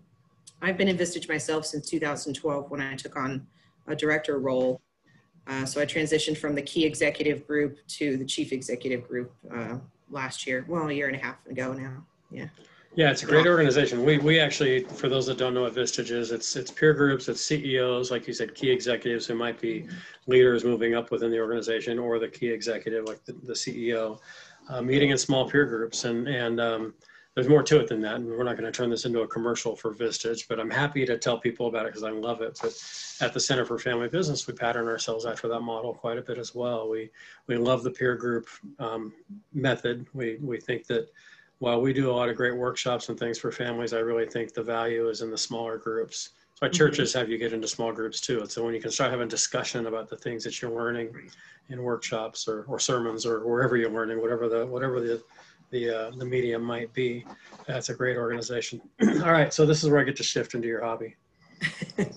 I've 0.62 0.78
been 0.78 0.88
in 0.88 0.96
Vistage 0.98 1.28
myself 1.28 1.66
since 1.66 1.90
2012 1.90 2.72
when 2.72 2.80
I 2.80 2.96
took 2.96 3.18
on 3.18 3.46
a 3.88 3.96
director 3.98 4.40
role. 4.40 4.82
Uh, 5.48 5.66
so 5.66 5.82
I 5.82 5.86
transitioned 5.86 6.38
from 6.38 6.56
the 6.56 6.62
key 6.62 6.86
executive 6.86 7.46
group 7.46 7.78
to 7.88 8.18
the 8.18 8.26
chief 8.26 8.52
executive 8.52 9.08
group 9.08 9.34
uh, 9.54 9.78
last 10.10 10.48
year. 10.48 10.66
Well, 10.68 10.90
a 10.90 10.94
year 10.94 11.08
and 11.08 11.16
a 11.16 11.20
half 11.20 11.46
ago 11.48 11.74
now. 11.74 12.06
Yeah. 12.32 12.48
Yeah, 12.96 13.12
it's 13.12 13.24
a 13.24 13.26
great 13.26 13.46
organization. 13.46 14.06
We, 14.06 14.20
we 14.20 14.40
actually, 14.40 14.86
for 14.86 15.10
those 15.10 15.26
that 15.26 15.38
don't 15.38 15.54
know 15.54 15.64
what 15.64 15.76
Vistage 15.76 16.12
is, 16.12 16.32
it's, 16.32 16.56
it's 16.56 16.72
peer 16.72 16.94
groups, 16.94 17.28
it's 17.28 17.42
CEOs, 17.42 18.10
like 18.10 18.26
you 18.26 18.34
said, 18.34 18.56
key 18.56 18.72
executives 18.72 19.26
who 19.26 19.36
might 19.36 19.60
be 19.60 19.86
leaders 20.28 20.64
moving 20.64 20.96
up 20.96 21.12
within 21.12 21.30
the 21.30 21.38
organization 21.38 22.00
or 22.00 22.20
the 22.20 22.30
key 22.30 22.48
executive, 22.48 23.04
like 23.06 23.24
the, 23.26 23.34
the 23.34 23.52
CEO, 23.52 24.18
uh, 24.70 24.82
meeting 24.82 25.10
in 25.10 25.18
small 25.18 25.50
peer 25.50 25.66
groups. 25.66 26.06
And, 26.06 26.30
and 26.30 26.62
um, 26.62 26.94
there's 27.36 27.50
more 27.50 27.62
to 27.62 27.80
it 27.82 27.88
than 27.88 28.02
that. 28.02 28.16
And 28.16 28.28
we're 28.28 28.44
not 28.44 28.58
going 28.58 28.72
to 28.72 28.72
turn 28.72 28.90
this 28.90 29.04
into 29.04 29.22
a 29.22 29.28
commercial 29.28 29.76
for 29.76 29.94
Vistage, 29.94 30.48
but 30.48 30.58
I'm 30.58 30.72
happy 30.72 31.06
to 31.06 31.18
tell 31.18 31.38
people 31.38 31.68
about 31.68 31.86
it 31.86 31.90
because 31.90 32.04
I 32.04 32.12
love 32.12 32.42
it. 32.42 32.58
But 32.62 32.74
at 33.20 33.34
the 33.34 33.40
Center 33.42 33.66
for 33.66 33.78
Family 33.78 34.08
Business, 34.08 34.48
we 34.48 34.54
pattern 34.54 34.88
ourselves 34.88 35.26
after 35.26 35.50
that 35.50 35.60
model 35.60 35.94
quite 35.94 36.18
a 36.18 36.22
bit 36.22 36.38
as 36.38 36.56
well. 36.56 36.90
We, 36.90 37.10
we 37.48 37.58
love 37.58 37.84
the 37.84 37.92
peer 37.92 38.16
group 38.16 38.48
um, 38.80 39.12
method. 39.54 40.08
We, 40.14 40.38
we 40.42 40.62
think 40.62 40.88
that 40.88 41.10
while 41.60 41.82
we 41.82 41.92
do 41.92 42.10
a 42.10 42.14
lot 42.14 42.30
of 42.30 42.38
great 42.38 42.56
workshops 42.56 43.10
and 43.10 43.20
things 43.20 43.38
for 43.38 43.52
families, 43.52 43.92
I 43.92 44.00
really 44.00 44.26
think 44.26 44.54
the 44.54 44.64
value 44.64 45.10
is 45.10 45.22
in 45.22 45.30
the 45.30 45.38
smaller 45.38 45.78
groups. 45.78 46.30
Why 46.60 46.70
Mhm. 46.70 46.74
churches 46.74 47.14
have 47.14 47.30
you 47.30 47.38
get 47.38 47.52
into 47.52 47.68
small 47.68 47.92
groups 47.92 48.22
too. 48.22 48.42
It's 48.42 48.54
so 48.56 48.64
when 48.64 48.74
you 48.74 48.80
can 48.80 48.92
start 48.92 49.12
having 49.12 49.28
discussion 49.28 49.88
about 49.88 50.10
the 50.10 50.16
things 50.16 50.42
that 50.46 50.62
you're 50.62 50.72
learning 50.72 51.14
in 51.68 51.84
workshops 51.84 52.48
or, 52.48 52.64
or 52.64 52.80
sermons 52.80 53.26
or 53.26 53.46
wherever 53.46 53.76
you're 53.76 53.90
learning, 53.90 54.22
whatever 54.22 54.48
the 54.48 54.66
whatever 54.66 55.02
the 55.02 55.22
the 55.76 55.90
uh, 55.90 56.12
the 56.12 56.26
medium 56.26 56.64
might 56.64 56.94
be. 56.94 57.26
That's 57.68 57.90
a 57.90 57.94
great 57.94 58.18
organization. 58.18 58.82
All 59.02 59.32
right, 59.32 59.54
so 59.54 59.66
this 59.66 59.84
is 59.84 59.90
where 59.90 60.00
I 60.00 60.04
get 60.04 60.16
to 60.18 60.24
shift 60.24 60.54
into 60.54 60.68
your 60.68 60.84
hobby. 60.84 61.16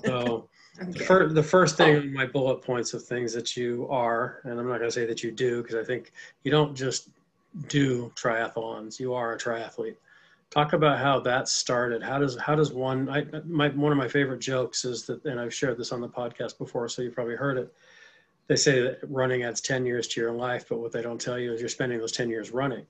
So 0.05 0.49
the, 0.81 0.99
fir- 1.01 1.29
the 1.29 1.43
first 1.43 1.77
thing 1.77 1.97
on 1.97 2.13
my 2.13 2.27
bullet 2.27 2.63
points 2.63 2.95
of 2.95 3.05
things 3.05 3.33
that 3.33 3.57
you 3.57 3.89
are, 3.91 4.41
and 4.45 4.53
I'm 4.53 4.69
not 4.69 4.79
going 4.79 4.91
to 4.91 4.93
say 4.93 5.07
that 5.07 5.25
you 5.25 5.33
do 5.33 5.63
because 5.63 5.75
I 5.75 5.83
think 5.83 6.13
you 6.45 6.53
don't 6.53 6.77
just 6.77 7.09
do 7.67 8.13
triathlons. 8.15 9.01
You 9.01 9.13
are 9.15 9.33
a 9.33 9.39
triathlete. 9.39 9.97
Talk 10.51 10.73
about 10.73 10.99
how 10.99 11.19
that 11.21 11.49
started. 11.49 12.03
How 12.03 12.19
does 12.19 12.39
how 12.39 12.55
does 12.55 12.73
one? 12.73 13.09
I 13.09 13.27
my 13.45 13.71
one 13.71 13.91
of 13.91 13.99
my 13.99 14.09
favorite 14.09 14.41
jokes 14.41 14.85
is 14.85 15.05
that, 15.07 15.25
and 15.25 15.41
I've 15.41 15.53
shared 15.53 15.79
this 15.79 15.91
on 15.91 16.01
the 16.01 16.09
podcast 16.09 16.59
before, 16.59 16.89
so 16.89 17.03
you 17.03 17.11
probably 17.11 17.37
heard 17.37 17.59
it. 17.59 17.75
They 18.47 18.57
say 18.57 18.81
that 18.81 19.01
running 19.03 19.43
adds 19.43 19.61
10 19.61 19.85
years 19.85 20.09
to 20.09 20.21
your 20.23 20.33
life, 20.33 20.65
but 20.71 20.79
what 20.79 20.91
they 20.91 21.03
don't 21.03 21.21
tell 21.21 21.39
you 21.39 21.53
is 21.53 21.61
you're 21.61 21.69
spending 21.69 21.99
those 21.99 22.13
10 22.13 22.31
years 22.31 22.51
running. 22.51 22.87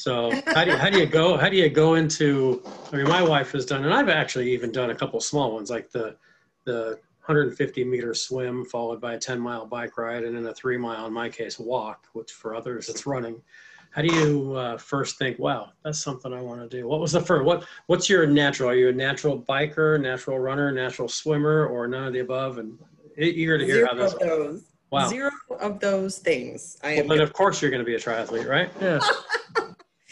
So 0.00 0.30
how 0.46 0.64
do 0.64 0.70
you, 0.70 0.76
how 0.78 0.88
do 0.88 0.98
you 0.98 1.06
go? 1.06 1.36
How 1.36 1.50
do 1.50 1.56
you 1.56 1.68
go 1.68 1.94
into? 1.94 2.62
I 2.90 2.96
mean, 2.96 3.06
my 3.06 3.22
wife 3.22 3.52
has 3.52 3.66
done, 3.66 3.84
and 3.84 3.92
I've 3.92 4.08
actually 4.08 4.50
even 4.50 4.72
done 4.72 4.90
a 4.90 4.94
couple 4.94 5.20
small 5.20 5.52
ones, 5.52 5.68
like 5.68 5.90
the 5.90 6.16
the 6.64 6.98
150 7.26 7.84
meter 7.84 8.14
swim 8.14 8.64
followed 8.64 9.00
by 9.00 9.14
a 9.14 9.18
10 9.18 9.38
mile 9.38 9.66
bike 9.66 9.98
ride, 9.98 10.24
and 10.24 10.34
then 10.34 10.46
a 10.46 10.54
three 10.54 10.78
mile, 10.78 11.06
in 11.06 11.12
my 11.12 11.28
case, 11.28 11.58
walk, 11.58 12.06
which 12.14 12.32
for 12.32 12.54
others 12.54 12.88
it's 12.88 13.06
running. 13.06 13.42
How 13.90 14.00
do 14.00 14.14
you 14.14 14.54
uh, 14.54 14.78
first 14.78 15.18
think, 15.18 15.38
wow, 15.38 15.70
that's 15.84 16.00
something 16.00 16.32
I 16.32 16.40
want 16.40 16.62
to 16.62 16.68
do? 16.68 16.88
What 16.88 17.00
was 17.00 17.12
the 17.12 17.20
first? 17.20 17.44
What 17.44 17.66
What's 17.86 18.08
your 18.08 18.26
natural? 18.26 18.70
Are 18.70 18.74
you 18.74 18.88
a 18.88 18.92
natural 18.92 19.38
biker, 19.38 20.00
natural 20.00 20.38
runner, 20.38 20.72
natural 20.72 21.08
swimmer, 21.08 21.66
or 21.66 21.86
none 21.86 22.06
of 22.06 22.14
the 22.14 22.20
above? 22.20 22.56
And 22.56 22.78
eager 23.18 23.58
to 23.58 23.64
hear 23.66 23.74
Zero 23.74 23.88
how 23.88 23.94
this. 23.96 24.14
of 24.14 24.20
those. 24.20 24.64
Wow. 24.90 25.08
Zero 25.08 25.30
of 25.60 25.78
those 25.78 26.18
things. 26.18 26.78
I 26.82 26.92
am. 26.92 27.06
Well, 27.06 27.18
then 27.18 27.26
of 27.26 27.32
course 27.32 27.60
you're 27.60 27.70
going 27.70 27.84
to 27.84 27.86
be 27.86 27.94
a 27.94 27.98
triathlete, 27.98 28.48
right? 28.48 28.70
Yeah. 28.80 28.98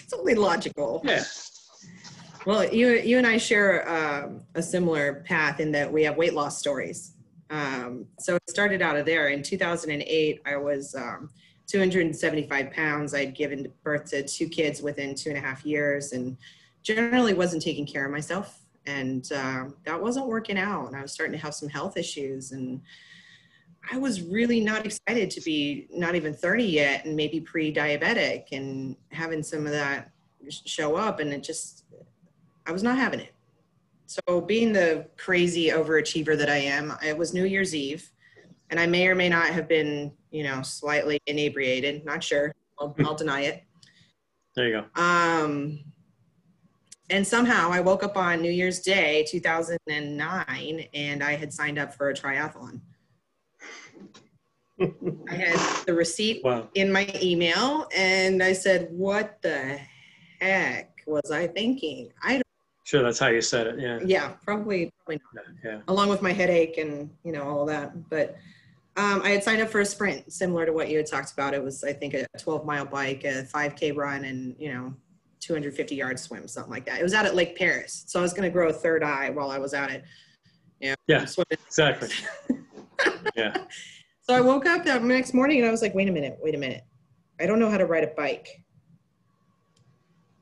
it's 0.09 0.19
only 0.19 0.35
logical. 0.35 1.03
Yeah. 1.05 1.23
Well, 2.47 2.73
you 2.73 2.93
you 2.93 3.19
and 3.19 3.27
I 3.27 3.37
share 3.37 3.87
um, 3.87 4.41
a 4.55 4.63
similar 4.63 5.23
path 5.27 5.61
in 5.61 5.71
that 5.73 5.93
we 5.93 6.03
have 6.05 6.17
weight 6.17 6.33
loss 6.33 6.59
stories. 6.59 7.13
Um, 7.51 8.07
so 8.19 8.37
it 8.37 8.43
started 8.49 8.81
out 8.81 8.97
of 8.97 9.05
there. 9.05 9.29
In 9.29 9.43
2008, 9.43 10.41
I 10.47 10.57
was 10.57 10.95
um, 10.95 11.29
275 11.67 12.71
pounds. 12.71 13.13
I'd 13.13 13.35
given 13.35 13.71
birth 13.83 14.07
to 14.11 14.27
two 14.27 14.49
kids 14.49 14.81
within 14.81 15.15
two 15.15 15.29
and 15.29 15.37
a 15.39 15.43
half 15.43 15.67
years, 15.67 16.13
and 16.13 16.39
generally 16.83 17.35
wasn't 17.35 17.63
taking 17.63 17.85
care 17.85 18.07
of 18.07 18.11
myself. 18.11 18.61
And 18.87 19.31
um, 19.33 19.77
that 19.85 20.01
wasn't 20.01 20.27
working 20.27 20.59
out. 20.59 20.87
And 20.87 20.97
I 20.97 21.03
was 21.03 21.13
starting 21.13 21.39
to 21.39 21.45
have 21.45 21.55
some 21.55 21.69
health 21.69 21.99
issues, 21.99 22.53
and 22.53 22.81
I 23.91 23.97
was 23.97 24.23
really 24.23 24.61
not 24.61 24.85
excited 24.85 25.31
to 25.31 25.41
be 25.41 25.89
not 25.91 26.15
even 26.15 26.35
30 26.35 26.65
yet, 26.65 27.05
and 27.05 27.17
maybe 27.17 27.41
pre-diabetic, 27.41 28.47
and 28.53 28.97
having 29.11 29.43
some 29.43 29.67
of 29.67 29.73
that 29.73 30.11
show 30.51 30.97
up, 30.97 31.21
and 31.21 31.33
it 31.33 31.43
just 31.43 31.85
I 32.67 32.73
was 32.73 32.83
not 32.83 32.99
having 32.99 33.21
it. 33.21 33.35
So, 34.07 34.41
being 34.41 34.73
the 34.73 35.07
crazy 35.17 35.69
overachiever 35.69 36.37
that 36.37 36.49
I 36.49 36.57
am, 36.57 36.95
it 37.05 37.17
was 37.17 37.35
New 37.35 37.45
Year's 37.45 37.75
Eve, 37.75 38.11
and 38.71 38.79
I 38.79 38.87
may 38.87 39.09
or 39.09 39.15
may 39.15 39.29
not 39.29 39.47
have 39.47 39.69
been, 39.69 40.13
you 40.31 40.45
know, 40.45 40.63
slightly 40.63 41.19
inebriated. 41.27 42.05
Not 42.05 42.23
sure. 42.23 42.55
I'll, 42.79 42.95
I'll 43.05 43.15
deny 43.15 43.43
it. 43.43 43.63
There 44.55 44.69
you 44.69 44.83
go. 44.83 45.03
Um, 45.03 45.81
and 47.11 47.27
somehow 47.27 47.71
I 47.71 47.81
woke 47.81 48.03
up 48.03 48.17
on 48.17 48.43
New 48.43 48.51
Year's 48.51 48.81
Day, 48.81 49.27
2009, 49.29 50.89
and 50.95 51.23
I 51.23 51.37
had 51.37 51.53
signed 51.53 51.79
up 51.79 51.95
for 51.95 52.11
a 52.11 52.15
triathlon. 52.15 52.81
I 54.81 55.35
had 55.35 55.87
the 55.87 55.95
receipt 55.95 56.43
Wow. 56.45 56.69
in 56.75 56.93
my 56.93 57.09
email, 57.23 57.89
and 57.97 58.43
I 58.43 58.53
said, 58.53 58.89
"What 58.91 59.41
the 59.43 59.79
heck 60.41 61.03
was 61.07 61.31
I 61.31 61.47
thinking?" 61.49 62.13
I 62.23 62.35
don't 62.35 62.43
Sure, 62.85 63.03
that's 63.03 63.19
how 63.19 63.27
you 63.29 63.43
said 63.43 63.67
it. 63.67 63.79
Yeah. 63.81 63.99
yeah, 64.05 64.29
probably 64.45 64.91
probably 65.05 65.21
not. 65.35 65.45
Yeah. 65.65 65.81
along 65.89 66.09
with 66.09 66.23
my 66.23 66.33
headache 66.33 66.79
and 66.79 67.11
you 67.25 67.33
know 67.33 67.43
all 67.43 67.67
that 67.67 68.09
but 68.09 68.37
um, 68.97 69.21
i 69.23 69.29
had 69.29 69.45
signed 69.45 69.61
up 69.61 69.69
for 69.69 69.81
a 69.81 69.85
sprint 69.85 70.33
similar 70.33 70.65
to 70.65 70.73
what 70.73 70.89
you 70.89 70.97
had 70.97 71.07
talked 71.07 71.33
about 71.33 71.53
it 71.53 71.63
was 71.63 71.85
i 71.85 71.93
think 71.93 72.15
a 72.15 72.27
12 72.39 72.65
mile 72.65 72.87
bike 72.87 73.25
a 73.25 73.43
5k 73.55 73.95
run 73.95 74.25
and 74.25 74.55
you 74.59 74.73
know 74.73 74.95
250 75.41 75.95
yard 75.95 76.19
swim 76.19 76.49
something 76.49 76.71
like 76.73 76.87
that 76.87 76.99
it 76.99 77.03
was 77.03 77.13
out 77.13 77.27
at 77.27 77.35
lake 77.35 77.59
perris 77.59 78.05
so 78.07 78.19
i 78.19 78.23
was 78.23 78.33
going 78.33 78.45
to 78.45 78.51
grow 78.51 78.69
a 78.69 78.73
third 78.73 79.03
eye 79.03 79.29
while 79.31 79.51
i 79.51 79.59
was 79.59 79.75
at 79.75 79.91
it 79.91 80.05
you 80.81 80.89
know, 80.91 80.95
Yeah. 81.09 81.25
swimming. 81.27 81.59
Exactly. 81.67 82.09
Yeah. 83.37 83.55
So 84.29 84.35
i 84.35 84.41
woke 84.41 84.67
up 84.67 84.85
that 84.85 85.03
next 85.03 85.33
morning 85.33 85.59
and 85.59 85.67
i 85.67 85.71
was 85.71 85.83
like 85.83 85.95
wait 85.95 86.09
a 86.09 86.13
minute 86.13 86.39
wait 86.43 86.55
a 86.55 86.59
minute. 86.59 86.85
I 87.41 87.47
don't 87.47 87.59
know 87.59 87.71
how 87.71 87.79
to 87.79 87.87
ride 87.87 88.05
a 88.05 88.09
bike. 88.09 88.63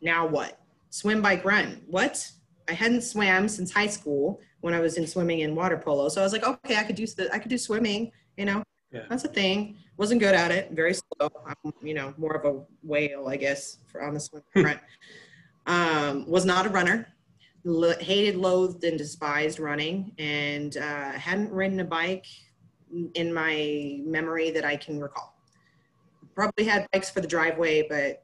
Now 0.01 0.27
what? 0.27 0.61
Swim 0.91 1.21
bike 1.21 1.45
run. 1.45 1.83
What? 1.87 2.27
I 2.69 2.73
hadn't 2.73 3.03
swam 3.03 3.49
since 3.49 3.71
high 3.71 3.87
school 3.87 4.41
when 4.61 4.75
i 4.75 4.81
was 4.81 4.97
in 4.97 5.07
swimming 5.07 5.43
and 5.43 5.55
water 5.55 5.77
polo. 5.77 6.09
So 6.09 6.21
i 6.21 6.25
was 6.25 6.33
like 6.33 6.45
okay 6.45 6.77
i 6.77 6.85
could 6.85 6.97
do 6.97 7.07
i 7.33 7.39
could 7.39 7.51
do 7.51 7.59
swimming 7.59 8.13
you 8.37 8.45
know? 8.45 8.63
Yeah. 8.93 9.03
that's 9.09 9.25
a 9.25 9.29
thing. 9.29 9.77
Wasn't 9.97 10.21
good 10.21 10.35
at 10.35 10.51
it. 10.51 10.71
Very 10.73 10.95
slow. 10.95 11.29
I'm 11.47 11.73
you 11.83 11.95
know 11.95 12.15
more 12.17 12.35
of 12.35 12.45
a 12.45 12.63
whale 12.83 13.29
i 13.29 13.37
guess 13.37 13.79
for 13.87 14.03
on 14.03 14.15
the 14.15 14.21
swim 14.21 14.43
front. 14.53 14.81
Um, 15.67 16.27
was 16.29 16.45
not 16.45 16.67
a 16.67 16.69
runner. 16.69 17.09
Lo- 17.65 17.99
hated 17.99 18.37
loathed 18.37 18.85
and 18.85 18.97
despised 18.97 19.59
running. 19.59 20.13
And 20.19 20.77
uh, 20.77 21.13
hadn't 21.13 21.51
ridden 21.51 21.81
a 21.81 21.85
bike 21.85 22.27
in 23.15 23.33
my 23.33 24.01
memory 24.05 24.51
that 24.51 24.65
i 24.65 24.77
can 24.77 25.01
recall 25.01 25.35
probably 26.35 26.65
had 26.65 26.87
bikes 26.93 27.11
for 27.11 27.21
the 27.21 27.27
driveway 27.27 27.87
but 27.89 28.23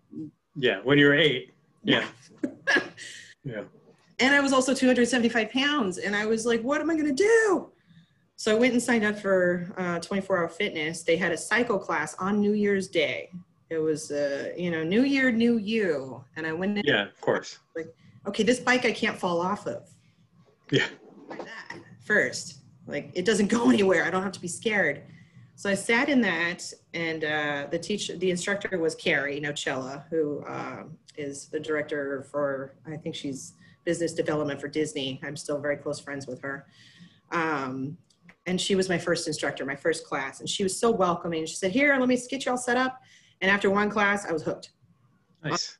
Yeah. 0.54 0.80
When 0.82 0.98
you 0.98 1.06
were 1.06 1.14
eight. 1.14 1.52
Yeah. 1.82 2.04
Yeah. 3.44 3.62
and 4.20 4.34
I 4.34 4.40
was 4.40 4.52
also 4.52 4.74
275 4.74 5.50
pounds, 5.50 5.98
and 5.98 6.14
I 6.14 6.26
was 6.26 6.46
like, 6.46 6.60
"What 6.62 6.80
am 6.80 6.90
I 6.90 6.94
going 6.94 7.06
to 7.06 7.12
do?" 7.12 7.72
So 8.36 8.54
I 8.54 8.58
went 8.58 8.72
and 8.72 8.82
signed 8.82 9.04
up 9.04 9.18
for 9.18 9.72
uh, 9.78 9.98
24 10.00 10.38
Hour 10.38 10.48
Fitness. 10.48 11.02
They 11.02 11.16
had 11.16 11.32
a 11.32 11.36
cycle 11.36 11.78
class 11.78 12.14
on 12.16 12.40
New 12.40 12.52
Year's 12.52 12.88
Day. 12.88 13.30
It 13.70 13.78
was, 13.78 14.10
uh, 14.10 14.52
you 14.56 14.70
know, 14.70 14.84
New 14.84 15.02
Year, 15.02 15.32
New 15.32 15.58
You, 15.58 16.24
and 16.36 16.46
I 16.46 16.52
went 16.52 16.78
in. 16.78 16.84
Yeah. 16.84 17.08
Of 17.08 17.20
course. 17.20 17.58
Like, 17.74 17.92
okay, 18.26 18.42
this 18.42 18.60
bike 18.60 18.84
I 18.84 18.92
can't 18.92 19.18
fall 19.18 19.40
off 19.40 19.66
of. 19.66 19.88
Yeah. 20.70 20.86
First. 22.04 22.61
Like 22.86 23.10
it 23.14 23.24
doesn't 23.24 23.48
go 23.48 23.68
anywhere. 23.70 24.04
I 24.04 24.10
don't 24.10 24.22
have 24.22 24.32
to 24.32 24.40
be 24.40 24.48
scared. 24.48 25.02
So 25.54 25.70
I 25.70 25.74
sat 25.74 26.08
in 26.08 26.20
that, 26.22 26.64
and 26.94 27.24
uh, 27.24 27.66
the 27.70 27.78
teacher, 27.78 28.16
the 28.16 28.30
instructor 28.30 28.78
was 28.78 28.94
Carrie 28.94 29.40
Nocella, 29.40 30.04
who 30.08 30.42
uh, 30.44 30.84
is 31.16 31.46
the 31.48 31.60
director 31.60 32.26
for, 32.30 32.74
I 32.86 32.96
think 32.96 33.14
she's 33.14 33.52
business 33.84 34.14
development 34.14 34.60
for 34.60 34.68
Disney. 34.68 35.20
I'm 35.22 35.36
still 35.36 35.58
very 35.58 35.76
close 35.76 36.00
friends 36.00 36.26
with 36.26 36.40
her. 36.40 36.66
Um, 37.32 37.98
and 38.46 38.60
she 38.60 38.74
was 38.74 38.88
my 38.88 38.98
first 38.98 39.28
instructor, 39.28 39.64
my 39.64 39.76
first 39.76 40.06
class, 40.06 40.40
and 40.40 40.48
she 40.48 40.62
was 40.62 40.78
so 40.78 40.90
welcoming. 40.90 41.46
She 41.46 41.54
said, 41.54 41.70
"Here, 41.70 41.96
let 41.98 42.08
me 42.08 42.18
get 42.28 42.44
you 42.44 42.52
all 42.52 42.58
set 42.58 42.76
up." 42.76 43.00
And 43.40 43.50
after 43.50 43.70
one 43.70 43.90
class, 43.90 44.26
I 44.26 44.32
was 44.32 44.42
hooked 44.42 44.70
Nice. 45.44 45.78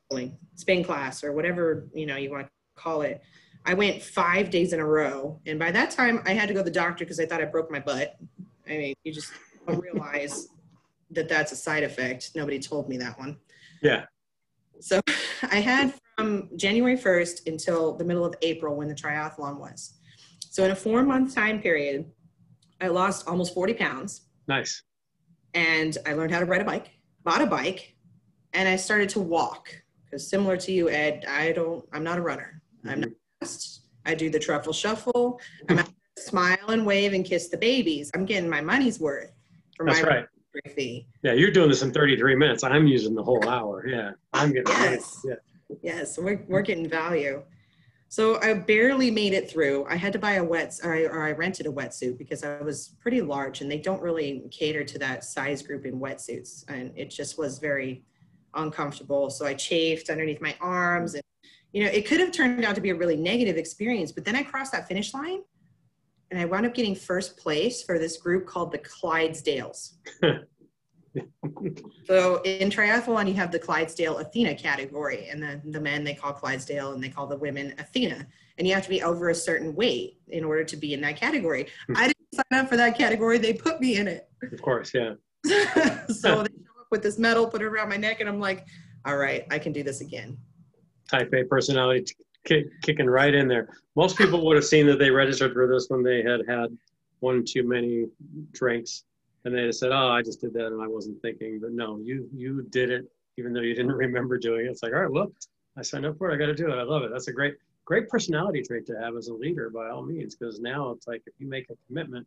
spin 0.57 0.83
class 0.83 1.23
or 1.23 1.33
whatever 1.33 1.89
you 1.95 2.07
know 2.07 2.17
you 2.17 2.31
want 2.31 2.47
to 2.47 2.51
call 2.75 3.03
it 3.03 3.23
i 3.67 3.75
went 3.75 4.03
five 4.03 4.51
days 4.51 4.73
in 4.73 4.81
a 4.81 4.85
row 4.85 5.41
and 5.47 5.59
by 5.59 5.71
that 5.71 5.91
time 5.91 6.23
i 6.27 6.33
had 6.33 6.49
to 6.49 6.55
go 6.55 6.61
to 6.61 6.65
the 6.65 6.71
doctor 6.71 7.05
because 7.05 7.21
i 7.21 7.27
thought 7.27 7.41
i 7.41 7.45
broke 7.45 7.71
my 7.71 7.79
butt 7.81 8.17
i 8.69 8.71
mean 8.77 8.95
you 9.05 9.13
just 9.13 9.33
don't 9.67 9.81
realize 9.81 10.49
that 11.11 11.29
that's 11.29 11.53
a 11.53 11.57
side 11.57 11.83
effect 11.83 12.31
nobody 12.35 12.59
told 12.59 12.89
me 12.89 12.97
that 12.97 13.19
one 13.19 13.37
Yeah. 13.83 14.05
so 14.81 15.01
i 15.51 15.57
had 15.61 15.95
from 16.17 16.49
january 16.57 16.97
1st 16.97 17.47
until 17.47 17.95
the 17.95 18.05
middle 18.05 18.25
of 18.25 18.35
april 18.43 18.77
when 18.77 18.89
the 18.89 18.95
triathlon 18.95 19.59
was 19.59 19.95
so 20.51 20.65
in 20.65 20.71
a 20.71 20.77
four 20.77 21.03
month 21.03 21.35
time 21.35 21.61
period 21.61 22.11
i 22.81 22.89
lost 22.89 23.27
almost 23.29 23.55
40 23.55 23.75
pounds 23.75 24.23
Nice. 24.49 24.83
and 25.55 25.97
I 26.05 26.15
learned 26.15 26.33
how 26.33 26.41
to 26.41 26.47
ride 26.47 26.63
a 26.63 26.65
bike, 26.65 26.91
bought 27.23 27.41
a 27.41 27.47
bike, 27.47 27.95
and 28.55 28.69
I 28.69 28.75
started 28.75 29.09
to 29.11 29.21
walk. 29.21 29.69
Because 30.05 30.29
similar 30.29 30.57
to 30.57 30.73
you, 30.73 30.91
Ed, 30.91 31.25
I 31.29 31.53
don't, 31.53 31.87
I'm 31.93 32.03
not 32.03 32.19
a 32.19 32.23
runner. 32.23 32.61
I'm 32.85 33.01
not 33.03 33.11
I 34.05 34.15
do 34.15 34.31
the 34.31 34.39
truffle 34.39 34.73
shuffle. 34.73 35.41
I'm 35.69 35.79
out 35.79 35.89
smile 36.19 36.69
and 36.69 36.85
wave 36.85 37.13
and 37.13 37.25
kiss 37.25 37.49
the 37.49 37.57
babies. 37.57 38.11
I'm 38.15 38.25
getting 38.25 38.49
my 38.49 38.61
money's 38.61 39.01
worth 39.01 39.33
for 39.77 39.87
That's 39.87 40.03
my 40.03 40.09
right. 40.09 40.27
fee. 40.75 41.07
Yeah. 41.23 41.33
You're 41.33 41.51
doing 41.51 41.69
this 41.69 41.83
in 41.83 41.93
33 41.93 42.37
minutes. 42.37 42.63
I'm 42.65 42.87
using 42.87 43.15
the 43.15 43.23
whole 43.23 43.49
hour. 43.49 43.87
Yeah. 43.87 44.13
I'm 44.33 44.53
getting. 44.53 44.69
Yes. 44.69 45.21
Yeah. 45.25 45.35
Yes, 45.83 46.19
we're, 46.19 46.45
we're 46.49 46.63
getting 46.63 46.89
value. 46.89 47.43
So 48.09 48.39
I 48.43 48.53
barely 48.53 49.11
made 49.11 49.33
it 49.33 49.51
through. 49.51 49.87
I 49.89 49.97
had 49.97 50.13
to 50.13 50.19
buy 50.19 50.33
a 50.33 50.45
wet, 50.45 50.79
or 50.85 50.95
I, 50.95 51.03
or 51.05 51.23
I 51.23 51.33
rented 51.33 51.67
a 51.67 51.71
wetsuit 51.71 52.19
because 52.19 52.45
I 52.45 52.61
was 52.61 52.95
pretty 53.01 53.23
large 53.23 53.63
and 53.63 53.71
they 53.71 53.79
don't 53.79 54.03
really 54.03 54.43
cater 54.51 54.85
to 54.85 54.99
that 54.99 55.25
size 55.25 55.63
group 55.63 55.87
in 55.87 55.99
wetsuits. 55.99 56.65
And 56.69 56.93
it 56.95 57.09
just 57.09 57.39
was 57.39 57.59
very 57.59 58.05
uncomfortable. 58.55 59.31
So 59.31 59.47
I 59.47 59.55
chafed 59.55 60.11
underneath 60.11 60.43
my 60.43 60.55
arms 60.61 61.15
and, 61.15 61.23
you 61.73 61.85
know, 61.85 61.91
it 61.91 62.07
could 62.07 62.21
have 62.21 62.33
turned 62.33 62.65
out 62.65 62.75
to 62.75 62.81
be 62.81 62.91
a 62.91 62.95
really 62.95 63.17
negative 63.17 63.57
experience, 63.57 64.13
but 64.13 64.25
then 64.25 64.37
I 64.37 64.43
crossed 64.43 64.73
that 64.73 64.89
finish 64.89 65.15
line 65.15 65.41
and 66.31 66.41
I 66.41 66.45
wound 66.45 66.67
up 66.67 66.75
getting 66.75 66.95
first 66.95 67.37
place 67.37 67.83
for 67.83 67.99
this 67.99 68.17
group 68.17 68.47
called 68.47 68.73
the 68.73 68.79
Clydesdales. 68.79 69.95
So 72.07 72.41
in 72.43 72.71
triathlon, 72.71 73.29
you 73.29 73.35
have 73.35 73.53
the 73.53 73.59
Clydesdale 73.59 74.19
Athena 74.19 74.55
category, 74.55 75.29
and 75.29 75.43
the, 75.43 75.61
the 75.65 75.81
men 75.81 76.05
they 76.05 76.15
call 76.15 76.33
Clydesdale 76.33 76.93
and 76.93 77.03
they 77.03 77.09
call 77.09 77.27
the 77.27 77.37
women 77.37 77.75
Athena. 77.79 78.27
And 78.59 78.67
you 78.67 78.75
have 78.75 78.83
to 78.85 78.89
be 78.89 79.03
over 79.03 79.31
a 79.31 79.35
certain 79.35 79.75
weight 79.75 80.19
in 80.29 80.45
order 80.45 80.65
to 80.65 80.77
be 80.77 80.95
in 80.95 81.01
that 81.03 81.17
category. 81.17 81.69
Hmm. 81.87 81.97
I 81.97 82.01
didn't 82.09 82.35
sign 82.35 82.61
up 82.61 82.69
for 82.69 82.77
that 82.77 82.97
category, 82.97 83.39
they 83.39 83.55
put 83.55 83.81
me 83.81 83.97
in 83.97 84.09
it. 84.09 84.29
Of 84.53 84.61
course. 84.63 84.93
Yeah. 84.95 85.15
so 86.09 86.43
they 86.43 86.53
show 86.53 86.81
up 86.81 86.87
with 86.91 87.03
this 87.03 87.19
medal, 87.19 87.47
put 87.47 87.63
it 87.63 87.67
around 87.67 87.89
my 87.89 87.97
neck, 87.97 88.21
and 88.21 88.29
I'm 88.29 88.41
like, 88.41 88.67
all 89.05 89.17
right, 89.17 89.47
I 89.51 89.59
can 89.59 89.73
do 89.73 89.83
this 89.83 90.01
again. 90.01 90.39
Type 91.13 91.33
A 91.35 91.45
personality 91.45 92.05
t- 92.05 92.15
kick, 92.45 92.67
kicking 92.81 93.07
right 93.07 93.35
in 93.35 93.47
there. 93.47 93.69
Most 93.97 94.17
people 94.17 94.47
would 94.47 94.57
have 94.57 94.65
seen 94.65 94.87
that 94.87 94.99
they 94.99 95.11
registered 95.11 95.53
for 95.53 95.67
this 95.67 95.89
when 95.91 96.03
they 96.03 96.23
had 96.23 96.41
had 96.49 96.77
one 97.21 97.45
too 97.45 97.69
many 97.69 98.07
drinks, 98.53 99.05
and 99.45 99.55
they 99.55 99.71
said, 99.73 99.91
"Oh, 99.93 100.09
I 100.09 100.23
just 100.23 100.41
did 100.41 100.55
that 100.55 100.69
and 100.69 100.83
I 100.83 100.87
wasn't 100.89 101.21
thinking." 101.21 101.61
But 101.61 101.73
no, 101.73 101.99
you 101.99 102.29
you 102.35 102.63
did 102.71 102.91
it, 102.91 103.05
even 103.37 103.53
though 103.53 103.61
you 103.61 103.75
didn't 103.75 103.93
remember 104.07 104.39
doing 104.39 104.65
it. 104.65 104.71
It's 104.71 104.83
like, 104.83 104.95
all 104.95 105.01
right, 105.03 105.11
well, 105.13 105.31
I 105.77 105.83
signed 105.83 106.07
up 106.07 106.17
for 106.17 106.31
it. 106.31 106.35
I 106.35 106.39
got 106.39 106.47
to 106.47 106.55
do 106.55 106.71
it. 106.73 106.75
I 106.79 106.83
love 106.83 107.03
it. 107.03 107.11
That's 107.13 107.29
a 107.29 107.33
great 107.33 107.57
great 107.85 108.09
personality 108.09 108.63
trait 108.63 108.87
to 108.87 108.95
have 108.99 109.15
as 109.17 109.29
a 109.29 109.35
leader, 109.35 109.69
by 109.69 109.91
all 109.91 110.03
means, 110.03 110.35
because 110.35 110.61
now 110.61 110.91
it's 110.93 111.07
like 111.07 111.23
if 111.27 111.35
you 111.39 111.47
make 111.47 111.69
a 111.69 111.75
commitment, 111.87 112.27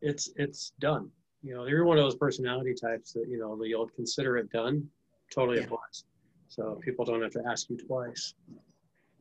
it's 0.00 0.30
it's 0.36 0.72
done. 0.80 1.10
You 1.42 1.54
know, 1.54 1.66
you're 1.66 1.84
one 1.84 1.98
of 1.98 2.04
those 2.04 2.16
personality 2.16 2.72
types 2.72 3.12
that 3.12 3.28
you 3.28 3.38
know 3.38 3.60
the 3.62 3.74
old 3.74 3.94
consider 3.94 4.38
it 4.38 4.50
done 4.50 4.88
totally 5.30 5.58
Yeah. 5.58 5.64
applies. 5.64 6.04
So 6.48 6.80
people 6.84 7.04
don't 7.04 7.22
have 7.22 7.32
to 7.32 7.42
ask 7.48 7.68
you 7.70 7.76
twice. 7.76 8.34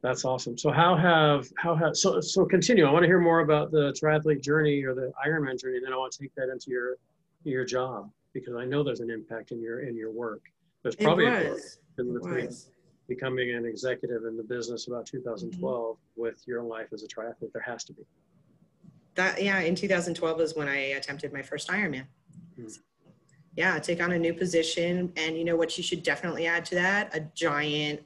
That's 0.02 0.24
awesome. 0.24 0.58
So 0.58 0.72
how 0.72 0.96
have 0.96 1.48
how 1.58 1.76
have 1.76 1.96
so 1.96 2.22
so 2.22 2.46
continue. 2.46 2.86
I 2.86 2.92
want 2.92 3.04
to 3.04 3.08
hear 3.08 3.20
more 3.20 3.40
about 3.40 3.72
the 3.72 3.92
triathlete 4.00 4.42
journey 4.42 4.84
or 4.84 4.94
the 4.94 5.12
Ironman 5.26 5.60
journey, 5.60 5.78
and 5.78 5.86
then 5.86 5.94
I 5.94 5.98
want 5.98 6.12
to 6.14 6.20
take 6.20 6.34
that 6.36 6.50
into 6.50 6.70
your 6.70 6.98
your 7.44 7.66
job? 7.66 8.12
Because 8.34 8.56
I 8.56 8.66
know 8.66 8.84
there's 8.84 9.00
an 9.00 9.10
impact 9.10 9.52
in 9.52 9.62
your 9.62 9.80
in 9.82 9.96
your 9.98 10.12
work. 10.12 10.42
There's 10.84 10.96
It 10.96 11.04
probably 11.04 11.26
a 11.26 11.50
was. 11.52 11.80
in 11.98 12.10
It 12.10 12.14
between 12.14 12.50
becoming 13.08 13.52
an 13.56 13.66
executive 13.66 14.26
in 14.26 14.36
the 14.38 14.44
business 14.44 14.88
about 14.88 15.06
2012 15.06 15.98
with 16.16 16.42
your 16.48 16.64
life 16.64 16.88
as 16.94 17.04
a 17.04 17.08
triathlete. 17.08 17.52
There 17.54 17.62
has 17.64 17.84
to 17.86 17.94
be. 17.94 18.04
That 19.16 19.42
yeah, 19.42 19.60
in 19.62 19.76
2012 19.76 20.42
is 20.42 20.56
when 20.56 20.68
I 20.68 20.78
attempted 20.78 21.34
my 21.34 21.42
first 21.42 21.70
Ironman. 21.70 22.06
Hmm. 22.56 22.68
Yeah, 23.56 23.80
take 23.80 24.02
on 24.04 24.12
a 24.12 24.20
new 24.20 24.34
position, 24.34 25.14
and 25.16 25.38
you 25.38 25.46
know 25.46 25.56
what? 25.56 25.78
You 25.78 25.84
should 25.84 26.04
definitely 26.04 26.46
add 26.46 26.66
to 26.66 26.76
that 26.76 27.16
a 27.16 27.22
giant 27.34 28.02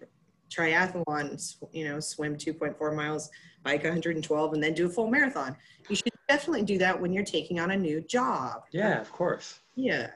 triathlon. 0.50 1.56
You 1.72 1.90
know, 1.90 2.00
swim 2.00 2.36
2.4 2.36 2.96
miles, 2.96 3.30
bike 3.64 3.84
112, 3.84 4.54
and 4.54 4.64
then 4.64 4.74
do 4.74 4.86
a 4.86 4.90
full 4.90 5.10
marathon. 5.10 5.56
You 5.90 5.96
should 5.96 6.14
definitely 6.28 6.64
do 6.64 6.78
that 6.78 7.00
when 7.00 7.12
you're 7.12 7.24
taking 7.24 7.60
on 7.60 7.72
a 7.72 7.78
new 7.78 8.02
job. 8.02 8.64
Yeah, 8.72 9.02
of 9.02 9.12
course. 9.12 9.60
Yeah. 9.76 10.12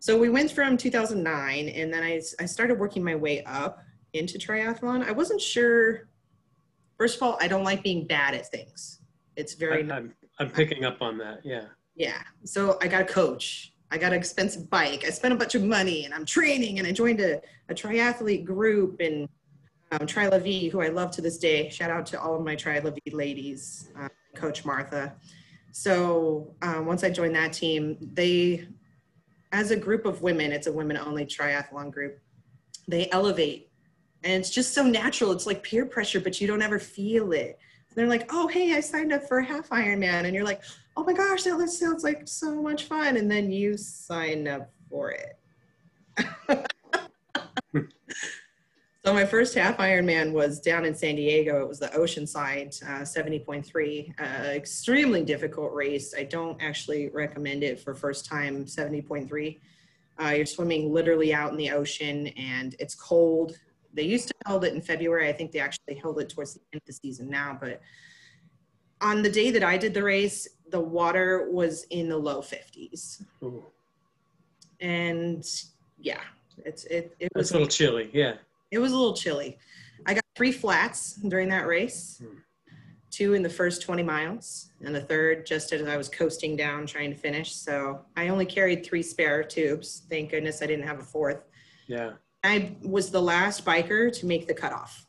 So 0.00 0.18
we 0.18 0.28
went 0.28 0.50
from 0.50 0.76
2009, 0.76 1.68
and 1.68 1.92
then 1.92 2.02
I, 2.02 2.20
I 2.38 2.44
started 2.44 2.78
working 2.78 3.02
my 3.02 3.14
way 3.14 3.42
up 3.44 3.82
into 4.12 4.38
triathlon. 4.38 5.06
I 5.06 5.12
wasn't 5.12 5.40
sure. 5.40 6.08
First 6.98 7.16
of 7.16 7.22
all, 7.22 7.38
I 7.40 7.48
don't 7.48 7.64
like 7.64 7.82
being 7.82 8.06
bad 8.06 8.34
at 8.34 8.50
things. 8.50 9.00
It's 9.36 9.54
I, 9.54 9.58
very 9.58 9.90
I'm 9.90 10.14
I'm 10.38 10.50
picking 10.50 10.84
up 10.84 11.02
on 11.02 11.18
that. 11.18 11.40
Yeah. 11.44 11.64
yeah. 11.96 12.22
So 12.44 12.78
I 12.80 12.88
got 12.88 13.02
a 13.02 13.04
coach. 13.04 13.72
I 13.90 13.98
got 13.98 14.12
an 14.12 14.18
expensive 14.18 14.68
bike. 14.68 15.04
I 15.06 15.10
spent 15.10 15.32
a 15.32 15.36
bunch 15.36 15.54
of 15.54 15.62
money, 15.62 16.04
and 16.04 16.12
I'm 16.12 16.26
training. 16.26 16.78
And 16.78 16.86
I 16.86 16.92
joined 16.92 17.20
a, 17.20 17.40
a 17.68 17.74
triathlete 17.74 18.44
group 18.44 19.00
and 19.00 19.28
um, 19.92 20.06
Tri 20.06 20.28
La 20.28 20.38
who 20.38 20.80
I 20.80 20.88
love 20.88 21.10
to 21.12 21.22
this 21.22 21.38
day. 21.38 21.70
Shout 21.70 21.90
out 21.90 22.06
to 22.06 22.20
all 22.20 22.34
of 22.34 22.44
my 22.44 22.54
Tri 22.54 22.78
La 22.80 22.92
ladies, 23.12 23.90
uh, 23.98 24.08
Coach 24.34 24.64
Martha. 24.64 25.14
So 25.72 26.54
um, 26.62 26.86
once 26.86 27.04
I 27.04 27.10
joined 27.10 27.34
that 27.36 27.52
team, 27.52 27.96
they, 28.14 28.66
as 29.52 29.70
a 29.70 29.76
group 29.76 30.04
of 30.04 30.22
women, 30.22 30.52
it's 30.52 30.66
a 30.66 30.72
women-only 30.72 31.24
triathlon 31.26 31.90
group. 31.90 32.18
They 32.86 33.08
elevate, 33.10 33.70
and 34.24 34.32
it's 34.34 34.50
just 34.50 34.74
so 34.74 34.82
natural. 34.82 35.32
It's 35.32 35.46
like 35.46 35.62
peer 35.62 35.86
pressure, 35.86 36.20
but 36.20 36.40
you 36.40 36.46
don't 36.46 36.62
ever 36.62 36.78
feel 36.78 37.32
it. 37.32 37.58
They're 37.94 38.06
like, 38.06 38.30
"Oh, 38.32 38.46
hey, 38.46 38.74
I 38.74 38.80
signed 38.80 39.12
up 39.12 39.24
for 39.24 39.38
a 39.38 39.44
half 39.44 39.70
Ironman," 39.70 40.24
and 40.24 40.34
you're 40.34 40.44
like, 40.44 40.62
"Oh 40.98 41.04
my 41.04 41.12
gosh, 41.12 41.44
that 41.44 41.70
sounds 41.70 42.04
like 42.04 42.22
so 42.26 42.60
much 42.60 42.84
fun!" 42.84 43.16
And 43.16 43.30
then 43.30 43.50
you 43.50 43.76
sign 43.76 44.48
up 44.48 44.70
for 44.90 45.12
it. 45.12 45.38
So 49.08 49.14
my 49.14 49.24
first 49.24 49.54
half 49.54 49.78
Ironman 49.78 50.32
was 50.32 50.60
down 50.60 50.84
in 50.84 50.94
San 50.94 51.16
Diego. 51.16 51.62
It 51.62 51.66
was 51.66 51.78
the 51.78 51.86
Oceanside 51.88 52.82
uh, 52.82 53.04
70.3. 53.04 54.20
Uh, 54.20 54.22
extremely 54.50 55.24
difficult 55.24 55.72
race. 55.72 56.12
I 56.14 56.24
don't 56.24 56.60
actually 56.60 57.08
recommend 57.08 57.62
it 57.62 57.80
for 57.80 57.94
first 57.94 58.26
time 58.26 58.66
70.3. 58.66 59.58
Uh, 60.22 60.28
you're 60.28 60.44
swimming 60.44 60.92
literally 60.92 61.32
out 61.32 61.52
in 61.52 61.56
the 61.56 61.70
ocean 61.70 62.26
and 62.36 62.76
it's 62.78 62.94
cold. 62.94 63.58
They 63.94 64.02
used 64.02 64.28
to 64.28 64.34
hold 64.44 64.66
it 64.66 64.74
in 64.74 64.82
February. 64.82 65.26
I 65.26 65.32
think 65.32 65.52
they 65.52 65.60
actually 65.60 65.94
held 65.94 66.20
it 66.20 66.28
towards 66.28 66.52
the 66.52 66.60
end 66.74 66.82
of 66.82 66.86
the 66.86 66.92
season 66.92 67.30
now. 67.30 67.56
But 67.58 67.80
on 69.00 69.22
the 69.22 69.30
day 69.30 69.50
that 69.50 69.62
I 69.62 69.76
did 69.76 69.94
the 69.94 70.02
race, 70.02 70.48
the 70.70 70.80
water 70.80 71.48
was 71.50 71.84
in 71.90 72.08
the 72.08 72.16
low 72.16 72.40
50s. 72.40 73.22
Ooh, 73.42 73.64
And 74.80 75.44
yeah, 75.98 76.20
it's 76.64 76.84
it, 76.84 77.14
it 77.20 77.28
was 77.34 77.50
a 77.50 77.54
little 77.54 77.68
chilly. 77.68 78.10
Yeah. 78.12 78.34
it 78.70 78.78
was 78.78 78.92
a 78.92 78.96
little 78.96 79.14
chilly. 79.14 79.58
I 80.06 80.14
got 80.14 80.24
three 80.36 80.52
flats 80.52 81.14
during 81.14 81.48
that 81.48 81.66
race, 81.66 82.18
Hmm. 82.22 82.38
two 83.10 83.34
in 83.34 83.42
the 83.42 83.48
first 83.50 83.82
20 83.82 84.02
miles, 84.02 84.70
and 84.84 84.94
the 84.94 85.00
third 85.00 85.46
just 85.46 85.72
as 85.72 85.86
I 85.86 85.96
was 85.96 86.08
coasting 86.08 86.56
down 86.56 86.86
trying 86.86 87.10
to 87.10 87.16
finish. 87.16 87.52
So 87.54 88.04
I 88.16 88.28
only 88.28 88.46
carried 88.46 88.84
three 88.84 89.02
spare 89.02 89.42
tubes. 89.42 90.02
Thank 90.10 90.30
goodness 90.30 90.62
I 90.62 90.66
didn't 90.66 90.86
have 90.86 91.00
a 91.00 91.04
fourth. 91.04 91.44
Yeah. 91.86 92.12
I 92.44 92.76
was 92.82 93.10
the 93.10 93.20
last 93.22 93.64
biker 93.64 94.12
to 94.18 94.26
make 94.26 94.46
the 94.46 94.54
cutoff. 94.54 95.06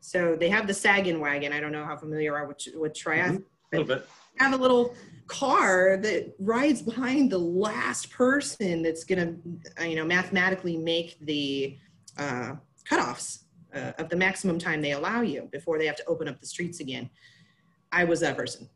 So 0.00 0.36
they 0.36 0.48
have 0.48 0.66
the 0.66 0.74
Sagan 0.74 1.20
wagon. 1.20 1.52
I 1.52 1.60
don't 1.60 1.72
know 1.72 1.84
how 1.84 1.96
familiar 1.96 2.30
you 2.30 2.34
are 2.34 2.46
with, 2.46 2.66
with 2.74 2.92
triathlon. 2.92 3.42
A 3.72 3.76
little 3.76 3.96
bit. 3.96 4.08
Have 4.38 4.52
a 4.52 4.56
little 4.56 4.94
car 5.26 5.96
that 5.98 6.34
rides 6.38 6.80
behind 6.82 7.30
the 7.30 7.38
last 7.38 8.10
person 8.10 8.82
that's 8.82 9.04
gonna, 9.04 9.34
uh, 9.80 9.84
you 9.84 9.96
know, 9.96 10.04
mathematically 10.04 10.76
make 10.76 11.18
the 11.20 11.76
uh, 12.16 12.54
cutoffs 12.88 13.44
uh, 13.74 13.92
of 13.98 14.08
the 14.08 14.16
maximum 14.16 14.58
time 14.58 14.80
they 14.80 14.92
allow 14.92 15.20
you 15.20 15.48
before 15.52 15.78
they 15.78 15.86
have 15.86 15.96
to 15.96 16.04
open 16.06 16.28
up 16.28 16.40
the 16.40 16.46
streets 16.46 16.80
again. 16.80 17.10
I 17.92 18.04
was 18.04 18.20
that 18.20 18.36
person. 18.36 18.68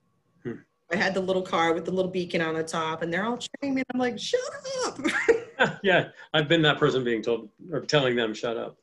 Hmm. 0.42 0.52
I 0.92 0.96
had 0.96 1.14
the 1.14 1.20
little 1.20 1.42
car 1.42 1.72
with 1.72 1.84
the 1.84 1.90
little 1.90 2.10
beacon 2.10 2.40
on 2.40 2.54
the 2.54 2.62
top, 2.62 3.02
and 3.02 3.12
they're 3.12 3.24
all 3.24 3.38
cheering 3.38 3.74
me. 3.74 3.82
And 3.82 3.86
I'm 3.94 4.00
like, 4.00 4.18
"Shut 4.18 4.40
up!" 4.84 4.98
yeah. 5.82 6.08
I've 6.34 6.48
been 6.48 6.62
that 6.62 6.78
person 6.78 7.04
being 7.04 7.22
told 7.22 7.48
or 7.70 7.80
telling 7.80 8.16
them 8.16 8.34
shut 8.34 8.56
up. 8.56 8.76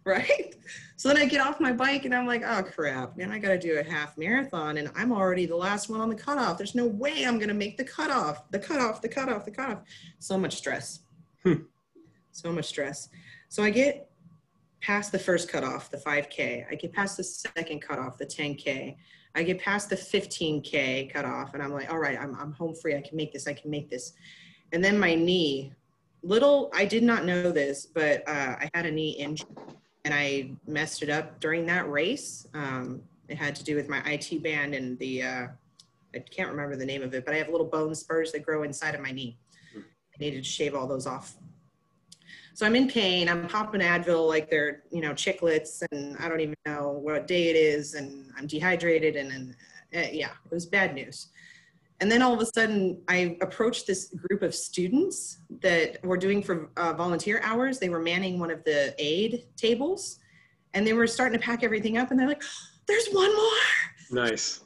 right? 0.04 0.54
So 0.96 1.08
then 1.08 1.18
I 1.18 1.26
get 1.26 1.40
off 1.40 1.60
my 1.60 1.72
bike 1.72 2.04
and 2.04 2.14
I'm 2.14 2.26
like, 2.26 2.42
oh 2.44 2.62
crap, 2.62 3.16
man, 3.16 3.30
I 3.30 3.38
got 3.38 3.50
to 3.50 3.58
do 3.58 3.78
a 3.78 3.82
half 3.82 4.16
marathon 4.16 4.78
and 4.78 4.90
I'm 4.94 5.12
already 5.12 5.46
the 5.46 5.56
last 5.56 5.88
one 5.88 6.00
on 6.00 6.08
the 6.08 6.14
cutoff. 6.14 6.56
There's 6.56 6.74
no 6.74 6.86
way 6.86 7.24
I'm 7.26 7.36
going 7.36 7.48
to 7.48 7.54
make 7.54 7.76
the 7.76 7.84
cutoff, 7.84 8.50
the 8.50 8.58
cutoff, 8.58 9.02
the 9.02 9.08
cutoff, 9.08 9.44
the 9.44 9.50
cutoff. 9.50 9.82
So 10.18 10.38
much 10.38 10.56
stress. 10.56 11.00
Hmm. 11.42 11.64
So 12.32 12.52
much 12.52 12.66
stress. 12.66 13.08
So 13.48 13.62
I 13.62 13.70
get 13.70 14.10
past 14.80 15.12
the 15.12 15.18
first 15.18 15.50
cutoff, 15.50 15.90
the 15.90 15.98
5K. 15.98 16.66
I 16.70 16.74
get 16.74 16.92
past 16.92 17.16
the 17.16 17.24
second 17.24 17.82
cutoff, 17.82 18.16
the 18.16 18.26
10K. 18.26 18.96
I 19.34 19.42
get 19.42 19.60
past 19.60 19.90
the 19.90 19.96
15K 19.96 21.12
cutoff 21.12 21.54
and 21.54 21.62
I'm 21.62 21.72
like, 21.72 21.92
all 21.92 21.98
right, 21.98 22.18
I'm, 22.18 22.34
I'm 22.36 22.52
home 22.52 22.74
free. 22.74 22.96
I 22.96 23.02
can 23.02 23.16
make 23.16 23.32
this. 23.32 23.46
I 23.46 23.52
can 23.52 23.70
make 23.70 23.90
this. 23.90 24.14
And 24.72 24.82
then 24.82 24.98
my 24.98 25.14
knee, 25.14 25.72
little, 26.22 26.70
I 26.74 26.84
did 26.84 27.02
not 27.02 27.24
know 27.24 27.52
this, 27.52 27.86
but 27.86 28.26
uh, 28.28 28.56
I 28.58 28.70
had 28.74 28.86
a 28.86 28.90
knee 28.90 29.10
injury 29.10 29.48
and 30.04 30.14
I 30.14 30.52
messed 30.66 31.02
it 31.02 31.10
up 31.10 31.40
during 31.40 31.66
that 31.66 31.90
race. 31.90 32.46
Um, 32.54 33.02
it 33.28 33.36
had 33.36 33.54
to 33.56 33.64
do 33.64 33.76
with 33.76 33.88
my 33.88 34.00
IT 34.06 34.42
band 34.42 34.74
and 34.74 34.98
the, 34.98 35.22
uh, 35.22 35.46
I 36.14 36.18
can't 36.18 36.50
remember 36.50 36.76
the 36.76 36.86
name 36.86 37.02
of 37.02 37.14
it, 37.14 37.24
but 37.24 37.34
I 37.34 37.38
have 37.38 37.48
little 37.48 37.66
bone 37.66 37.94
spurs 37.94 38.32
that 38.32 38.42
grow 38.42 38.62
inside 38.62 38.94
of 38.94 39.00
my 39.00 39.12
knee. 39.12 39.38
I 39.76 40.18
needed 40.18 40.42
to 40.42 40.48
shave 40.48 40.74
all 40.74 40.86
those 40.86 41.06
off. 41.06 41.36
So 42.54 42.66
I'm 42.66 42.74
in 42.74 42.88
pain. 42.88 43.28
I'm 43.28 43.46
popping 43.46 43.80
Advil 43.80 44.26
like 44.26 44.50
they're, 44.50 44.82
you 44.90 45.00
know, 45.00 45.12
chiclets, 45.12 45.82
and 45.92 46.16
I 46.18 46.28
don't 46.28 46.40
even 46.40 46.56
know 46.66 46.90
what 46.90 47.26
day 47.26 47.48
it 47.48 47.56
is, 47.56 47.94
and 47.94 48.30
I'm 48.36 48.46
dehydrated, 48.46 49.16
and, 49.16 49.32
and 49.32 49.56
uh, 49.94 50.10
yeah, 50.12 50.30
it 50.44 50.52
was 50.52 50.66
bad 50.66 50.94
news. 50.94 51.28
And 52.00 52.10
then 52.10 52.22
all 52.22 52.32
of 52.32 52.40
a 52.40 52.46
sudden, 52.46 53.02
I 53.08 53.36
approached 53.42 53.86
this 53.86 54.06
group 54.06 54.42
of 54.42 54.54
students 54.54 55.38
that 55.60 56.02
were 56.02 56.16
doing 56.16 56.42
for 56.42 56.70
uh, 56.78 56.94
volunteer 56.94 57.40
hours. 57.44 57.78
They 57.78 57.90
were 57.90 58.00
manning 58.00 58.38
one 58.38 58.50
of 58.50 58.64
the 58.64 58.94
aid 58.98 59.44
tables, 59.56 60.18
and 60.72 60.86
they 60.86 60.94
were 60.94 61.06
starting 61.06 61.38
to 61.38 61.44
pack 61.44 61.62
everything 61.62 61.98
up. 61.98 62.10
And 62.10 62.18
they're 62.18 62.26
like, 62.28 62.42
"There's 62.86 63.08
one 63.08 63.34
more!" 63.36 64.24
Nice. 64.24 64.64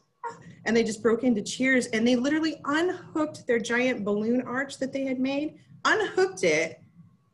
And 0.64 0.76
they 0.76 0.84
just 0.84 1.02
broke 1.02 1.24
into 1.24 1.42
cheers. 1.42 1.86
And 1.88 2.06
they 2.06 2.16
literally 2.16 2.60
unhooked 2.64 3.46
their 3.46 3.58
giant 3.58 4.04
balloon 4.04 4.40
arch 4.42 4.78
that 4.78 4.92
they 4.92 5.04
had 5.04 5.18
made, 5.18 5.58
unhooked 5.84 6.44
it, 6.44 6.80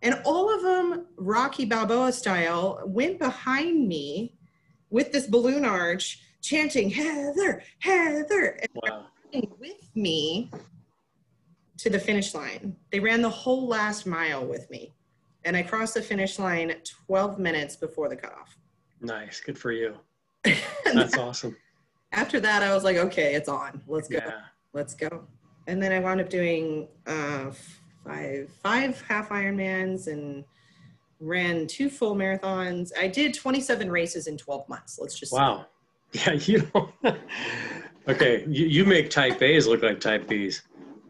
and 0.03 0.21
all 0.25 0.53
of 0.53 0.63
them, 0.63 1.07
Rocky 1.17 1.67
Balboa 1.67 2.13
style, 2.13 2.81
went 2.87 3.19
behind 3.19 3.87
me 3.87 4.35
with 4.89 5.13
this 5.13 5.27
balloon 5.27 5.67
arch, 5.67 6.23
chanting 6.41 6.89
"Heather, 6.89 7.63
Heather." 7.81 8.59
Wow. 8.75 9.07
With 9.59 9.91
me 9.95 10.51
to 11.79 11.91
the 11.91 11.99
finish 11.99 12.35
line. 12.35 12.77
They 12.93 13.01
ran 13.01 13.23
the 13.23 13.31
whole 13.31 13.67
last 13.67 14.07
mile 14.07 14.45
with 14.47 14.71
me. 14.71 14.95
And 15.45 15.57
I 15.57 15.63
crossed 15.63 15.95
the 15.95 16.03
finish 16.03 16.39
line 16.39 16.75
12 17.07 17.39
minutes 17.39 17.77
before 17.77 18.09
the 18.09 18.17
cutoff. 18.17 18.59
Nice. 19.01 19.41
Good 19.41 19.59
for 19.59 19.73
you. 19.73 19.95
That's 20.85 21.17
awesome. 21.17 21.57
after 22.13 22.41
that, 22.41 22.63
I 22.63 22.75
was 22.75 22.85
like, 22.85 22.97
okay, 22.97 23.35
it's 23.35 23.49
on. 23.49 23.83
Let's 23.87 24.09
go. 24.09 24.19
Yeah. 24.19 24.41
Let's 24.73 24.95
go. 24.95 25.27
And 25.67 25.83
then 25.83 25.93
I 25.93 26.01
wound 26.01 26.21
up 26.21 26.29
doing 26.29 26.89
uh, 27.07 27.51
five, 28.05 28.51
five 28.63 29.01
half 29.03 29.31
Ironmans 29.31 30.07
and 30.09 30.45
ran 31.21 31.67
two 31.67 31.89
full 31.89 32.15
marathons. 32.15 32.91
I 32.99 33.09
did 33.09 33.35
27 33.35 33.91
races 33.91 34.27
in 34.27 34.37
12 34.37 34.69
months. 34.69 34.99
Let's 35.01 35.19
just 35.19 35.33
Wow. 35.33 35.67
Yeah, 36.13 36.33
you 36.33 36.69
don't. 36.75 36.91
Okay, 38.09 38.45
you, 38.49 38.67
you 38.67 38.85
make 38.85 39.11
type 39.11 39.41
A's 39.43 39.67
look 39.67 39.83
like 39.83 40.01
type 40.01 40.29
B's. 40.29 40.63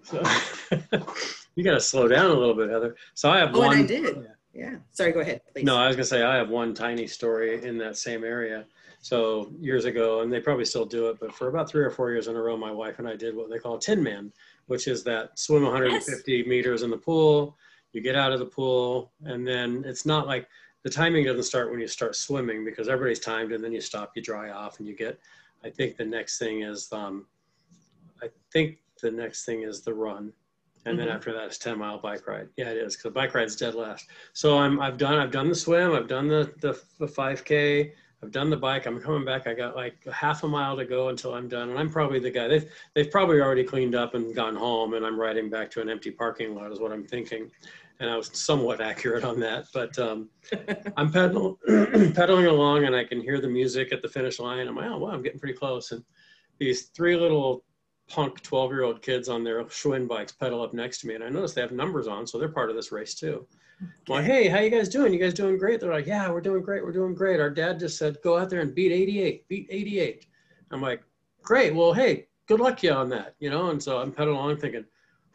So 0.03 0.23
you 1.55 1.65
got 1.65 1.75
to 1.75 1.81
slow 1.81 2.09
down 2.09 2.31
a 2.31 2.35
little 2.35 2.55
bit, 2.55 2.71
Heather. 2.71 2.97
So 3.15 3.31
I 3.31 3.39
have 3.39 3.55
Oh, 3.55 3.63
and 3.63 3.69
one. 3.69 3.79
I 3.79 3.83
did. 3.83 4.27
Yeah. 4.53 4.77
Sorry, 4.91 5.13
go 5.13 5.21
ahead, 5.21 5.41
please. 5.53 5.65
No, 5.65 5.77
I 5.77 5.87
was 5.87 5.97
gonna 5.97 6.05
say 6.05 6.23
I 6.23 6.37
have 6.37 6.49
one 6.49 6.75
tiny 6.75 7.07
story 7.07 7.63
in 7.65 7.79
that 7.79 7.97
same 7.97 8.25
area. 8.25 8.65
So 9.01 9.51
years 9.59 9.87
ago, 9.87 10.21
and 10.21 10.33
they 10.33 10.41
probably 10.41 10.65
still 10.65 10.85
do 10.85 11.09
it, 11.09 11.19
but 11.21 11.33
for 11.33 11.49
about 11.49 11.71
three 11.71 11.83
or 11.83 11.91
four 11.91 12.11
years 12.11 12.27
in 12.27 12.37
a 12.37 12.43
row, 12.43 12.57
my 12.57 12.71
wife 12.71 12.99
and 12.99 13.09
I 13.09 13.17
did 13.17 13.35
what 13.35 13.49
they 13.49 13.59
call 13.59 13.79
Tin 13.79 14.03
Man, 14.03 14.31
which 14.67 14.89
is 14.89 15.03
that 15.05 15.39
swim 15.39 15.63
150 15.63 16.45
meters 16.45 16.83
in 16.83 16.91
the 16.91 16.99
pool. 16.99 17.57
You 17.93 18.03
get 18.03 18.15
out 18.15 18.33
of 18.33 18.41
the 18.41 18.47
pool, 18.47 19.13
and 19.25 19.47
then 19.47 19.85
it's 19.87 20.05
not 20.05 20.27
like 20.27 20.47
the 20.83 20.91
timing 20.91 21.25
doesn't 21.25 21.45
start 21.45 21.71
when 21.71 21.81
you 21.81 21.87
start 21.89 22.15
swimming 22.15 22.65
because 22.65 22.89
everybody's 22.89 23.21
timed, 23.21 23.53
and 23.53 23.65
then 23.65 23.73
you 23.73 23.81
stop, 23.81 24.13
you 24.17 24.23
dry 24.23 24.51
off, 24.51 24.79
and 24.81 24.89
you 24.89 24.95
get. 24.95 25.19
I 25.65 25.71
think 25.71 25.97
the 25.97 26.05
next 26.05 26.39
thing 26.39 26.63
is, 26.63 26.89
um, 26.93 27.27
I 28.23 28.29
think 28.53 28.79
the 29.03 29.11
next 29.11 29.45
thing 29.45 29.63
is 29.63 29.83
the 29.83 29.95
run, 29.95 30.33
And 30.87 30.99
then 30.99 31.09
Mhm. 31.09 31.15
after 31.15 31.33
that, 31.35 31.45
it's 31.45 31.59
10 31.59 31.79
mile 31.79 31.99
bike 31.99 32.27
ride. 32.27 32.49
Yeah, 32.57 32.71
it 32.71 32.79
is 32.79 32.97
because 32.97 33.03
the 33.03 33.11
bike 33.11 33.35
ride's 33.35 33.55
dead 33.55 33.75
last. 33.75 34.09
So 34.33 34.57
I'm, 34.57 34.81
I've 34.81 34.97
done, 34.97 35.19
I've 35.19 35.31
done 35.31 35.51
the 35.51 35.55
swim, 35.55 35.93
I've 35.93 36.09
done 36.09 36.27
the, 36.27 36.55
the, 36.63 36.73
the 36.99 37.07
5K, 37.07 37.93
I've 38.23 38.31
done 38.31 38.49
the 38.49 38.57
bike. 38.57 38.87
I'm 38.87 38.99
coming 39.01 39.25
back. 39.25 39.47
I 39.47 39.53
got 39.55 39.77
like 39.77 40.03
half 40.07 40.43
a 40.43 40.49
mile 40.49 40.77
to 40.77 40.85
go 40.87 41.09
until 41.09 41.35
I'm 41.35 41.49
done. 41.49 41.71
And 41.71 41.79
I'm 41.79 41.91
probably 41.91 42.19
the 42.19 42.31
guy. 42.31 42.49
They've, 42.49 42.71
they've 42.95 43.11
probably 43.11 43.41
already 43.41 43.65
cleaned 43.65 43.95
up 43.95 44.15
and 44.15 44.35
gone 44.35 44.57
home. 44.57 44.95
And 44.95 45.05
I'm 45.07 45.19
riding 45.21 45.49
back 45.51 45.71
to 45.73 45.81
an 45.83 45.89
empty 45.91 46.11
parking 46.11 46.55
lot, 46.55 46.71
is 46.73 46.81
what 46.81 46.93
I'm 46.93 47.05
thinking. 47.05 47.51
And 48.01 48.11
I 48.11 48.17
was 48.17 48.31
somewhat 48.33 48.81
accurate 48.81 49.25
on 49.25 49.39
that. 49.41 49.67
But 49.73 49.99
um, 49.99 50.31
I'm 50.97 51.13
pedal, 51.13 51.59
pedaling 51.67 52.47
along 52.47 52.85
and 52.85 52.97
I 52.97 53.05
can 53.05 53.21
hear 53.21 53.41
the 53.41 53.49
music 53.49 53.93
at 53.93 54.03
the 54.03 54.09
finish 54.09 54.41
line. 54.41 54.67
I'm 54.67 54.77
like, 54.77 54.91
oh, 54.91 54.99
wow, 54.99 55.11
I'm 55.11 55.23
getting 55.23 55.39
pretty 55.39 55.59
close. 55.59 55.93
And 55.93 56.03
these 56.59 56.87
three 56.87 57.17
little 57.17 57.65
punk 58.09 58.43
12 58.43 58.71
year 58.73 58.83
old 58.83 59.03
kids 59.03 59.29
on 59.29 59.45
their 59.45 59.63
Schwinn 59.65 60.09
bikes 60.09 60.33
pedal 60.33 60.63
up 60.63 60.75
next 60.75 61.01
to 61.01 61.07
me. 61.07 61.15
And 61.15 61.25
I 61.25 61.29
notice 61.29 61.53
they 61.53 61.61
have 61.61 61.73
numbers 61.73 62.09
on, 62.09 62.27
so 62.27 62.39
they're 62.39 62.49
part 62.49 62.71
of 62.71 62.77
this 62.77 62.91
race 62.91 63.15
too. 63.15 63.47
I'm 63.81 63.89
like, 64.09 64.25
hey, 64.25 64.49
how 64.49 64.61
you 64.61 64.71
guys 64.71 64.89
doing? 64.89 65.13
You 65.13 65.19
guys 65.19 65.33
doing 65.33 65.57
great? 65.57 65.81
They're 65.81 65.93
like, 65.93 66.07
yeah, 66.07 66.31
we're 66.31 66.43
doing 66.43 66.63
great. 66.63 66.85
We're 66.85 66.93
doing 66.93 67.15
great. 67.15 67.41
Our 67.41 67.49
dad 67.49 67.79
just 67.79 67.97
said, 67.97 68.19
go 68.23 68.37
out 68.37 68.51
there 68.51 68.61
and 68.61 68.75
beat 68.75 68.93
88, 68.93 69.49
beat 69.49 69.69
88. 69.71 70.27
I'm 70.71 70.83
like, 70.83 71.03
great. 71.43 71.75
Well, 71.75 71.95
hey, 71.95 72.27
good 72.47 72.61
luck 72.61 72.83
you 72.83 72.93
on 72.93 73.09
that, 73.11 73.37
you 73.39 73.49
know? 73.49 73.71
And 73.71 73.83
so 73.83 73.99
I'm 73.99 74.13
pedaling 74.13 74.39
along 74.39 74.57
thinking, 74.59 74.85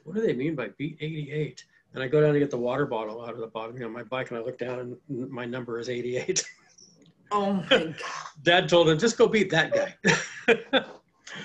what 0.04 0.16
do 0.16 0.22
they 0.22 0.34
mean 0.34 0.56
by 0.56 0.70
beat 0.78 0.98
88? 1.02 1.66
And 1.96 2.04
I 2.04 2.08
go 2.08 2.20
down 2.22 2.34
to 2.34 2.40
get 2.40 2.52
the 2.52 2.58
water 2.58 2.86
bottle 2.86 3.22
out 3.24 3.34
of 3.34 3.40
the 3.40 3.48
bottom 3.48 3.78
you 3.78 3.86
of 3.86 3.92
my 3.92 4.04
bike 4.04 4.30
and 4.30 4.38
I 4.38 4.42
look 4.44 4.58
down 4.58 4.98
and 5.10 5.30
my 5.32 5.46
number 5.46 5.80
is 5.80 5.88
88. 5.90 6.44
Oh 7.32 7.54
my 7.54 7.64
God. 7.70 7.96
Dad 8.44 8.70
told 8.70 8.90
him, 8.90 9.00
just 9.00 9.18
go 9.18 9.28
beat 9.28 9.50
that 9.52 9.74
guy. 9.74 9.96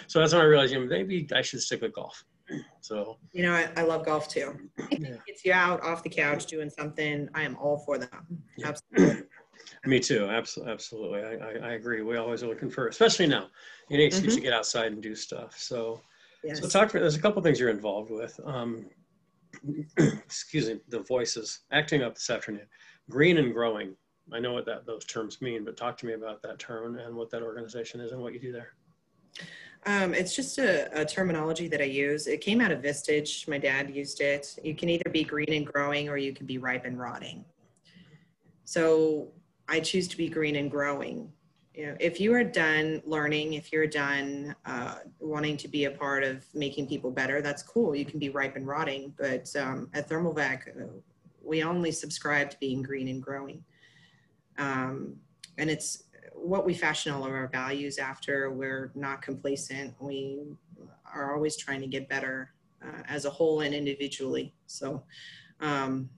so 0.09 0.19
that's 0.19 0.33
when 0.33 0.43
I 0.43 0.45
realized, 0.45 0.73
you 0.73 0.81
know, 0.81 0.87
maybe 0.87 1.29
I 1.35 1.41
should 1.41 1.61
stick 1.63 1.83
with 1.83 1.93
golf. 1.95 2.25
So 2.81 3.17
You 3.33 3.45
know, 3.45 3.53
I, 3.53 3.71
I 3.77 3.83
love 3.83 4.05
golf 4.05 4.27
too. 4.29 4.59
Yeah. 4.91 5.15
Gets 5.25 5.45
you 5.45 5.53
out 5.53 5.83
off 5.85 6.03
the 6.03 6.11
couch 6.11 6.47
doing 6.47 6.69
something. 6.69 7.29
I 7.33 7.43
am 7.43 7.57
all 7.57 7.79
for 7.87 7.97
that. 7.99 8.11
Yeah. 8.59 8.69
Absolutely. 8.71 9.23
me 9.87 10.01
too. 10.01 10.27
Absolutely. 10.29 10.73
Absolutely. 10.73 11.21
I, 11.21 11.35
I, 11.35 11.71
I 11.71 11.73
agree. 11.75 12.03
We 12.03 12.17
always 12.17 12.43
are 12.43 12.49
looking 12.49 12.71
for, 12.71 12.89
especially 12.89 13.29
now, 13.29 13.47
you 13.89 13.99
need 13.99 14.07
excuse 14.07 14.35
to 14.35 14.41
get 14.41 14.53
outside 14.53 14.91
and 14.91 15.01
do 15.01 15.15
stuff. 15.15 15.57
So, 15.57 16.01
Yes. 16.43 16.61
so 16.61 16.69
talk 16.69 16.91
for, 16.91 16.99
there's 16.99 17.17
a 17.17 17.21
couple 17.21 17.43
things 17.43 17.61
you're 17.61 17.69
involved 17.69 18.11
with. 18.11 18.41
Um, 18.45 18.87
excuse 19.99 20.69
me, 20.69 20.81
the 20.89 21.01
voices 21.01 21.61
acting 21.73 22.03
up 22.03 22.15
this 22.15 22.31
afternoon, 22.31 22.67
green 23.09 23.39
and 23.39 23.53
growing. 23.53 23.95
I 24.33 24.39
know 24.39 24.53
what 24.53 24.67
that, 24.67 24.87
those 24.87 25.05
terms 25.05 25.43
mean, 25.43 25.65
but 25.65 25.77
talk 25.77 25.97
to 25.99 26.07
me 26.07 26.13
about 26.13 26.43
that 26.43 26.59
term 26.59 26.99
and 26.99 27.15
what 27.15 27.31
that 27.31 27.43
organization 27.43 28.01
is 28.01 28.13
and 28.13 28.21
what 28.21 28.33
you 28.33 28.39
do 28.39 28.53
there. 28.53 28.75
Um, 29.87 30.13
it's 30.13 30.37
just 30.37 30.59
a, 30.59 31.01
a 31.01 31.05
terminology 31.05 31.67
that 31.69 31.81
I 31.81 31.85
use. 31.85 32.27
It 32.27 32.41
came 32.41 32.61
out 32.61 32.71
of 32.71 32.83
Vistage. 32.83 33.49
My 33.49 33.59
dad 33.59 33.95
used 33.95 34.21
it. 34.21 34.59
You 34.63 34.75
can 34.75 34.89
either 34.89 35.09
be 35.11 35.25
green 35.25 35.53
and 35.53 35.67
growing 35.67 36.09
or 36.09 36.17
you 36.17 36.33
can 36.33 36.47
be 36.47 36.59
ripe 36.59 36.85
and 36.85 36.99
rotting. 36.99 37.45
So 38.65 39.33
I 39.69 39.81
choose 39.81 40.07
to 40.09 40.17
be 40.17 40.29
green 40.29 40.57
and 40.57 40.71
growing. 40.71 41.33
You 41.75 41.87
know, 41.87 41.97
if 42.01 42.21
you 42.21 42.35
are 42.35 42.43
done 42.43 43.01
learning, 43.05 43.55
if 43.55 43.73
you're 43.73 43.87
done 43.87 44.57
uh, 44.67 44.97
wanting 45.21 45.57
to 45.59 45.69
be 45.69 45.85
a 45.85 45.91
part 45.91 46.25
of 46.25 46.45
making 46.53 46.89
people 46.89 47.11
better, 47.11 47.41
that's 47.41 47.63
cool. 47.63 47.95
You 47.95 48.05
can 48.05 48.19
be 48.19 48.29
ripe 48.29 48.57
and 48.57 48.67
rotting. 48.67 49.15
But 49.17 49.55
um, 49.57 49.89
at 49.95 50.09
Thermal-Vac, 50.09 50.69
uh, 50.77 50.87
we 51.43 51.63
only 51.63 51.93
subscribe 51.93 52.51
to 52.51 52.59
being 52.59 52.83
green 52.83 53.09
and 53.09 53.23
growing. 53.23 53.65
Um, 54.59 55.17
and 55.59 55.71
it's 55.71 56.05
what 56.35 56.67
we 56.67 56.75
fashion 56.75 57.13
all 57.13 57.25
of 57.25 57.33
our 57.33 57.49
values 57.49 57.99
after. 57.99 58.51
We're 58.51 58.91
not 58.95 59.23
complacent. 59.23 59.95
We 60.01 60.43
are 61.13 61.35
always 61.35 61.57
trying 61.57 61.81
to 61.83 61.87
get 61.87 62.09
better 62.09 62.53
uh, 62.85 63.03
as 63.09 63.27
a 63.27 63.31
whole 63.31 63.61
and 63.61 63.75
individually. 63.75 64.55
So, 64.67 65.05
um, 65.61 66.09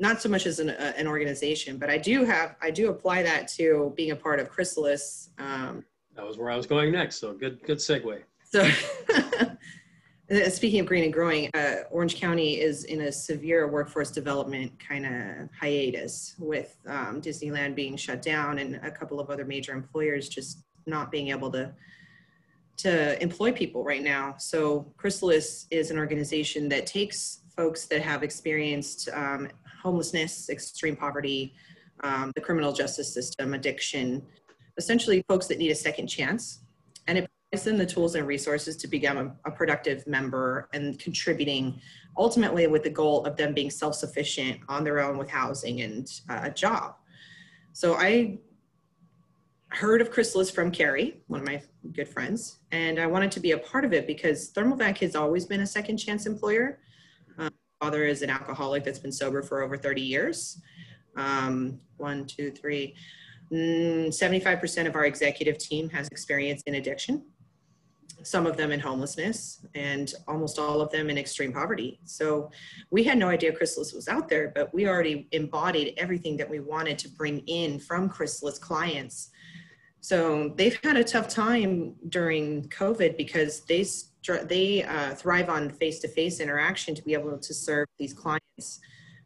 not 0.00 0.20
so 0.20 0.28
much 0.28 0.46
as 0.46 0.58
an, 0.58 0.70
uh, 0.70 0.92
an 0.96 1.06
organization, 1.06 1.78
but 1.78 1.90
I 1.90 1.98
do 1.98 2.24
have 2.24 2.56
I 2.60 2.70
do 2.70 2.90
apply 2.90 3.22
that 3.22 3.48
to 3.48 3.92
being 3.96 4.10
a 4.10 4.16
part 4.16 4.40
of 4.40 4.48
Chrysalis. 4.50 5.30
Um, 5.38 5.84
That 6.16 6.26
was 6.26 6.38
where 6.38 6.50
I 6.50 6.56
was 6.56 6.66
going 6.66 6.92
next. 6.92 7.16
So 7.16 7.32
good, 7.32 7.62
good 7.64 7.78
segue. 7.78 8.22
so, 8.44 8.68
uh, 10.30 10.50
speaking 10.50 10.80
of 10.80 10.86
green 10.86 11.04
and 11.04 11.12
growing, 11.12 11.50
uh, 11.54 11.76
Orange 11.90 12.16
County 12.16 12.60
is 12.60 12.84
in 12.84 13.02
a 13.02 13.12
severe 13.12 13.68
workforce 13.68 14.10
development 14.10 14.72
kind 14.78 15.06
of 15.06 15.48
hiatus 15.58 16.34
with 16.38 16.76
um, 16.88 17.20
Disneyland 17.20 17.74
being 17.74 17.96
shut 17.96 18.22
down 18.22 18.58
and 18.58 18.76
a 18.76 18.90
couple 18.90 19.20
of 19.20 19.30
other 19.30 19.44
major 19.44 19.72
employers 19.72 20.28
just 20.28 20.64
not 20.86 21.10
being 21.10 21.28
able 21.28 21.50
to 21.52 21.72
to 22.76 23.22
employ 23.22 23.52
people 23.52 23.84
right 23.84 24.02
now. 24.02 24.34
So 24.38 24.92
Chrysalis 24.96 25.66
is 25.70 25.92
an 25.92 25.98
organization 25.98 26.68
that 26.70 26.86
takes 26.86 27.40
folks 27.56 27.86
that 27.86 28.02
have 28.02 28.22
experienced 28.22 29.08
um, 29.12 29.48
homelessness, 29.84 30.48
extreme 30.48 30.96
poverty, 30.96 31.54
um, 32.02 32.32
the 32.34 32.40
criminal 32.40 32.72
justice 32.72 33.12
system, 33.12 33.54
addiction, 33.54 34.22
essentially 34.78 35.22
folks 35.28 35.46
that 35.46 35.58
need 35.58 35.70
a 35.70 35.74
second 35.74 36.06
chance, 36.08 36.60
and 37.06 37.18
it 37.18 37.28
provides 37.52 37.64
them 37.64 37.76
the 37.76 37.86
tools 37.86 38.14
and 38.14 38.26
resources 38.26 38.76
to 38.78 38.88
become 38.88 39.18
a, 39.18 39.48
a 39.48 39.52
productive 39.52 40.04
member 40.06 40.68
and 40.72 40.98
contributing 40.98 41.78
ultimately 42.16 42.66
with 42.66 42.82
the 42.82 42.90
goal 42.90 43.24
of 43.26 43.36
them 43.36 43.52
being 43.52 43.70
self-sufficient 43.70 44.58
on 44.68 44.84
their 44.84 45.00
own 45.00 45.18
with 45.18 45.28
housing 45.28 45.82
and 45.82 46.20
uh, 46.30 46.40
a 46.44 46.50
job. 46.50 46.96
So 47.72 47.94
I 47.94 48.38
heard 49.68 50.00
of 50.00 50.10
Chrysalis 50.10 50.50
from 50.50 50.70
Carrie, 50.70 51.20
one 51.26 51.40
of 51.40 51.46
my 51.46 51.60
good 51.92 52.08
friends, 52.08 52.60
and 52.72 52.98
I 52.98 53.06
wanted 53.06 53.30
to 53.32 53.40
be 53.40 53.50
a 53.50 53.58
part 53.58 53.84
of 53.84 53.92
it 53.92 54.06
because 54.06 54.48
Thermal-Vac 54.48 54.98
has 54.98 55.14
always 55.14 55.44
been 55.44 55.60
a 55.60 55.66
second 55.66 55.98
chance 55.98 56.26
employer. 56.26 56.78
Father 57.84 58.06
is 58.06 58.22
an 58.22 58.30
alcoholic 58.30 58.82
that's 58.82 58.98
been 58.98 59.12
sober 59.12 59.42
for 59.42 59.60
over 59.60 59.76
30 59.76 60.00
years. 60.00 60.58
Um, 61.16 61.78
one, 61.98 62.24
two, 62.24 62.50
three. 62.50 62.94
Mm, 63.52 64.06
75% 64.06 64.86
of 64.86 64.94
our 64.96 65.04
executive 65.04 65.58
team 65.58 65.90
has 65.90 66.08
experience 66.08 66.62
in 66.66 66.76
addiction, 66.76 67.26
some 68.22 68.46
of 68.46 68.56
them 68.56 68.72
in 68.72 68.80
homelessness, 68.80 69.66
and 69.74 70.14
almost 70.26 70.58
all 70.58 70.80
of 70.80 70.90
them 70.92 71.10
in 71.10 71.18
extreme 71.18 71.52
poverty. 71.52 72.00
So 72.06 72.50
we 72.90 73.04
had 73.04 73.18
no 73.18 73.28
idea 73.28 73.52
Chrysalis 73.52 73.92
was 73.92 74.08
out 74.08 74.30
there, 74.30 74.50
but 74.54 74.72
we 74.72 74.88
already 74.88 75.28
embodied 75.32 75.92
everything 75.98 76.38
that 76.38 76.48
we 76.48 76.60
wanted 76.60 76.98
to 77.00 77.10
bring 77.10 77.40
in 77.40 77.78
from 77.78 78.08
Chrysalis 78.08 78.58
clients. 78.58 79.28
So 80.00 80.54
they've 80.56 80.78
had 80.82 80.96
a 80.96 81.04
tough 81.04 81.28
time 81.28 81.96
during 82.08 82.66
COVID 82.70 83.18
because 83.18 83.60
they 83.66 83.84
they 84.44 84.82
uh, 84.84 85.14
thrive 85.14 85.48
on 85.48 85.70
face-to-face 85.70 86.40
interaction 86.40 86.94
to 86.94 87.02
be 87.02 87.12
able 87.12 87.36
to 87.38 87.54
serve 87.54 87.86
these 87.98 88.12
clients, 88.12 88.80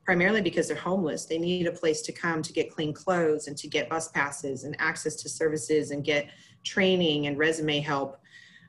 primarily 0.05 0.41
because 0.41 0.69
they're 0.69 0.77
homeless. 0.77 1.25
They 1.25 1.39
need 1.39 1.67
a 1.67 1.73
place 1.73 2.03
to 2.03 2.13
come 2.13 2.43
to 2.43 2.53
get 2.53 2.71
clean 2.71 2.93
clothes 2.93 3.47
and 3.47 3.57
to 3.59 3.69
get 3.69 3.89
bus 3.89 4.09
passes 4.09 4.65
and 4.65 4.77
access 4.79 5.17
to 5.17 5.29
services 5.29 5.91
and 5.91 6.05
get 6.05 6.31
training 6.65 7.27
and 7.27 7.39
resume 7.39 7.81
help. 7.81 8.19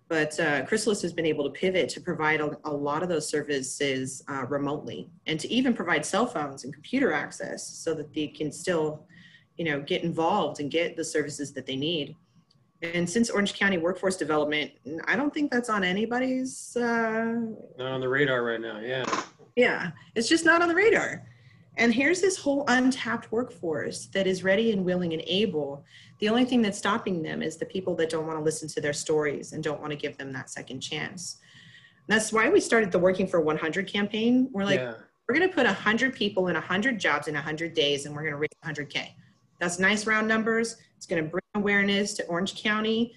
But 0.08 0.40
uh, 0.40 0.66
Chrysalis 0.66 1.02
has 1.04 1.14
been 1.14 1.26
able 1.26 1.44
to 1.44 1.52
pivot 1.52 1.90
to 1.90 2.02
provide 2.02 2.42
a, 2.42 2.58
a 2.64 2.74
lot 2.74 3.04
of 3.04 3.10
those 3.10 3.30
services 3.30 4.24
uh, 4.28 4.46
remotely 4.48 5.10
and 5.28 5.40
to 5.40 5.48
even 5.52 5.74
provide 5.74 6.06
cell 6.06 6.26
phones 6.26 6.64
and 6.64 6.74
computer 6.74 7.14
access 7.14 7.68
so 7.68 7.94
that 7.94 8.14
they 8.14 8.28
can 8.28 8.52
still 8.52 9.06
you 9.60 9.66
know, 9.66 9.82
get 9.82 10.06
involved 10.06 10.62
and 10.62 10.72
get 10.72 10.96
the 10.96 11.04
services 11.04 11.52
that 11.52 11.66
they 11.66 11.76
need. 11.76 12.16
And 12.82 13.10
since 13.10 13.30
Orange 13.30 13.54
County 13.54 13.78
Workforce 13.78 14.16
Development, 14.16 14.72
I 15.06 15.16
don't 15.16 15.34
think 15.34 15.52
that's 15.52 15.70
on 15.70 15.84
anybody's, 15.84 16.76
uh, 16.78 17.36
Not 17.78 17.92
on 17.92 18.00
the 18.00 18.08
radar 18.08 18.44
right 18.44 18.62
now. 18.62 18.80
Yeah. 18.80 19.04
yeah, 19.56 19.92
it's 20.16 20.30
just 20.30 20.46
not 20.46 20.62
on 20.62 20.70
the 20.70 20.76
radar. 20.76 21.26
And 21.80 21.94
here's 21.94 22.20
this 22.20 22.38
whole 22.38 22.66
untapped 22.68 23.32
workforce 23.32 24.08
that 24.08 24.28
is 24.28 24.44
ready 24.44 24.72
and 24.72 24.84
willing 24.84 25.14
and 25.14 25.22
able. 25.28 25.84
The 26.20 26.28
only 26.28 26.44
thing 26.44 26.62
that's 26.62 26.78
stopping 26.78 27.22
them 27.22 27.42
is 27.42 27.58
the 27.58 27.66
people 27.66 27.96
that 27.96 28.10
don't 28.10 28.28
want 28.28 28.38
to 28.38 28.44
listen 28.44 28.68
to 28.70 28.82
their 28.82 28.94
stories 28.94 29.54
and 29.54 29.64
don't 29.64 29.80
want 29.80 29.92
to 29.92 29.98
give 29.98 30.18
them 30.18 30.34
that 30.34 30.50
second 30.50 30.82
chance. 30.82 31.38
And 32.08 32.16
that's 32.16 32.34
why 32.34 32.50
we 32.50 32.60
started 32.60 32.92
the 32.92 33.00
Working 33.00 33.28
for 33.28 33.40
100 33.40 33.88
campaign. 33.88 34.50
We're 34.52 34.66
like, 34.66 34.80
yeah. 34.80 34.96
we're 35.28 35.36
going 35.36 35.48
to 35.48 35.56
put 35.56 35.66
100 35.66 36.14
people 36.14 36.48
in 36.48 36.56
100 36.56 37.00
jobs 37.00 37.28
in 37.28 37.34
100 37.34 37.74
days 37.74 38.06
and 38.06 38.16
we're 38.16 38.24
going 38.24 38.34
to 38.34 38.40
raise 38.40 38.50
100K. 38.66 39.10
That's 39.60 39.80
nice 39.80 40.06
round 40.06 40.28
numbers. 40.28 40.78
It's 41.00 41.06
going 41.06 41.24
to 41.24 41.30
bring 41.30 41.41
awareness 41.56 42.14
to 42.16 42.26
Orange 42.26 42.62
County. 42.62 43.14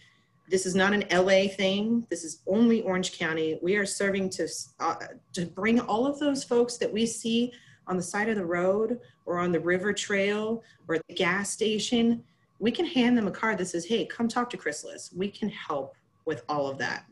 This 0.48 0.66
is 0.66 0.76
not 0.76 0.92
an 0.92 1.04
LA 1.10 1.48
thing. 1.48 2.06
This 2.10 2.22
is 2.22 2.42
only 2.46 2.80
Orange 2.82 3.18
County. 3.18 3.58
We 3.60 3.74
are 3.74 3.84
serving 3.84 4.30
to, 4.30 4.48
uh, 4.78 4.94
to 5.32 5.46
bring 5.46 5.80
all 5.80 6.06
of 6.06 6.20
those 6.20 6.44
folks 6.44 6.76
that 6.76 6.92
we 6.92 7.06
see 7.06 7.52
on 7.88 7.96
the 7.96 8.02
side 8.04 8.28
of 8.28 8.36
the 8.36 8.46
road 8.46 9.00
or 9.26 9.40
on 9.40 9.50
the 9.50 9.58
river 9.58 9.92
trail 9.92 10.62
or 10.86 10.94
at 10.94 11.02
the 11.08 11.14
gas 11.14 11.50
station. 11.50 12.22
We 12.60 12.70
can 12.70 12.86
hand 12.86 13.18
them 13.18 13.26
a 13.26 13.32
card 13.32 13.58
that 13.58 13.66
says, 13.66 13.84
hey, 13.84 14.06
come 14.06 14.28
talk 14.28 14.48
to 14.50 14.56
Chrysalis. 14.56 15.10
We 15.12 15.28
can 15.28 15.48
help 15.48 15.96
with 16.24 16.44
all 16.48 16.68
of 16.68 16.78
that. 16.78 17.04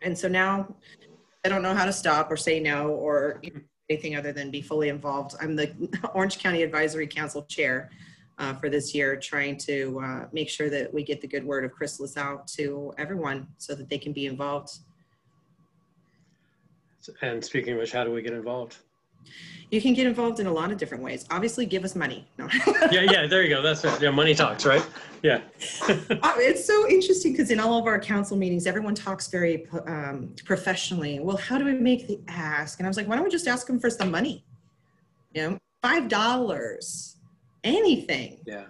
And 0.00 0.16
so 0.16 0.28
now 0.28 0.74
I 1.44 1.50
don't 1.50 1.60
know 1.60 1.74
how 1.74 1.84
to 1.84 1.92
stop 1.92 2.30
or 2.30 2.38
say 2.38 2.58
no 2.58 2.88
or 2.88 3.42
anything 3.90 4.16
other 4.16 4.32
than 4.32 4.50
be 4.50 4.62
fully 4.62 4.88
involved. 4.88 5.34
I'm 5.42 5.54
the 5.54 5.74
Orange 6.14 6.38
County 6.38 6.62
Advisory 6.62 7.06
Council 7.06 7.42
Chair 7.42 7.90
uh, 8.38 8.54
for 8.54 8.68
this 8.68 8.94
year, 8.94 9.16
trying 9.16 9.56
to 9.58 10.00
uh, 10.04 10.26
make 10.32 10.48
sure 10.48 10.68
that 10.70 10.92
we 10.92 11.02
get 11.02 11.20
the 11.20 11.26
good 11.26 11.44
word 11.44 11.64
of 11.64 11.72
Chrysalis 11.72 12.16
out 12.16 12.46
to 12.48 12.92
everyone 12.98 13.46
so 13.58 13.74
that 13.74 13.88
they 13.88 13.98
can 13.98 14.12
be 14.12 14.26
involved. 14.26 14.78
And 17.20 17.44
speaking 17.44 17.74
of 17.74 17.80
which, 17.80 17.92
how 17.92 18.04
do 18.04 18.10
we 18.10 18.22
get 18.22 18.32
involved? 18.32 18.78
You 19.70 19.80
can 19.80 19.94
get 19.94 20.06
involved 20.06 20.40
in 20.40 20.46
a 20.46 20.52
lot 20.52 20.70
of 20.70 20.78
different 20.78 21.02
ways. 21.02 21.26
Obviously, 21.30 21.66
give 21.66 21.84
us 21.84 21.96
money. 21.96 22.28
No. 22.38 22.48
yeah, 22.90 23.02
yeah, 23.02 23.26
there 23.26 23.42
you 23.42 23.48
go. 23.48 23.62
That's 23.62 23.84
it. 23.84 24.00
Yeah, 24.00 24.10
money 24.10 24.34
talks, 24.34 24.64
right? 24.64 24.86
Yeah. 25.22 25.40
Uh, 25.88 26.34
it's 26.38 26.64
so 26.64 26.88
interesting 26.88 27.32
because 27.32 27.50
in 27.50 27.60
all 27.60 27.78
of 27.78 27.86
our 27.86 27.98
council 27.98 28.36
meetings, 28.36 28.66
everyone 28.66 28.94
talks 28.94 29.28
very 29.28 29.66
um, 29.86 30.34
professionally. 30.44 31.18
Well, 31.20 31.36
how 31.36 31.58
do 31.58 31.64
we 31.64 31.72
make 31.72 32.06
the 32.06 32.20
ask? 32.28 32.78
And 32.78 32.86
I 32.86 32.88
was 32.88 32.96
like, 32.96 33.08
why 33.08 33.16
don't 33.16 33.24
we 33.24 33.30
just 33.30 33.48
ask 33.48 33.66
them 33.66 33.78
for 33.78 33.90
some 33.90 34.10
money? 34.10 34.44
You 35.32 35.50
know, 35.50 35.58
five 35.82 36.08
dollars, 36.08 37.13
anything. 37.64 38.40
Yeah. 38.46 38.66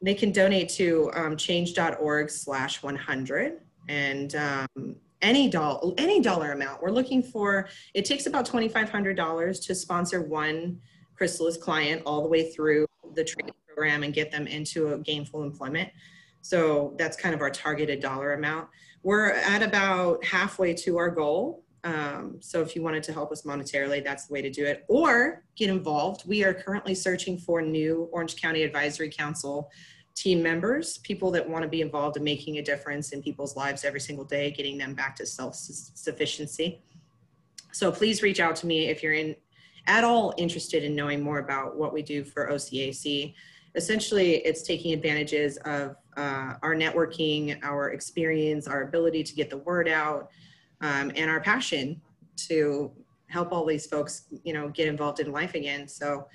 They 0.00 0.14
can 0.14 0.32
donate 0.32 0.68
to 0.70 1.10
um, 1.14 1.36
change.org 1.36 2.30
slash 2.30 2.82
100 2.82 3.60
and 3.88 4.34
um, 4.36 4.96
any 5.22 5.48
dollar 5.50 5.92
any 5.98 6.20
dollar 6.20 6.52
amount 6.52 6.80
we're 6.80 6.90
looking 6.90 7.22
for 7.22 7.68
it 7.94 8.04
takes 8.04 8.26
about 8.26 8.46
$2500 8.46 9.66
to 9.66 9.74
sponsor 9.74 10.22
one 10.22 10.80
chrysalis 11.16 11.56
client 11.56 12.02
all 12.06 12.22
the 12.22 12.28
way 12.28 12.52
through 12.52 12.86
the 13.14 13.24
training 13.24 13.54
program 13.66 14.04
and 14.04 14.14
get 14.14 14.30
them 14.30 14.46
into 14.46 14.92
a 14.92 14.98
gainful 14.98 15.42
employment 15.42 15.88
so 16.40 16.94
that's 16.98 17.16
kind 17.16 17.34
of 17.34 17.40
our 17.40 17.50
targeted 17.50 18.00
dollar 18.00 18.34
amount 18.34 18.68
we're 19.02 19.30
at 19.30 19.62
about 19.62 20.24
halfway 20.24 20.72
to 20.72 20.98
our 20.98 21.10
goal 21.10 21.64
um, 21.88 22.36
so 22.40 22.60
if 22.60 22.74
you 22.74 22.82
wanted 22.82 23.02
to 23.02 23.12
help 23.12 23.30
us 23.32 23.42
monetarily 23.42 24.02
that's 24.02 24.26
the 24.26 24.32
way 24.32 24.42
to 24.42 24.50
do 24.50 24.64
it 24.64 24.84
or 24.88 25.44
get 25.56 25.68
involved 25.70 26.22
we 26.26 26.44
are 26.44 26.54
currently 26.54 26.94
searching 26.94 27.38
for 27.38 27.62
new 27.62 28.08
orange 28.12 28.40
county 28.40 28.62
advisory 28.62 29.10
council 29.10 29.70
team 30.18 30.42
members, 30.42 30.98
people 30.98 31.30
that 31.30 31.48
want 31.48 31.62
to 31.62 31.68
be 31.68 31.80
involved 31.80 32.16
in 32.16 32.24
making 32.24 32.58
a 32.58 32.62
difference 32.62 33.12
in 33.12 33.22
people's 33.22 33.56
lives 33.56 33.84
every 33.84 34.00
single 34.00 34.24
day, 34.24 34.50
getting 34.50 34.76
them 34.76 34.92
back 34.92 35.14
to 35.14 35.24
self-sufficiency. 35.24 36.82
So 37.70 37.92
please 37.92 38.20
reach 38.20 38.40
out 38.40 38.56
to 38.56 38.66
me 38.66 38.88
if 38.88 39.02
you're 39.02 39.12
in 39.12 39.36
at 39.86 40.04
all 40.04 40.34
interested 40.36 40.82
in 40.82 40.94
knowing 40.94 41.22
more 41.22 41.38
about 41.38 41.76
what 41.76 41.94
we 41.94 42.02
do 42.02 42.24
for 42.24 42.50
OCAC. 42.50 43.34
Essentially, 43.74 44.36
it's 44.38 44.62
taking 44.62 44.92
advantages 44.92 45.56
of 45.58 45.96
uh, 46.16 46.54
our 46.62 46.74
networking, 46.74 47.58
our 47.62 47.90
experience, 47.90 48.66
our 48.66 48.82
ability 48.82 49.22
to 49.22 49.34
get 49.34 49.50
the 49.50 49.58
word 49.58 49.88
out, 49.88 50.30
um, 50.80 51.12
and 51.16 51.30
our 51.30 51.40
passion 51.40 52.00
to 52.48 52.92
help 53.26 53.52
all 53.52 53.66
these 53.66 53.86
folks, 53.86 54.24
you 54.42 54.52
know, 54.52 54.68
get 54.68 54.88
involved 54.88 55.20
in 55.20 55.32
life 55.32 55.54
again. 55.54 55.86
So, 55.86 56.28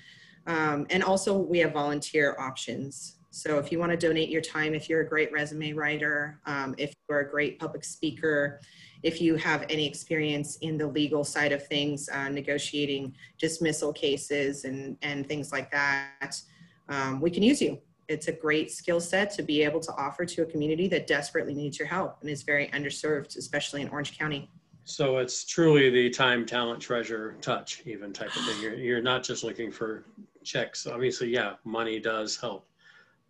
um, 0.46 0.86
and 0.90 1.02
also 1.02 1.36
we 1.36 1.58
have 1.58 1.72
volunteer 1.72 2.36
options. 2.38 3.16
So 3.30 3.58
if 3.58 3.72
you 3.72 3.80
want 3.80 3.90
to 3.90 3.96
donate 3.96 4.28
your 4.28 4.40
time, 4.40 4.74
if 4.74 4.88
you're 4.88 5.00
a 5.00 5.08
great 5.08 5.32
resume 5.32 5.72
writer, 5.72 6.38
um, 6.46 6.74
if 6.78 6.94
you're 7.08 7.20
a 7.20 7.28
great 7.28 7.58
public 7.58 7.84
speaker, 7.84 8.60
if 9.02 9.20
you 9.20 9.34
have 9.36 9.66
any 9.68 9.86
experience 9.86 10.56
in 10.58 10.78
the 10.78 10.86
legal 10.86 11.24
side 11.24 11.50
of 11.50 11.66
things, 11.66 12.08
uh, 12.10 12.28
negotiating 12.28 13.14
dismissal 13.38 13.92
cases 13.92 14.64
and, 14.64 14.96
and 15.02 15.26
things 15.26 15.50
like 15.50 15.70
that, 15.72 16.40
um, 16.88 17.20
we 17.20 17.28
can 17.28 17.42
use 17.42 17.60
you. 17.60 17.78
It's 18.08 18.28
a 18.28 18.32
great 18.32 18.70
skill 18.70 19.00
set 19.00 19.30
to 19.34 19.42
be 19.42 19.62
able 19.62 19.80
to 19.80 19.92
offer 19.96 20.24
to 20.24 20.42
a 20.42 20.46
community 20.46 20.88
that 20.88 21.06
desperately 21.06 21.54
needs 21.54 21.78
your 21.78 21.88
help 21.88 22.18
and 22.20 22.30
is 22.30 22.42
very 22.42 22.68
underserved, 22.68 23.36
especially 23.36 23.82
in 23.82 23.88
Orange 23.88 24.18
County. 24.18 24.50
So 24.84 25.16
it's 25.16 25.44
truly 25.44 25.88
the 25.88 26.10
time, 26.10 26.44
talent, 26.44 26.80
treasure, 26.80 27.36
touch, 27.40 27.82
even 27.86 28.12
type 28.12 28.36
of 28.36 28.44
thing. 28.44 28.60
You're, 28.60 28.74
you're 28.74 29.02
not 29.02 29.22
just 29.22 29.42
looking 29.42 29.70
for 29.70 30.04
checks. 30.42 30.86
Obviously, 30.86 31.28
yeah, 31.28 31.54
money 31.64 31.98
does 31.98 32.36
help 32.36 32.66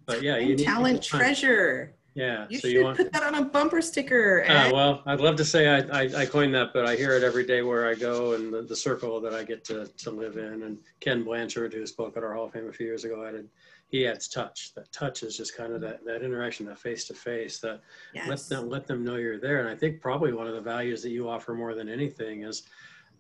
but 0.07 0.23
yeah, 0.23 0.37
you 0.37 0.57
need 0.57 0.65
talent 0.65 1.03
treasure. 1.03 1.95
Yeah, 2.15 2.47
you 2.49 2.59
so 2.59 2.69
should 2.69 2.77
you 2.77 2.85
want... 2.85 2.97
put 2.97 3.13
that 3.13 3.25
on 3.25 3.35
a 3.35 3.45
bumper 3.45 3.83
sticker. 3.83 4.45
Uh, 4.49 4.71
well, 4.73 5.03
I'd 5.05 5.21
love 5.21 5.35
to 5.37 5.45
say 5.45 5.67
I, 5.67 6.03
I, 6.03 6.03
I, 6.19 6.27
coined 6.27 6.55
that, 6.55 6.73
but 6.73 6.87
I 6.87 6.95
hear 6.95 7.17
it 7.17 7.25
every 7.25 7.45
day 7.45 7.63
where 7.63 7.89
I 7.89 7.95
go 7.95 8.35
and 8.35 8.55
the, 8.55 8.63
the 8.63 8.77
circle 8.77 9.21
that 9.21 9.35
I 9.35 9.43
get 9.43 9.65
to, 9.65 9.87
to 9.89 10.11
live 10.13 10.37
in. 10.37 10.63
And 10.63 10.79
Ken 11.01 11.25
Blanchard, 11.25 11.75
who 11.75 11.85
spoke 11.89 12.17
at 12.17 12.23
our 12.23 12.33
Hall 12.33 12.45
of 12.45 12.53
Fame 12.53 12.69
a 12.69 12.73
few 12.73 12.87
years 12.87 13.05
ago, 13.05 13.27
added 13.27 13.49
he 13.95 14.09
adds 14.09 14.27
touch. 14.27 14.75
That 14.75 14.91
touch 14.91 15.23
is 15.23 15.37
just 15.37 15.57
kind 15.57 15.73
of 15.73 15.81
that, 15.83 16.05
that 16.05 16.23
interaction, 16.23 16.67
that 16.67 16.81
face 16.81 17.05
to 17.05 17.15
face, 17.15 17.61
that 17.61 17.81
yes. 18.13 18.27
let 18.29 18.41
them 18.49 18.69
let 18.69 18.89
them 18.89 19.05
know 19.05 19.15
you're 19.15 19.39
there. 19.39 19.61
And 19.61 19.69
I 19.69 19.77
think 19.77 20.01
probably 20.01 20.33
one 20.33 20.49
of 20.49 20.55
the 20.55 20.61
values 20.61 21.01
that 21.05 21.11
you 21.11 21.29
offer 21.29 21.55
more 21.55 21.77
than 21.77 21.89
anything 21.89 22.43
is 22.43 22.65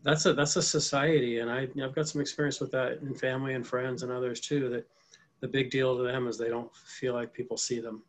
that's 0.03 0.27
a 0.27 0.35
that's 0.35 0.57
a 0.57 0.63
society, 0.63 1.39
and 1.39 1.49
I 1.49 1.69
I've 1.81 1.95
got 1.95 2.09
some 2.09 2.21
experience 2.21 2.59
with 2.59 2.73
that 2.73 2.99
in 3.03 3.15
family 3.15 3.55
and 3.55 3.65
friends 3.65 4.03
and 4.03 4.11
others 4.11 4.41
too. 4.41 4.69
That 4.69 4.85
the 5.41 5.47
big 5.47 5.71
deal 5.71 5.97
to 5.97 6.03
them 6.03 6.27
is 6.27 6.39
they 6.39 6.49
don't 6.49 6.75
feel 6.75 7.15
like 7.15 7.33
people 7.33 7.57
see 7.57 7.79
them 7.79 8.03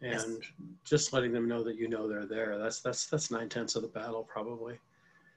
and 0.00 0.12
yes. 0.12 0.52
just 0.84 1.12
letting 1.12 1.32
them 1.32 1.48
know 1.48 1.64
that 1.64 1.76
you 1.76 1.88
know 1.88 2.08
they're 2.08 2.24
there 2.24 2.56
that's 2.56 2.80
that's 2.80 3.06
that's 3.06 3.30
nine 3.30 3.50
tenths 3.50 3.76
of 3.76 3.82
the 3.82 3.88
battle 3.88 4.22
probably 4.22 4.78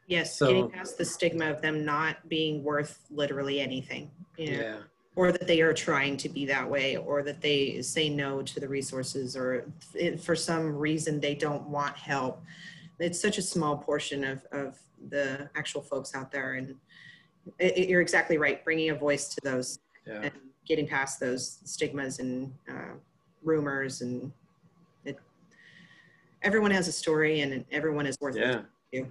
yes 0.07 0.37
so, 0.37 0.47
getting 0.47 0.69
past 0.69 0.97
the 0.97 1.03
stigma 1.03 1.49
of 1.49 1.61
them 1.61 1.83
not 1.83 2.17
being 2.29 2.63
worth 2.63 3.05
literally 3.11 3.59
anything 3.59 4.09
you 4.37 4.51
know? 4.51 4.57
yeah 4.57 4.77
or 5.15 5.31
that 5.31 5.47
they 5.47 5.61
are 5.61 5.73
trying 5.73 6.17
to 6.17 6.29
be 6.29 6.45
that 6.45 6.69
way 6.69 6.97
or 6.97 7.21
that 7.23 7.41
they 7.41 7.81
say 7.81 8.09
no 8.09 8.41
to 8.41 8.59
the 8.59 8.67
resources 8.67 9.35
or 9.35 9.65
for 10.19 10.35
some 10.35 10.75
reason 10.75 11.19
they 11.19 11.35
don't 11.35 11.67
want 11.67 11.95
help 11.95 12.41
it's 12.99 13.19
such 13.19 13.37
a 13.37 13.41
small 13.41 13.77
portion 13.77 14.23
of, 14.23 14.45
of 14.51 14.77
the 15.09 15.49
actual 15.55 15.81
folks 15.81 16.15
out 16.15 16.31
there 16.31 16.53
and 16.53 16.75
it, 17.59 17.89
you're 17.89 18.01
exactly 18.01 18.37
right 18.37 18.63
bringing 18.63 18.89
a 18.89 18.95
voice 18.95 19.27
to 19.29 19.41
those 19.43 19.79
yeah. 20.07 20.21
and 20.23 20.31
getting 20.65 20.87
past 20.87 21.19
those 21.19 21.59
stigmas 21.65 22.19
and 22.19 22.53
uh, 22.69 22.93
rumors 23.43 24.01
and 24.01 24.31
it, 25.05 25.17
everyone 26.41 26.71
has 26.71 26.87
a 26.87 26.91
story 26.91 27.41
and 27.41 27.65
everyone 27.71 28.05
is 28.05 28.17
worth 28.21 28.35
yeah. 28.35 28.61
it. 28.91 29.05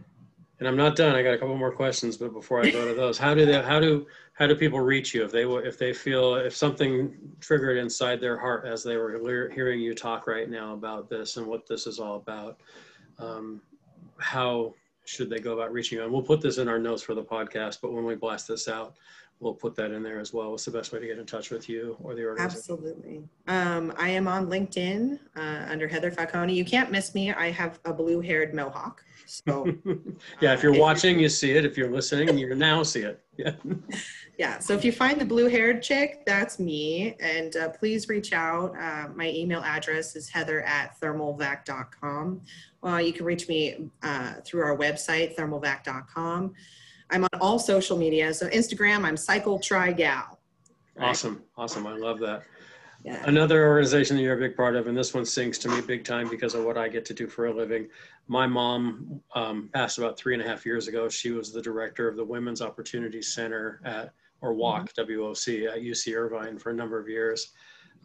And 0.62 0.68
I'm 0.68 0.76
not 0.76 0.94
done. 0.94 1.16
I 1.16 1.24
got 1.24 1.34
a 1.34 1.38
couple 1.38 1.56
more 1.56 1.72
questions, 1.72 2.16
but 2.16 2.32
before 2.32 2.64
I 2.64 2.70
go 2.70 2.86
to 2.86 2.94
those, 2.94 3.18
how 3.18 3.34
do 3.34 3.44
they, 3.44 3.60
how 3.60 3.80
do, 3.80 4.06
how 4.34 4.46
do 4.46 4.54
people 4.54 4.78
reach 4.78 5.12
you 5.12 5.24
if 5.24 5.32
they 5.32 5.42
if 5.42 5.76
they 5.76 5.92
feel 5.92 6.36
if 6.36 6.54
something 6.54 7.18
triggered 7.40 7.78
inside 7.78 8.20
their 8.20 8.38
heart 8.38 8.64
as 8.64 8.84
they 8.84 8.96
were 8.96 9.50
hearing 9.52 9.80
you 9.80 9.92
talk 9.92 10.28
right 10.28 10.48
now 10.48 10.72
about 10.74 11.10
this 11.10 11.36
and 11.36 11.48
what 11.48 11.66
this 11.66 11.88
is 11.88 11.98
all 11.98 12.14
about? 12.14 12.60
Um, 13.18 13.60
how 14.18 14.72
should 15.04 15.28
they 15.28 15.40
go 15.40 15.52
about 15.52 15.72
reaching 15.72 15.98
you? 15.98 16.04
And 16.04 16.12
we'll 16.12 16.22
put 16.22 16.40
this 16.40 16.58
in 16.58 16.68
our 16.68 16.78
notes 16.78 17.02
for 17.02 17.16
the 17.16 17.24
podcast, 17.24 17.78
but 17.82 17.92
when 17.92 18.04
we 18.04 18.14
blast 18.14 18.46
this 18.46 18.68
out, 18.68 18.94
we'll 19.40 19.52
put 19.52 19.74
that 19.74 19.90
in 19.90 20.04
there 20.04 20.20
as 20.20 20.32
well. 20.32 20.52
What's 20.52 20.64
the 20.64 20.70
best 20.70 20.92
way 20.92 21.00
to 21.00 21.06
get 21.08 21.18
in 21.18 21.26
touch 21.26 21.50
with 21.50 21.68
you 21.68 21.96
or 22.00 22.14
the 22.14 22.24
organization? 22.24 22.56
Absolutely. 22.56 23.24
Um, 23.48 23.92
I 23.98 24.10
am 24.10 24.28
on 24.28 24.46
LinkedIn 24.46 25.18
uh, 25.34 25.64
under 25.68 25.88
Heather 25.88 26.12
Falcone. 26.12 26.54
You 26.54 26.64
can't 26.64 26.92
miss 26.92 27.16
me. 27.16 27.32
I 27.32 27.50
have 27.50 27.80
a 27.84 27.92
blue-haired 27.92 28.54
mohawk. 28.54 29.04
So 29.26 29.66
yeah, 30.40 30.54
if 30.54 30.62
you're 30.62 30.74
uh, 30.74 30.78
watching, 30.78 31.18
you 31.18 31.28
see 31.28 31.52
it. 31.52 31.64
If 31.64 31.76
you're 31.76 31.90
listening, 31.90 32.36
you 32.38 32.54
now 32.54 32.82
see 32.82 33.00
it. 33.00 33.22
Yeah. 33.36 33.52
yeah. 34.38 34.58
So 34.58 34.74
if 34.74 34.84
you 34.84 34.92
find 34.92 35.20
the 35.20 35.24
blue-haired 35.24 35.82
chick, 35.82 36.24
that's 36.26 36.58
me. 36.58 37.16
And 37.20 37.56
uh, 37.56 37.68
please 37.70 38.08
reach 38.08 38.32
out. 38.32 38.74
Uh, 38.78 39.08
my 39.14 39.28
email 39.30 39.62
address 39.62 40.16
is 40.16 40.28
heather 40.28 40.62
at 40.62 41.00
thermalvac.com. 41.00 42.40
Well, 42.82 43.00
you 43.00 43.12
can 43.12 43.24
reach 43.24 43.48
me 43.48 43.88
uh, 44.02 44.34
through 44.44 44.62
our 44.62 44.76
website, 44.76 45.36
thermalvac.com. 45.36 46.52
I'm 47.10 47.24
on 47.24 47.40
all 47.40 47.58
social 47.58 47.96
media. 47.96 48.32
So 48.32 48.48
Instagram, 48.48 49.04
I'm 49.04 49.16
Cycle 49.16 49.58
Try 49.58 49.92
Gal. 49.92 50.38
Awesome. 50.98 51.42
Awesome. 51.56 51.86
I 51.86 51.94
love 51.94 52.18
that. 52.20 52.42
Yeah. 53.04 53.20
Another 53.26 53.66
organization 53.66 54.16
that 54.16 54.22
you're 54.22 54.36
a 54.36 54.48
big 54.48 54.56
part 54.56 54.76
of, 54.76 54.86
and 54.86 54.96
this 54.96 55.12
one 55.12 55.24
sinks 55.24 55.58
to 55.58 55.68
me 55.68 55.80
big 55.80 56.04
time 56.04 56.28
because 56.28 56.54
of 56.54 56.64
what 56.64 56.78
I 56.78 56.88
get 56.88 57.04
to 57.06 57.14
do 57.14 57.26
for 57.26 57.46
a 57.46 57.52
living. 57.52 57.88
My 58.28 58.46
mom 58.46 59.20
um, 59.34 59.70
passed 59.74 59.98
about 59.98 60.16
three 60.16 60.34
and 60.34 60.42
a 60.42 60.46
half 60.46 60.64
years 60.64 60.86
ago. 60.86 61.08
She 61.08 61.32
was 61.32 61.52
the 61.52 61.60
director 61.60 62.06
of 62.06 62.16
the 62.16 62.24
Women's 62.24 62.62
Opportunity 62.62 63.20
Center 63.20 63.80
at, 63.84 64.12
or 64.40 64.54
WOC, 64.54 64.92
mm-hmm. 64.94 65.20
WOC, 65.20 65.72
at 65.72 65.82
UC 65.82 66.16
Irvine 66.16 66.58
for 66.58 66.70
a 66.70 66.74
number 66.74 66.98
of 66.98 67.08
years. 67.08 67.52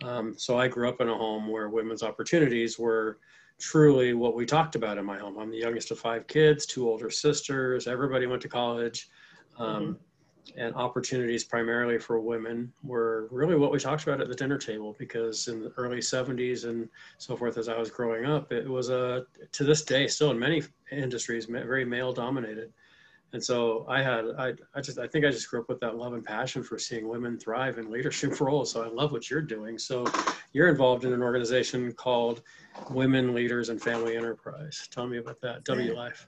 Um, 0.03 0.33
so 0.37 0.57
I 0.59 0.67
grew 0.67 0.89
up 0.89 0.99
in 0.99 1.09
a 1.09 1.15
home 1.15 1.47
where 1.47 1.69
women's 1.69 2.01
opportunities 2.01 2.79
were 2.79 3.19
truly 3.59 4.13
what 4.13 4.35
we 4.35 4.45
talked 4.45 4.75
about 4.75 4.97
in 4.97 5.05
my 5.05 5.17
home. 5.17 5.37
I'm 5.37 5.51
the 5.51 5.57
youngest 5.57 5.91
of 5.91 5.99
five 5.99 6.25
kids, 6.27 6.65
two 6.65 6.89
older 6.89 7.09
sisters, 7.09 7.87
everybody 7.87 8.25
went 8.25 8.41
to 8.43 8.49
college. 8.49 9.09
Um, 9.57 9.83
mm-hmm. 9.83 9.91
And 10.55 10.73
opportunities 10.75 11.43
primarily 11.43 11.97
for 11.97 12.19
women 12.19 12.71
were 12.83 13.27
really 13.31 13.55
what 13.55 13.71
we 13.71 13.79
talked 13.79 14.03
about 14.03 14.21
at 14.21 14.29
the 14.29 14.35
dinner 14.35 14.57
table 14.57 14.95
because 14.97 15.47
in 15.47 15.61
the 15.61 15.71
early 15.77 15.97
70s 15.97 16.65
and 16.65 16.87
so 17.17 17.35
forth, 17.35 17.57
as 17.57 17.67
I 17.67 17.77
was 17.77 17.91
growing 17.91 18.25
up, 18.25 18.51
it 18.51 18.67
was 18.67 18.89
a, 18.89 19.25
to 19.51 19.63
this 19.63 19.83
day, 19.83 20.07
still 20.07 20.31
in 20.31 20.39
many 20.39 20.63
industries, 20.91 21.45
very 21.45 21.85
male 21.85 22.13
dominated. 22.13 22.71
And 23.33 23.43
so 23.43 23.85
I 23.89 24.01
had, 24.01 24.25
I, 24.37 24.53
I 24.73 24.81
just, 24.81 24.99
I 24.99 25.07
think 25.07 25.25
I 25.25 25.31
just 25.31 25.49
grew 25.49 25.59
up 25.59 25.67
with 25.67 25.81
that 25.81 25.97
love 25.97 26.13
and 26.13 26.23
passion 26.23 26.63
for 26.63 26.79
seeing 26.79 27.09
women 27.09 27.37
thrive 27.37 27.77
in 27.77 27.91
leadership 27.91 28.39
roles. 28.41 28.71
So 28.71 28.83
I 28.83 28.87
love 28.87 29.11
what 29.11 29.29
you're 29.29 29.41
doing. 29.41 29.77
So 29.77 30.05
you're 30.53 30.69
involved 30.69 31.03
in 31.03 31.13
an 31.13 31.21
organization 31.21 31.91
called 31.91 32.41
Women 32.89 33.33
Leaders 33.33 33.69
and 33.69 33.81
Family 33.81 34.15
Enterprise. 34.15 34.87
Tell 34.91 35.07
me 35.07 35.17
about 35.17 35.41
that. 35.41 35.65
W 35.65 35.93
Life. 35.93 36.27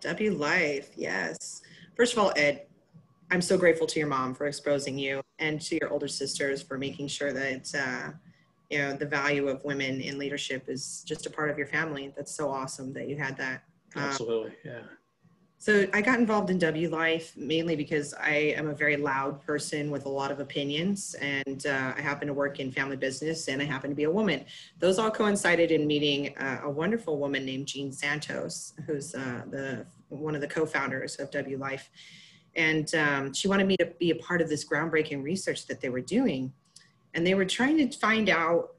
W 0.00 0.32
Life, 0.34 0.90
yes. 0.96 1.62
First 1.96 2.14
of 2.14 2.18
all, 2.18 2.32
Ed, 2.34 2.66
I'm 3.32 3.40
so 3.40 3.56
grateful 3.56 3.86
to 3.86 3.98
your 3.98 4.08
mom 4.08 4.34
for 4.34 4.44
exposing 4.44 4.98
you 4.98 5.22
and 5.38 5.58
to 5.62 5.78
your 5.80 5.90
older 5.90 6.06
sisters 6.06 6.60
for 6.62 6.76
making 6.76 7.08
sure 7.08 7.32
that, 7.32 7.74
uh, 7.74 8.10
you 8.68 8.76
know, 8.76 8.92
the 8.92 9.06
value 9.06 9.48
of 9.48 9.64
women 9.64 10.02
in 10.02 10.18
leadership 10.18 10.64
is 10.68 11.02
just 11.06 11.24
a 11.24 11.30
part 11.30 11.48
of 11.48 11.56
your 11.56 11.66
family. 11.66 12.12
That's 12.14 12.34
so 12.34 12.50
awesome 12.50 12.92
that 12.92 13.08
you 13.08 13.16
had 13.16 13.38
that. 13.38 13.64
Um, 13.96 14.02
Absolutely, 14.02 14.52
yeah 14.62 14.82
So 15.56 15.86
I 15.94 16.02
got 16.02 16.18
involved 16.18 16.50
in 16.50 16.58
W 16.58 16.90
Life 16.90 17.34
mainly 17.36 17.74
because 17.74 18.12
I 18.14 18.52
am 18.58 18.68
a 18.68 18.74
very 18.74 18.98
loud 18.98 19.40
person 19.40 19.90
with 19.90 20.04
a 20.06 20.08
lot 20.08 20.30
of 20.30 20.40
opinions, 20.40 21.14
and 21.14 21.64
uh, 21.66 21.94
I 21.96 22.00
happen 22.02 22.26
to 22.26 22.34
work 22.34 22.60
in 22.60 22.70
family 22.70 22.96
business, 22.96 23.48
and 23.48 23.62
I 23.62 23.64
happen 23.64 23.88
to 23.88 23.96
be 23.96 24.04
a 24.04 24.10
woman. 24.10 24.44
Those 24.78 24.98
all 24.98 25.10
coincided 25.10 25.70
in 25.70 25.86
meeting 25.86 26.36
uh, 26.36 26.62
a 26.64 26.70
wonderful 26.70 27.16
woman 27.18 27.46
named 27.46 27.66
Jean 27.66 27.92
Santos, 27.92 28.74
who's 28.86 29.14
uh, 29.14 29.42
the 29.50 29.86
one 30.08 30.34
of 30.34 30.40
the 30.40 30.48
co-founders 30.48 31.16
of 31.16 31.30
W 31.30 31.56
Life, 31.56 31.88
and 32.54 32.94
um, 32.94 33.32
she 33.32 33.48
wanted 33.48 33.66
me 33.66 33.76
to 33.78 33.86
be 33.98 34.10
a 34.10 34.16
part 34.16 34.42
of 34.42 34.48
this 34.48 34.64
groundbreaking 34.64 35.22
research 35.22 35.66
that 35.66 35.80
they 35.80 35.88
were 35.88 36.00
doing, 36.00 36.52
and 37.14 37.26
they 37.26 37.34
were 37.34 37.44
trying 37.44 37.76
to 37.78 37.98
find 37.98 38.28
out 38.28 38.74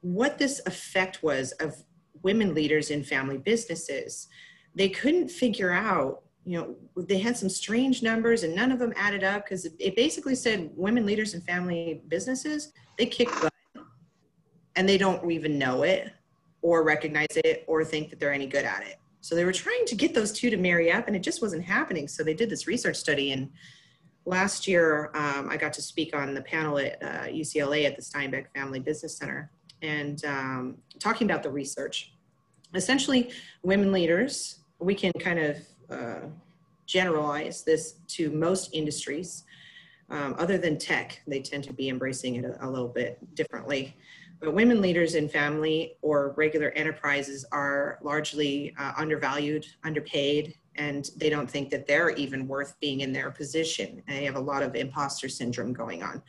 what 0.00 0.38
this 0.38 0.60
effect 0.66 1.22
was 1.22 1.52
of 1.52 1.82
women 2.22 2.54
leaders 2.54 2.90
in 2.90 3.02
family 3.04 3.38
businesses. 3.38 4.28
They 4.74 4.88
couldn't 4.88 5.30
figure 5.30 5.72
out 5.72 6.24
you 6.44 6.58
know 6.58 7.04
they 7.04 7.18
had 7.18 7.36
some 7.36 7.48
strange 7.48 8.02
numbers 8.02 8.42
and 8.42 8.54
none 8.54 8.70
of 8.70 8.78
them 8.78 8.92
added 8.96 9.24
up 9.24 9.44
because 9.44 9.64
it 9.64 9.96
basically 9.96 10.34
said 10.34 10.70
women 10.76 11.06
leaders 11.06 11.34
in 11.34 11.40
family 11.40 12.02
businesses 12.08 12.72
they 12.98 13.06
kick 13.06 13.28
butt 13.40 13.52
and 14.76 14.88
they 14.88 14.98
don't 14.98 15.30
even 15.30 15.58
know 15.58 15.82
it 15.82 16.12
or 16.62 16.82
recognize 16.82 17.34
it 17.36 17.64
or 17.66 17.84
think 17.84 18.10
that 18.10 18.20
they're 18.20 18.32
any 18.32 18.46
good 18.46 18.64
at 18.64 18.82
it 18.86 18.96
so 19.24 19.34
they 19.34 19.44
were 19.44 19.52
trying 19.52 19.84
to 19.86 19.94
get 19.94 20.14
those 20.14 20.32
two 20.32 20.50
to 20.50 20.56
marry 20.56 20.92
up 20.92 21.06
and 21.06 21.16
it 21.16 21.22
just 21.22 21.40
wasn't 21.40 21.64
happening 21.64 22.06
so 22.08 22.22
they 22.22 22.34
did 22.34 22.50
this 22.50 22.66
research 22.66 22.96
study 22.96 23.32
and 23.32 23.50
last 24.24 24.66
year 24.66 25.10
um, 25.14 25.48
i 25.50 25.56
got 25.56 25.72
to 25.72 25.82
speak 25.82 26.14
on 26.14 26.34
the 26.34 26.42
panel 26.42 26.78
at 26.78 27.02
uh, 27.02 27.26
ucla 27.28 27.84
at 27.84 27.96
the 27.96 28.02
steinbeck 28.02 28.46
family 28.54 28.80
business 28.80 29.16
center 29.16 29.50
and 29.82 30.24
um, 30.24 30.76
talking 30.98 31.28
about 31.28 31.42
the 31.42 31.50
research 31.50 32.12
essentially 32.74 33.30
women 33.62 33.92
leaders 33.92 34.60
we 34.78 34.94
can 34.94 35.12
kind 35.20 35.38
of 35.38 35.56
uh, 35.90 36.26
generalize 36.86 37.62
this 37.62 37.94
to 38.08 38.30
most 38.30 38.70
industries. 38.72 39.44
Um, 40.10 40.34
other 40.38 40.58
than 40.58 40.78
tech, 40.78 41.22
they 41.26 41.40
tend 41.40 41.64
to 41.64 41.72
be 41.72 41.88
embracing 41.88 42.36
it 42.36 42.44
a, 42.44 42.66
a, 42.66 42.68
little 42.68 42.88
bit 42.88 43.18
differently. 43.34 43.96
But 44.44 44.52
women 44.52 44.82
leaders 44.82 45.14
in 45.14 45.26
family 45.26 45.96
or 46.02 46.34
regular 46.36 46.68
enterprises 46.72 47.46
are 47.50 47.98
largely 48.02 48.74
uh, 48.78 48.92
undervalued, 48.94 49.66
underpaid, 49.84 50.58
and 50.76 51.08
they 51.16 51.30
don't 51.30 51.50
think 51.50 51.70
that 51.70 51.86
they're 51.86 52.10
even 52.10 52.46
worth 52.46 52.78
being 52.78 53.00
in 53.00 53.10
their 53.10 53.30
position. 53.30 54.02
And 54.06 54.18
they 54.18 54.24
have 54.24 54.36
a 54.36 54.40
lot 54.40 54.62
of 54.62 54.76
imposter 54.76 55.30
syndrome 55.30 55.72
going 55.72 56.02
on. 56.02 56.22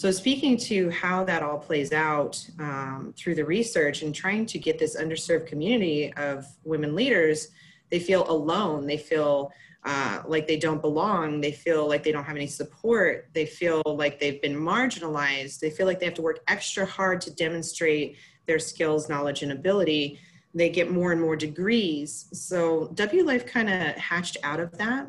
So, 0.00 0.10
speaking 0.10 0.56
to 0.58 0.90
how 0.90 1.22
that 1.24 1.44
all 1.44 1.58
plays 1.58 1.92
out 1.92 2.44
um, 2.58 3.14
through 3.16 3.36
the 3.36 3.44
research 3.44 4.02
and 4.02 4.12
trying 4.12 4.44
to 4.46 4.58
get 4.58 4.78
this 4.80 4.96
underserved 4.96 5.46
community 5.46 6.12
of 6.14 6.44
women 6.64 6.94
leaders 6.94 7.48
they 7.90 7.98
feel 7.98 8.30
alone 8.30 8.86
they 8.86 8.98
feel 8.98 9.50
uh, 9.88 10.22
like 10.26 10.46
they 10.46 10.58
don't 10.58 10.82
belong 10.82 11.40
they 11.40 11.52
feel 11.52 11.88
like 11.88 12.02
they 12.04 12.12
don't 12.12 12.24
have 12.24 12.36
any 12.36 12.46
support 12.46 13.28
they 13.32 13.46
feel 13.46 13.82
like 13.86 14.20
they've 14.20 14.42
been 14.42 14.54
marginalized 14.54 15.58
they 15.60 15.70
feel 15.70 15.86
like 15.86 15.98
they 15.98 16.06
have 16.06 16.14
to 16.14 16.22
work 16.22 16.40
extra 16.46 16.84
hard 16.84 17.20
to 17.20 17.30
demonstrate 17.34 18.16
their 18.46 18.58
skills 18.58 19.08
knowledge 19.08 19.42
and 19.42 19.52
ability 19.52 20.20
they 20.54 20.70
get 20.70 20.90
more 20.90 21.12
and 21.12 21.20
more 21.20 21.36
degrees. 21.36 22.28
So 22.32 22.88
w 22.94 23.24
life 23.24 23.46
kind 23.46 23.68
of 23.68 23.96
hatched 23.96 24.38
out 24.42 24.60
of 24.60 24.76
that. 24.78 25.06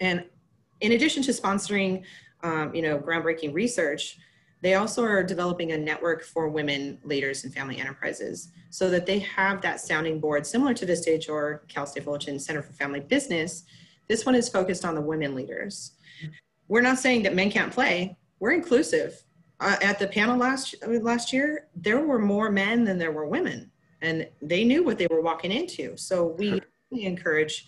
And 0.00 0.24
in 0.80 0.92
addition 0.92 1.22
to 1.24 1.32
sponsoring 1.32 2.02
um, 2.42 2.74
you 2.74 2.82
know 2.82 2.98
groundbreaking 2.98 3.54
research 3.54 4.18
they 4.64 4.76
also 4.76 5.04
are 5.04 5.22
developing 5.22 5.72
a 5.72 5.76
network 5.76 6.24
for 6.24 6.48
women 6.48 6.98
leaders 7.04 7.44
in 7.44 7.50
family 7.50 7.78
enterprises 7.78 8.48
so 8.70 8.88
that 8.88 9.04
they 9.04 9.18
have 9.18 9.60
that 9.60 9.78
sounding 9.78 10.18
board 10.18 10.46
similar 10.46 10.72
to 10.72 10.86
Vistage 10.86 11.28
or 11.28 11.64
Cal 11.68 11.84
State 11.84 12.04
Fullerton 12.04 12.38
Center 12.38 12.62
for 12.62 12.72
Family 12.72 13.00
Business. 13.00 13.64
This 14.08 14.24
one 14.24 14.34
is 14.34 14.48
focused 14.48 14.86
on 14.86 14.94
the 14.94 15.02
women 15.02 15.34
leaders. 15.34 15.92
We're 16.68 16.80
not 16.80 16.98
saying 16.98 17.24
that 17.24 17.34
men 17.34 17.50
can't 17.50 17.70
play. 17.70 18.16
We're 18.40 18.52
inclusive. 18.52 19.22
Uh, 19.60 19.76
at 19.82 19.98
the 19.98 20.06
panel 20.06 20.38
last 20.38 20.74
last 20.82 21.30
year, 21.30 21.66
there 21.76 22.00
were 22.00 22.18
more 22.18 22.50
men 22.50 22.84
than 22.84 22.96
there 22.96 23.12
were 23.12 23.26
women, 23.26 23.70
and 24.00 24.26
they 24.40 24.64
knew 24.64 24.82
what 24.82 24.96
they 24.96 25.08
were 25.10 25.20
walking 25.20 25.52
into. 25.52 25.94
So 25.98 26.24
we 26.38 26.62
encourage 26.90 27.66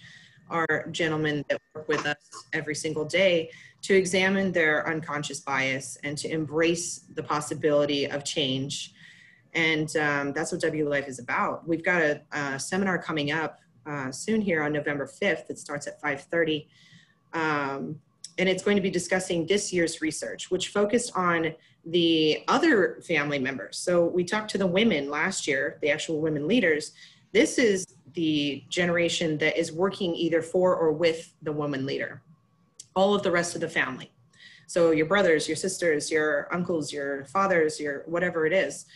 our 0.48 0.88
gentlemen 0.92 1.44
that 1.50 1.60
work 1.74 1.88
with 1.88 2.06
us 2.06 2.16
every 2.54 2.74
single 2.74 3.04
day 3.04 3.50
to 3.86 3.94
examine 3.94 4.50
their 4.50 4.84
unconscious 4.88 5.38
bias 5.38 5.96
and 6.02 6.18
to 6.18 6.28
embrace 6.28 7.04
the 7.14 7.22
possibility 7.22 8.10
of 8.10 8.24
change. 8.24 8.92
And 9.54 9.96
um, 9.96 10.32
that's 10.32 10.50
what 10.50 10.60
W 10.62 10.88
Life 10.88 11.06
is 11.06 11.20
about. 11.20 11.68
We've 11.68 11.84
got 11.84 12.02
a, 12.02 12.20
a 12.32 12.58
seminar 12.58 12.98
coming 13.00 13.30
up 13.30 13.60
uh, 13.86 14.10
soon 14.10 14.40
here 14.40 14.64
on 14.64 14.72
November 14.72 15.06
5th. 15.06 15.48
It 15.50 15.60
starts 15.60 15.86
at 15.86 16.02
5.30. 16.02 16.66
Um, 17.32 18.00
and 18.38 18.48
it's 18.48 18.64
going 18.64 18.76
to 18.76 18.82
be 18.82 18.90
discussing 18.90 19.46
this 19.46 19.72
year's 19.72 20.00
research, 20.00 20.50
which 20.50 20.68
focused 20.70 21.16
on 21.16 21.54
the 21.84 22.42
other 22.48 23.00
family 23.06 23.38
members. 23.38 23.78
So 23.78 24.04
we 24.04 24.24
talked 24.24 24.50
to 24.50 24.58
the 24.58 24.66
women 24.66 25.08
last 25.08 25.46
year, 25.46 25.78
the 25.80 25.90
actual 25.90 26.20
women 26.20 26.48
leaders. 26.48 26.90
This 27.32 27.56
is 27.56 27.86
the 28.14 28.64
generation 28.68 29.38
that 29.38 29.56
is 29.56 29.70
working 29.70 30.12
either 30.16 30.42
for 30.42 30.74
or 30.74 30.90
with 30.90 31.32
the 31.42 31.52
woman 31.52 31.86
leader 31.86 32.22
all 32.96 33.14
of 33.14 33.22
the 33.22 33.30
rest 33.30 33.54
of 33.54 33.60
the 33.60 33.68
family. 33.68 34.10
So 34.66 34.90
your 34.90 35.06
brothers, 35.06 35.46
your 35.46 35.56
sisters, 35.56 36.10
your 36.10 36.52
uncles, 36.52 36.92
your 36.92 37.26
fathers, 37.26 37.78
your 37.78 38.02
whatever 38.06 38.46
it 38.46 38.52
is. 38.52 38.86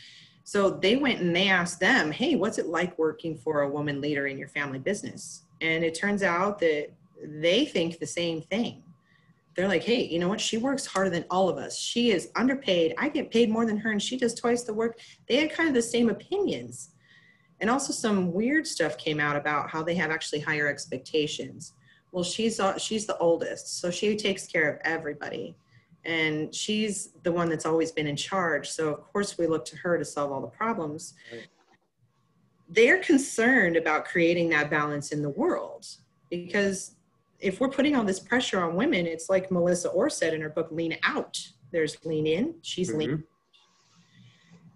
So 0.43 0.71
they 0.71 0.97
went 0.97 1.21
and 1.21 1.37
they 1.37 1.49
asked 1.49 1.79
them, 1.79 2.11
hey, 2.11 2.35
what's 2.35 2.59
it 2.59 2.67
like 2.67 2.99
working 2.99 3.37
for 3.37 3.61
a 3.61 3.69
woman 3.69 4.01
leader 4.01 4.27
in 4.27 4.39
your 4.39 4.49
family 4.49 4.81
business? 4.81 5.45
And 5.61 5.85
it 5.85 5.95
turns 5.95 6.23
out 6.23 6.59
that 6.61 6.89
they 7.23 7.67
think 7.67 7.99
the 7.99 8.07
same 8.07 8.41
thing. 8.41 8.83
They're 9.55 9.69
like, 9.69 9.85
hey, 9.85 10.07
you 10.07 10.19
know 10.19 10.29
what? 10.29 10.41
She 10.41 10.57
works 10.57 10.87
harder 10.87 11.11
than 11.11 11.27
all 11.31 11.49
of 11.49 11.59
us. 11.59 11.79
She 11.79 12.11
is 12.11 12.31
underpaid. 12.35 12.95
I 12.99 13.09
get 13.11 13.31
paid 13.31 13.51
more 13.51 13.67
than 13.67 13.77
her, 13.77 13.91
and 13.91 14.03
she 14.03 14.17
does 14.17 14.35
twice 14.35 14.63
the 14.63 14.73
work. 14.73 14.99
They 15.29 15.37
had 15.37 15.53
kind 15.53 15.69
of 15.69 15.75
the 15.75 15.83
same 15.83 16.09
opinions. 16.09 16.91
And 17.61 17.69
also, 17.69 17.93
some 17.93 18.33
weird 18.33 18.67
stuff 18.67 18.97
came 18.97 19.21
out 19.21 19.37
about 19.37 19.69
how 19.69 19.83
they 19.83 19.95
have 19.97 20.11
actually 20.11 20.41
higher 20.41 20.69
expectations 20.69 21.75
well 22.13 22.25
she's 22.25 22.61
she's 22.79 23.07
the 23.07 23.17
oldest 23.19 23.81
so 23.81 23.91
she 23.91 24.17
takes 24.17 24.47
care 24.47 24.71
of 24.71 24.79
everybody. 24.85 25.57
And 26.07 26.55
she's 26.55 27.11
the 27.25 27.31
one 27.31 27.51
that's 27.51 27.67
always 27.67 27.93
been 27.93 28.07
in 28.07 28.17
charge 28.17 28.71
so 28.71 28.89
of 28.95 29.03
course 29.13 29.37
we 29.37 29.47
look 29.47 29.65
to 29.67 29.77
her 29.77 29.99
to 29.99 30.05
solve 30.05 30.33
all 30.33 30.41
the 30.41 30.47
problems. 30.49 31.15
Right. 31.33 31.47
they're 32.69 32.99
concerned 32.99 33.77
about 33.77 34.05
creating 34.07 34.49
that 34.51 34.71
balance 34.71 35.13
in 35.13 35.23
the 35.23 35.29
world 35.29 35.87
because 36.31 36.95
if 37.39 37.61
we're 37.61 37.69
putting 37.69 37.97
all 37.97 38.05
this 38.05 38.21
pressure 38.21 38.63
on 38.63 38.77
women 38.77 39.07
it's 39.07 39.29
like 39.29 39.51
marissa 39.51 39.95
orr 39.95 40.09
said 40.09 40.33
in 40.35 40.41
her 40.41 40.49
book 40.49 40.69
lean 40.71 40.97
out. 41.03 41.39
There's 41.71 42.03
lean 42.05 42.27
in 42.27 42.55
she's 42.63 42.89
mm-hmm. 42.89 42.99
lean 42.99 43.25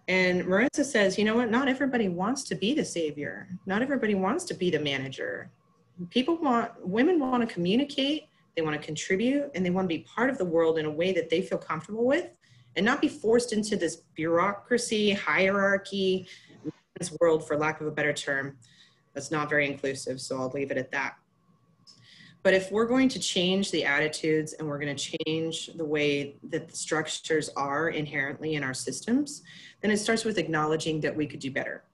and 0.06 0.42
marissa 0.44 0.84
says 0.84 1.16
you 1.16 1.24
know 1.24 1.36
what? 1.36 1.50
Not 1.50 1.68
everybody 1.68 2.08
wants 2.08 2.44
to 2.44 2.54
be 2.54 2.74
the 2.74 2.84
savior. 2.84 3.48
Not 3.64 3.80
everybody 3.80 4.14
wants 4.14 4.44
to 4.44 4.54
be 4.54 4.70
the 4.70 4.78
manager 4.78 5.50
people 6.10 6.36
want 6.36 6.70
women 6.86 7.18
want 7.18 7.46
to 7.46 7.52
communicate 7.52 8.28
they 8.56 8.62
want 8.62 8.80
to 8.80 8.84
contribute 8.84 9.50
and 9.54 9.64
they 9.64 9.70
want 9.70 9.84
to 9.88 9.88
be 9.88 10.02
part 10.02 10.30
of 10.30 10.38
the 10.38 10.44
world 10.44 10.78
in 10.78 10.86
a 10.86 10.90
way 10.90 11.12
that 11.12 11.28
they 11.30 11.42
feel 11.42 11.58
comfortable 11.58 12.04
with 12.04 12.28
and 12.76 12.84
not 12.84 13.00
be 13.00 13.08
forced 13.08 13.52
into 13.52 13.76
this 13.76 13.96
bureaucracy 14.14 15.12
hierarchy 15.12 16.26
this 16.98 17.12
world 17.20 17.46
for 17.46 17.56
lack 17.56 17.80
of 17.80 17.86
a 17.86 17.90
better 17.90 18.12
term 18.12 18.56
that's 19.12 19.30
not 19.30 19.48
very 19.48 19.66
inclusive 19.66 20.20
so 20.20 20.38
i'll 20.38 20.50
leave 20.50 20.70
it 20.70 20.78
at 20.78 20.90
that. 20.90 21.16
But 22.42 22.52
if 22.52 22.70
we're 22.70 22.86
going 22.86 23.08
to 23.08 23.18
change 23.18 23.70
the 23.70 23.86
attitudes 23.86 24.52
and 24.52 24.68
we're 24.68 24.78
going 24.78 24.94
to 24.94 25.16
change 25.24 25.68
the 25.68 25.84
way 25.84 26.36
that 26.50 26.68
the 26.68 26.76
structures 26.76 27.48
are 27.56 27.88
inherently 27.88 28.54
in 28.54 28.62
our 28.62 28.74
systems 28.74 29.42
then 29.80 29.90
it 29.90 29.96
starts 29.96 30.24
with 30.24 30.36
acknowledging 30.38 31.00
that 31.00 31.14
we 31.14 31.26
could 31.26 31.40
do 31.40 31.50
better. 31.50 31.84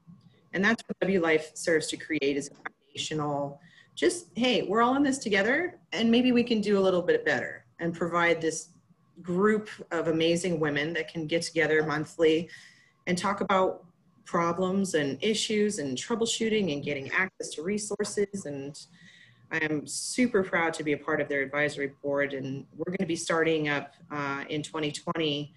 And 0.52 0.64
that's 0.64 0.82
what 0.86 0.98
w 1.00 1.20
life 1.20 1.52
serves 1.54 1.86
to 1.88 1.96
create 1.96 2.36
is 2.36 2.48
a 2.48 2.54
foundational 2.54 3.60
just, 3.94 4.28
hey, 4.36 4.62
we're 4.62 4.82
all 4.82 4.96
in 4.96 5.02
this 5.02 5.18
together 5.18 5.78
and 5.92 6.10
maybe 6.10 6.32
we 6.32 6.42
can 6.42 6.60
do 6.60 6.78
a 6.78 6.80
little 6.80 7.02
bit 7.02 7.24
better 7.24 7.64
and 7.78 7.94
provide 7.94 8.40
this 8.40 8.68
group 9.22 9.68
of 9.90 10.08
amazing 10.08 10.58
women 10.60 10.92
that 10.94 11.12
can 11.12 11.26
get 11.26 11.42
together 11.42 11.84
monthly 11.84 12.48
and 13.06 13.18
talk 13.18 13.40
about 13.40 13.84
problems 14.24 14.94
and 14.94 15.18
issues 15.22 15.78
and 15.78 15.98
troubleshooting 15.98 16.72
and 16.72 16.84
getting 16.84 17.10
access 17.10 17.50
to 17.50 17.62
resources. 17.62 18.46
And 18.46 18.78
I 19.50 19.58
am 19.58 19.86
super 19.86 20.42
proud 20.42 20.72
to 20.74 20.84
be 20.84 20.92
a 20.92 20.96
part 20.96 21.20
of 21.20 21.28
their 21.28 21.42
advisory 21.42 21.92
board. 22.02 22.32
And 22.34 22.64
we're 22.76 22.90
going 22.90 22.98
to 22.98 23.06
be 23.06 23.16
starting 23.16 23.68
up 23.68 23.94
uh, 24.10 24.44
in 24.48 24.62
2020 24.62 25.52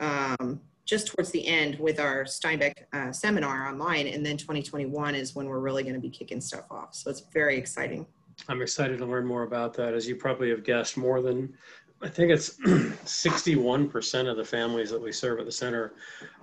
um, 0.00 0.60
just 0.88 1.08
towards 1.08 1.30
the 1.30 1.46
end 1.46 1.78
with 1.78 2.00
our 2.00 2.24
Steinbeck 2.24 2.72
uh, 2.94 3.12
seminar 3.12 3.68
online. 3.68 4.06
And 4.06 4.24
then 4.24 4.38
2021 4.38 5.14
is 5.14 5.34
when 5.34 5.46
we're 5.46 5.60
really 5.60 5.82
going 5.82 5.94
to 5.94 6.00
be 6.00 6.08
kicking 6.08 6.40
stuff 6.40 6.64
off. 6.70 6.94
So 6.94 7.10
it's 7.10 7.24
very 7.30 7.58
exciting. 7.58 8.06
I'm 8.48 8.62
excited 8.62 8.96
to 8.98 9.04
learn 9.04 9.26
more 9.26 9.42
about 9.42 9.74
that. 9.74 9.92
As 9.92 10.08
you 10.08 10.16
probably 10.16 10.48
have 10.48 10.64
guessed, 10.64 10.96
more 10.96 11.20
than 11.20 11.52
I 12.00 12.08
think 12.08 12.30
it's 12.30 12.56
61% 12.60 14.30
of 14.30 14.36
the 14.38 14.44
families 14.44 14.90
that 14.90 15.02
we 15.02 15.12
serve 15.12 15.40
at 15.40 15.44
the 15.44 15.52
center 15.52 15.92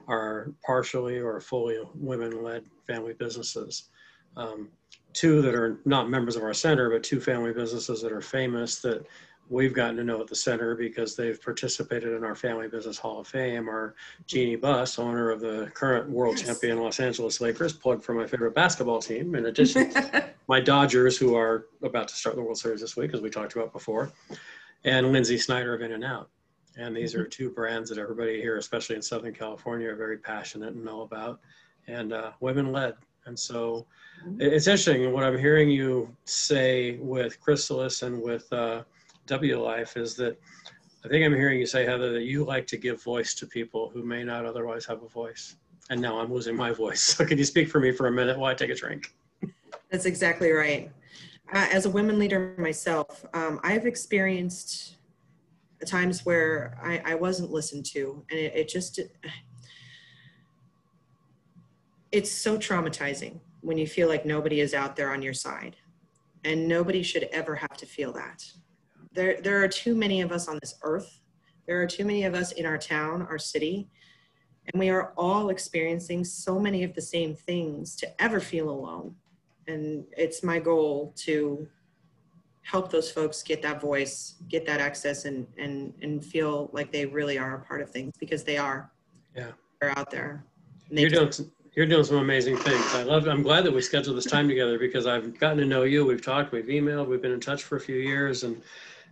are 0.08 0.52
partially 0.64 1.18
or 1.18 1.42
fully 1.42 1.80
women 1.96 2.44
led 2.44 2.66
family 2.86 3.14
businesses. 3.14 3.90
um, 4.38 4.70
two 5.14 5.42
that 5.42 5.56
are 5.56 5.80
not 5.86 6.10
members 6.10 6.36
of 6.36 6.44
our 6.44 6.54
center, 6.54 6.90
but 6.90 7.02
two 7.02 7.22
family 7.22 7.54
businesses 7.54 8.02
that 8.02 8.12
are 8.12 8.22
famous 8.22 8.82
that 8.82 9.08
we've 9.50 9.74
gotten 9.74 9.96
to 9.98 10.04
know 10.04 10.20
at 10.22 10.28
the 10.28 10.36
center 10.36 10.76
because 10.76 11.16
they've 11.16 11.42
participated 11.42 12.14
in 12.14 12.24
our 12.24 12.36
Family 12.36 12.68
Business 12.68 12.98
Hall 12.98 13.20
of 13.20 13.28
Fame. 13.28 13.70
Our 13.70 13.96
Jeanie 14.26 14.56
Buss, 14.56 14.98
owner 14.98 15.30
of 15.30 15.40
the 15.40 15.70
current 15.74 16.10
world 16.10 16.38
Yes. 16.38 16.48
champion 16.48 16.80
Los 16.80 17.00
Angeles 17.00 17.40
Lakers, 17.42 17.74
plug 17.74 18.04
for 18.04 18.14
my 18.14 18.26
favorite 18.26 18.56
basketball 18.56 19.02
team. 19.02 19.36
In 19.36 19.46
addition, 19.48 19.92
my 20.48 20.60
Dodgers, 20.60 21.18
who 21.18 21.36
are 21.36 21.68
about 21.84 22.08
to 22.08 22.16
start 22.16 22.36
the 22.36 22.42
World 22.42 22.58
Series 22.58 22.82
this 22.82 22.96
week, 22.96 23.14
as 23.14 23.22
we 23.22 23.30
talked 23.30 23.56
about 23.56 23.72
before, 23.72 24.12
and 24.84 25.06
Lynsi 25.08 25.40
Snyder 25.40 25.74
of 25.76 25.82
In-N-Out. 25.82 26.30
And 26.78 26.96
these 26.96 27.16
are 27.16 27.26
two 27.26 27.50
brands 27.52 27.90
that 27.90 27.98
everybody 28.00 28.42
here, 28.42 28.58
especially 28.58 28.96
in 28.98 29.02
Southern 29.02 29.34
California, 29.34 29.90
are 29.90 29.96
very 29.96 30.18
passionate 30.18 30.74
and 30.74 30.84
know 30.84 31.02
about, 31.02 31.40
and 31.88 32.12
uh, 32.14 32.32
women 32.42 32.72
led. 32.72 32.96
And 33.28 33.38
so 33.40 33.86
it- 34.40 34.52
it's 34.54 34.68
interesting 34.68 35.12
what 35.14 35.24
I'm 35.24 35.38
hearing 35.38 35.70
you 35.70 36.14
say 36.26 36.98
with 36.98 37.40
Chrysalis 37.40 38.02
and 38.02 38.22
with 38.22 38.52
uh, 38.52 38.84
W 39.28 39.62
Life 39.62 39.98
is 39.98 40.16
that 40.16 40.38
I 41.04 41.08
think 41.08 41.24
I'm 41.24 41.36
hearing 41.36 41.60
you 41.60 41.68
say, 41.68 41.86
Heather, 41.86 42.14
that 42.14 42.24
you 42.24 42.44
like 42.44 42.66
to 42.68 42.78
give 42.78 43.04
voice 43.04 43.36
to 43.36 43.46
people 43.46 43.90
who 43.90 44.04
may 44.04 44.24
not 44.24 44.46
otherwise 44.46 44.86
have 44.86 45.04
a 45.04 45.08
voice. 45.08 45.56
And 45.92 46.02
now 46.02 46.20
I'm 46.20 46.34
losing 46.34 46.56
my 46.56 46.72
voice. 46.72 47.02
So 47.16 47.26
can 47.26 47.38
you 47.38 47.44
speak 47.44 47.70
for 47.70 47.80
me 47.80 47.92
for 47.92 48.08
a 48.08 48.12
minute 48.12 48.40
while 48.40 48.52
I 48.52 48.56
take 48.56 48.72
a 48.72 48.76
drink? 48.76 49.14
That's 49.92 50.06
exactly 50.06 50.52
right. 50.52 50.92
Uh, 51.54 51.68
as 51.72 51.86
a 51.86 51.90
women 51.90 52.18
leader 52.18 52.56
myself, 52.58 53.24
um, 53.36 53.60
I've 53.64 53.86
experienced 53.86 54.96
times 55.86 56.26
where 56.26 56.78
I, 56.82 57.02
I 57.06 57.16
wasn't 57.16 57.52
listened 57.52 57.86
to, 57.88 58.24
and 58.32 58.40
it, 58.40 58.56
it 58.56 58.70
just 58.70 59.00
it's 62.12 62.32
so 62.32 62.58
traumatizing 62.58 63.40
when 63.62 63.78
you 63.78 63.86
feel 63.86 64.08
like 64.08 64.26
nobody 64.26 64.60
is 64.60 64.74
out 64.74 64.96
there 64.96 65.12
on 65.12 65.22
your 65.22 65.34
side, 65.34 65.76
and 66.44 66.68
nobody 66.68 67.04
should 67.04 67.24
ever 67.32 67.56
have 67.56 67.78
to 67.78 67.86
feel 67.86 68.12
that. 68.14 68.44
There, 69.16 69.42
there 69.42 69.64
are 69.64 69.68
too 69.68 69.96
many 69.96 70.22
of 70.22 70.32
us 70.32 70.48
on 70.48 70.60
this 70.62 70.76
earth. 70.84 71.22
There 71.68 71.82
are 71.82 71.88
too 71.88 72.06
many 72.06 72.26
of 72.26 72.36
us 72.36 72.52
in 72.52 72.66
our 72.66 72.78
town, 72.78 73.24
our 73.24 73.40
city, 73.40 73.88
and 74.72 74.80
we 74.80 74.90
are 74.90 75.14
all 75.18 75.50
experiencing 75.50 76.24
so 76.24 76.60
many 76.60 76.84
of 76.84 76.94
the 76.94 77.02
same 77.02 77.36
things 77.36 77.96
to 77.98 78.22
ever 78.22 78.40
feel 78.40 78.70
alone 78.70 79.16
and 79.68 80.06
it's 80.18 80.44
my 80.44 80.60
goal 80.60 81.14
to 81.16 81.68
help 82.64 82.92
those 82.92 83.12
folks 83.12 83.44
get 83.44 83.62
that 83.62 83.80
voice 83.80 84.36
get 84.50 84.66
that 84.66 84.80
access 84.80 85.26
and 85.26 85.48
and 85.58 85.94
and 86.02 86.24
feel 86.24 86.70
like 86.74 86.92
they 86.92 87.06
really 87.06 87.38
are 87.38 87.56
a 87.56 87.60
part 87.60 87.82
of 87.82 87.90
things 87.90 88.14
because 88.20 88.44
they 88.44 88.58
are 88.58 88.92
Yeah. 89.36 89.52
they're 89.80 89.98
out 89.98 90.10
there 90.10 90.44
And 90.90 90.98
they 90.98 91.02
You're 91.02 91.12
doing 91.12 91.32
some, 91.32 91.52
you're 91.76 91.86
doing 91.86 92.06
some 92.06 92.18
amazing 92.18 92.56
things. 92.56 92.86
I 92.96 93.04
love. 93.04 93.28
I'm 93.28 93.44
glad 93.44 93.66
that 93.66 93.74
we 93.74 93.82
scheduled 93.82 94.16
this 94.16 94.26
time 94.26 94.48
together 94.48 94.80
because 94.80 95.08
I've 95.08 95.38
gotten 95.38 95.58
to 95.58 95.66
know 95.66 95.84
you. 95.84 96.06
We've 96.06 96.24
talked. 96.24 96.54
We've 96.54 96.66
emailed. 96.68 97.08
We've 97.08 97.22
been 97.22 97.34
in 97.34 97.42
touch 97.42 97.64
for 97.64 97.76
a 97.76 97.82
few 97.82 97.98
years, 97.98 98.44
and 98.44 98.62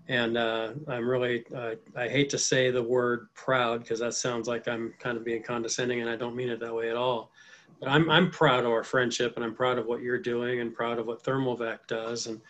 and 0.07 0.37
uh, 0.37 0.73
I'm 0.87 1.07
really. 1.07 1.45
Uh, 1.55 1.75
I 1.95 2.07
hate 2.07 2.29
to 2.31 2.37
say 2.37 2.71
the 2.71 2.83
word 2.83 3.27
proud 3.33 3.81
because 3.81 3.99
that 3.99 4.13
sounds 4.13 4.47
like 4.47 4.67
I'm 4.67 4.93
kind 4.99 5.17
of 5.17 5.23
being 5.23 5.43
condescending, 5.43 6.01
and 6.01 6.09
I 6.09 6.15
don't 6.15 6.35
mean 6.35 6.49
it 6.49 6.59
that 6.59 6.73
way 6.73 6.89
at 6.89 6.95
all. 6.95 7.31
But 7.79 7.89
I'm 7.89 8.09
I'm 8.09 8.29
proud 8.29 8.65
of 8.65 8.71
our 8.71 8.83
friendship, 8.83 9.35
and 9.35 9.45
I'm 9.45 9.55
proud 9.55 9.77
of 9.77 9.85
what 9.85 10.01
you're 10.01 10.19
doing, 10.19 10.59
and 10.59 10.73
proud 10.73 10.99
of 10.99 11.07
what 11.07 11.23
Thermal-Vac 11.23 11.87
does, 11.87 12.27
and. 12.27 12.41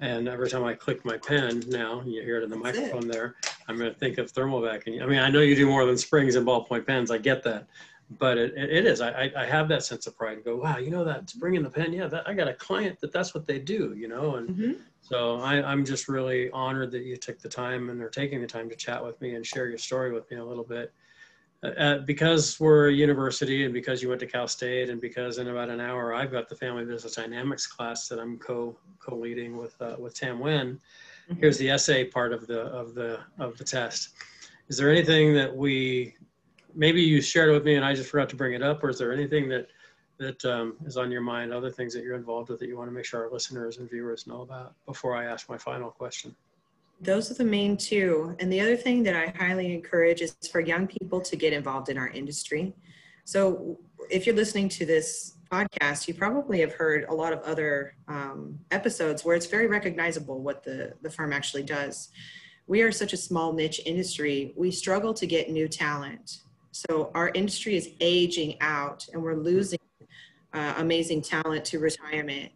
And 0.00 0.26
every 0.26 0.50
time 0.50 0.64
I 0.64 0.74
click 0.74 1.04
my 1.04 1.16
pen 1.16 1.62
now, 1.68 2.02
you 2.04 2.22
hear 2.22 2.38
it 2.38 2.42
in 2.42 2.50
the 2.50 2.56
That's 2.56 2.76
it. 2.76 2.80
microphone 2.80 3.08
there, 3.08 3.36
I'm 3.68 3.78
going 3.78 3.92
to 3.92 3.96
think 3.96 4.18
of 4.18 4.32
Thermal-Vac. 4.32 4.88
And 4.88 5.00
I 5.00 5.06
mean, 5.06 5.20
I 5.20 5.30
know 5.30 5.38
you 5.38 5.54
do 5.54 5.68
more 5.68 5.86
than 5.86 5.96
springs 5.96 6.34
and 6.34 6.44
ballpoint 6.44 6.88
pens. 6.88 7.12
I 7.12 7.18
get 7.18 7.44
that 7.44 7.68
but 8.18 8.38
it, 8.38 8.52
it 8.56 8.86
is. 8.86 9.00
I, 9.00 9.30
I- 9.36 9.46
have 9.46 9.68
that 9.68 9.84
sense 9.84 10.06
of 10.06 10.16
pride 10.16 10.34
and 10.38 10.44
go, 10.44 10.56
wow, 10.56 10.78
you 10.78 10.90
know 10.90 11.04
that 11.04 11.28
spring 11.30 11.54
in 11.54 11.62
the 11.62 11.70
pen. 11.70 11.92
Yeah, 11.92 12.06
that, 12.08 12.28
I 12.28 12.34
got 12.34 12.48
a 12.48 12.54
client 12.54 13.00
that 13.00 13.12
that's 13.12 13.34
what 13.34 13.46
they 13.46 13.58
do, 13.58 13.94
you 13.96 14.08
know. 14.08 14.36
And 14.36 14.48
Mhm. 14.50 14.76
so 15.00 15.36
I, 15.40 15.62
I'm 15.62 15.84
just 15.84 16.08
really 16.08 16.50
honored 16.50 16.90
that 16.92 17.04
you 17.04 17.16
took 17.16 17.38
the 17.40 17.48
time 17.48 17.90
and 17.90 18.00
are 18.02 18.08
taking 18.10 18.40
the 18.40 18.46
time 18.46 18.68
to 18.70 18.76
chat 18.76 19.04
with 19.04 19.20
me 19.20 19.34
and 19.34 19.44
share 19.46 19.66
your 19.68 19.78
story 19.78 20.12
with 20.12 20.30
me 20.30 20.36
a 20.38 20.44
little 20.44 20.64
bit. 20.64 20.92
Uh, 21.64 21.68
Uh, 21.68 21.98
because 21.98 22.58
we're 22.58 22.88
a 22.88 22.92
university 22.92 23.64
and 23.64 23.72
because 23.72 24.02
you 24.02 24.08
went 24.08 24.20
to 24.20 24.26
Cal 24.26 24.48
State 24.48 24.90
and 24.90 25.00
because 25.00 25.38
in 25.38 25.46
about 25.48 25.70
an 25.70 25.80
hour 25.80 26.12
I've 26.12 26.32
got 26.32 26.48
the 26.48 26.56
Family 26.56 26.84
Business 26.84 27.14
Dynamics 27.14 27.66
class 27.68 28.08
that 28.08 28.18
I'm 28.18 28.36
co 28.38 28.76
co 28.98 29.14
leading 29.16 29.56
with 29.56 29.74
uh, 29.80 29.96
with 29.98 30.14
Tam 30.14 30.38
Wen. 30.40 30.80
Mhm. 31.30 31.38
Here's 31.40 31.58
the 31.58 31.70
essay 31.70 32.04
part 32.04 32.32
of 32.32 32.46
the 32.48 32.62
of 32.80 32.94
the 32.94 33.20
of 33.38 33.56
the 33.58 33.64
test. 33.64 34.00
Is 34.68 34.76
there 34.76 34.90
anything 34.90 35.34
that 35.34 35.54
we 35.54 36.16
maybe 36.74 37.02
you 37.02 37.20
shared 37.20 37.50
it 37.50 37.52
with 37.52 37.64
me 37.64 37.76
and 37.76 37.84
I 37.84 37.94
just 37.94 38.10
forgot 38.10 38.28
to 38.30 38.36
bring 38.36 38.54
it 38.54 38.62
up, 38.62 38.82
or 38.82 38.90
is 38.90 38.98
there 38.98 39.12
anything 39.12 39.48
that 39.48 39.68
that 40.18 40.44
um, 40.44 40.76
is 40.84 40.96
on 40.96 41.10
your 41.10 41.22
mind, 41.22 41.52
other 41.52 41.70
things 41.70 41.92
that 41.94 42.04
you're 42.04 42.14
involved 42.14 42.48
with 42.48 42.60
that 42.60 42.68
you 42.68 42.76
want 42.76 42.88
to 42.88 42.92
make 42.92 43.04
sure 43.04 43.24
our 43.24 43.32
listeners 43.32 43.78
and 43.78 43.90
viewers 43.90 44.26
know 44.26 44.42
about 44.42 44.74
before 44.86 45.16
I 45.16 45.24
ask 45.24 45.48
my 45.48 45.58
final 45.58 45.90
question? 45.90 46.36
those 47.02 47.30
are 47.30 47.34
the 47.34 47.44
main 47.44 47.76
two. 47.76 48.34
And 48.38 48.50
the 48.50 48.60
other 48.60 48.76
thing 48.76 49.02
that 49.02 49.16
i 49.16 49.26
highly 49.36 49.74
encourage 49.74 50.22
is 50.22 50.36
for 50.50 50.60
young 50.60 50.86
people 50.86 51.20
to 51.20 51.36
get 51.36 51.52
involved 51.52 51.88
in 51.88 51.98
our 51.98 52.08
industry. 52.08 52.74
So 53.24 53.80
if 54.08 54.24
you're 54.24 54.36
listening 54.36 54.68
to 54.70 54.86
this 54.86 55.36
podcast 55.50 56.08
you 56.08 56.14
probably 56.14 56.60
have 56.60 56.72
heard 56.72 57.04
a 57.10 57.14
lot 57.14 57.32
of 57.32 57.40
other 57.40 57.94
um, 58.08 58.58
episodes 58.70 59.22
where 59.22 59.36
it's 59.36 59.46
very 59.46 59.66
recognizable 59.66 60.40
what 60.40 60.64
the, 60.64 60.94
the 61.02 61.10
firm 61.10 61.30
actually 61.30 61.62
does. 61.62 62.08
We 62.66 62.80
are 62.80 62.90
such 62.90 63.12
a 63.12 63.18
small 63.18 63.52
niche 63.52 63.80
industry. 63.84 64.54
We 64.56 64.70
struggle 64.70 65.12
to 65.12 65.26
get 65.26 65.50
new 65.50 65.68
talent 65.68 66.38
so 66.72 67.10
our 67.14 67.30
industry 67.34 67.76
is 67.76 67.90
aging 68.00 68.56
out 68.60 69.06
and 69.12 69.22
we're 69.22 69.36
losing 69.36 69.78
uh, 70.52 70.74
amazing 70.78 71.22
talent 71.22 71.64
to 71.64 71.78
retirement 71.78 72.50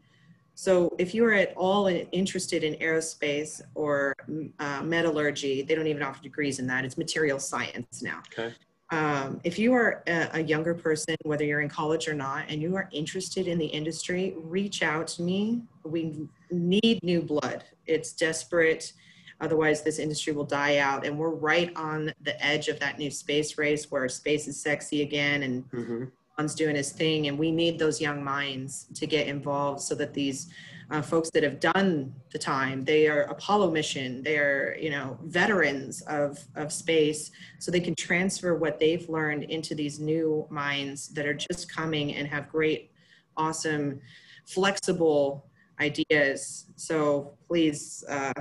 so 0.59 0.97
if 0.99 1.15
you 1.15 1.23
are 1.27 1.35
at 1.35 1.53
all 1.55 1.87
interested 1.87 2.65
in 2.65 2.77
aerospace 2.77 3.61
or 3.75 4.15
uh, 4.59 4.83
metallurgy, 4.83 5.61
they 5.61 5.75
don't 5.75 5.87
even 5.87 6.03
offer 6.03 6.23
degrees 6.23 6.59
in 6.59 6.67
that. 6.69 6.83
It's 6.83 6.97
material 6.97 7.39
science 7.39 8.03
now. 8.03 8.23
Okay. 8.33 8.55
Um, 8.91 9.39
if 9.45 9.59
you 9.59 9.75
are 9.75 10.03
a, 10.07 10.31
a 10.33 10.43
younger 10.43 10.75
person, 10.75 11.15
whether 11.25 11.45
you're 11.45 11.61
in 11.61 11.69
college 11.69 12.09
or 12.09 12.15
not, 12.15 12.47
and 12.49 12.63
you 12.63 12.75
are 12.75 12.89
interested 12.91 13.49
in 13.49 13.59
the 13.59 13.67
industry, 13.67 14.35
reach 14.39 14.83
out 14.83 15.07
to 15.09 15.23
me. 15.23 15.61
We 15.85 16.27
need 16.51 17.03
new 17.03 17.21
blood. 17.21 17.65
It's 17.87 18.15
desperate. 18.15 18.95
Otherwise, 19.41 19.83
this 19.83 19.99
industry 19.99 20.33
will 20.33 20.45
die 20.45 20.79
out. 20.79 21.05
And 21.07 21.19
we're 21.19 21.35
right 21.35 21.71
on 21.77 22.13
the 22.23 22.45
edge 22.45 22.69
of 22.69 22.81
that 22.81 22.99
new 22.99 23.11
space 23.11 23.59
race 23.59 23.91
where 23.91 24.09
space 24.09 24.49
is 24.49 24.61
sexy 24.61 25.03
again 25.03 25.43
and 25.43 25.65
hmm 25.71 26.05
Elon's 26.39 26.55
doing 26.55 26.77
his 26.77 26.93
thing, 26.93 27.29
and 27.29 27.39
we 27.39 27.51
need 27.51 27.79
those 27.79 28.01
young 28.01 28.23
minds 28.23 28.87
to 28.95 29.07
get 29.07 29.27
involved 29.27 29.81
so 29.81 29.95
that 29.95 30.13
these 30.13 30.51
uh, 30.91 31.01
folks 31.01 31.31
that 31.31 31.43
have 31.43 31.61
done 31.61 32.15
the 32.31 32.39
time, 32.39 32.85
they 32.85 33.09
are 33.09 33.23
Apollo 33.23 33.71
mission, 33.71 34.23
they 34.23 34.37
are 34.37 34.77
you 34.79 34.91
know 34.91 35.19
veterans 35.25 36.03
of 36.03 36.39
of 36.55 36.73
space, 36.73 37.31
so 37.59 37.71
they 37.71 37.81
can 37.81 37.95
transfer 37.95 38.55
what 38.55 38.79
they've 38.79 39.09
learned 39.09 39.45
into 39.45 39.75
these 39.75 39.99
new 39.99 40.47
minds 40.51 41.09
that 41.09 41.27
are 41.27 41.35
just 41.35 41.73
coming 41.73 42.15
and 42.15 42.29
have 42.29 42.51
great, 42.51 42.91
awesome, 43.37 44.01
flexible 44.45 45.47
ideas. 45.81 46.67
So 46.77 47.33
please. 47.49 48.05
Uh, 48.09 48.33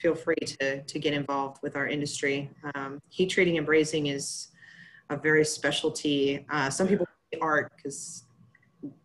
Feel 0.00 0.14
free 0.14 0.36
to, 0.36 0.82
to 0.82 0.98
get 0.98 1.12
involved 1.12 1.58
with 1.62 1.76
our 1.76 1.86
industry. 1.86 2.50
Um, 2.74 3.00
heat 3.10 3.26
treating 3.26 3.58
and 3.58 3.66
brazing 3.66 4.12
is 4.12 4.48
a 5.10 5.16
very 5.16 5.44
specialty. 5.44 6.46
Uh, 6.50 6.70
some 6.70 6.88
people 6.88 7.06
art 7.40 7.72
because 7.76 8.24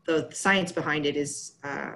the 0.06 0.30
science 0.32 0.72
behind 0.72 1.06
it 1.06 1.16
is 1.16 1.54
uh. 1.64 1.92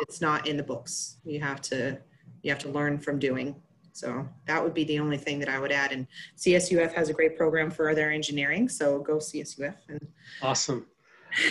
It's 0.00 0.20
not 0.20 0.46
in 0.46 0.56
the 0.56 0.62
books. 0.62 1.16
You 1.24 1.40
have 1.40 1.60
to 1.62 1.98
you 2.42 2.50
have 2.50 2.58
to 2.60 2.70
learn 2.70 2.98
from 2.98 3.18
doing. 3.18 3.54
So 3.92 4.26
that 4.46 4.62
would 4.62 4.72
be 4.72 4.84
the 4.84 4.98
only 4.98 5.18
thing 5.18 5.38
that 5.40 5.48
I 5.48 5.58
would 5.58 5.72
add. 5.72 5.92
And 5.92 6.06
CSUF 6.38 6.92
has 6.94 7.10
a 7.10 7.12
great 7.12 7.36
program 7.36 7.70
for 7.70 7.94
their 7.94 8.10
engineering. 8.10 8.68
So 8.68 9.00
go 9.00 9.16
CSUF. 9.16 9.74
And 9.88 10.06
Awesome. 10.40 10.86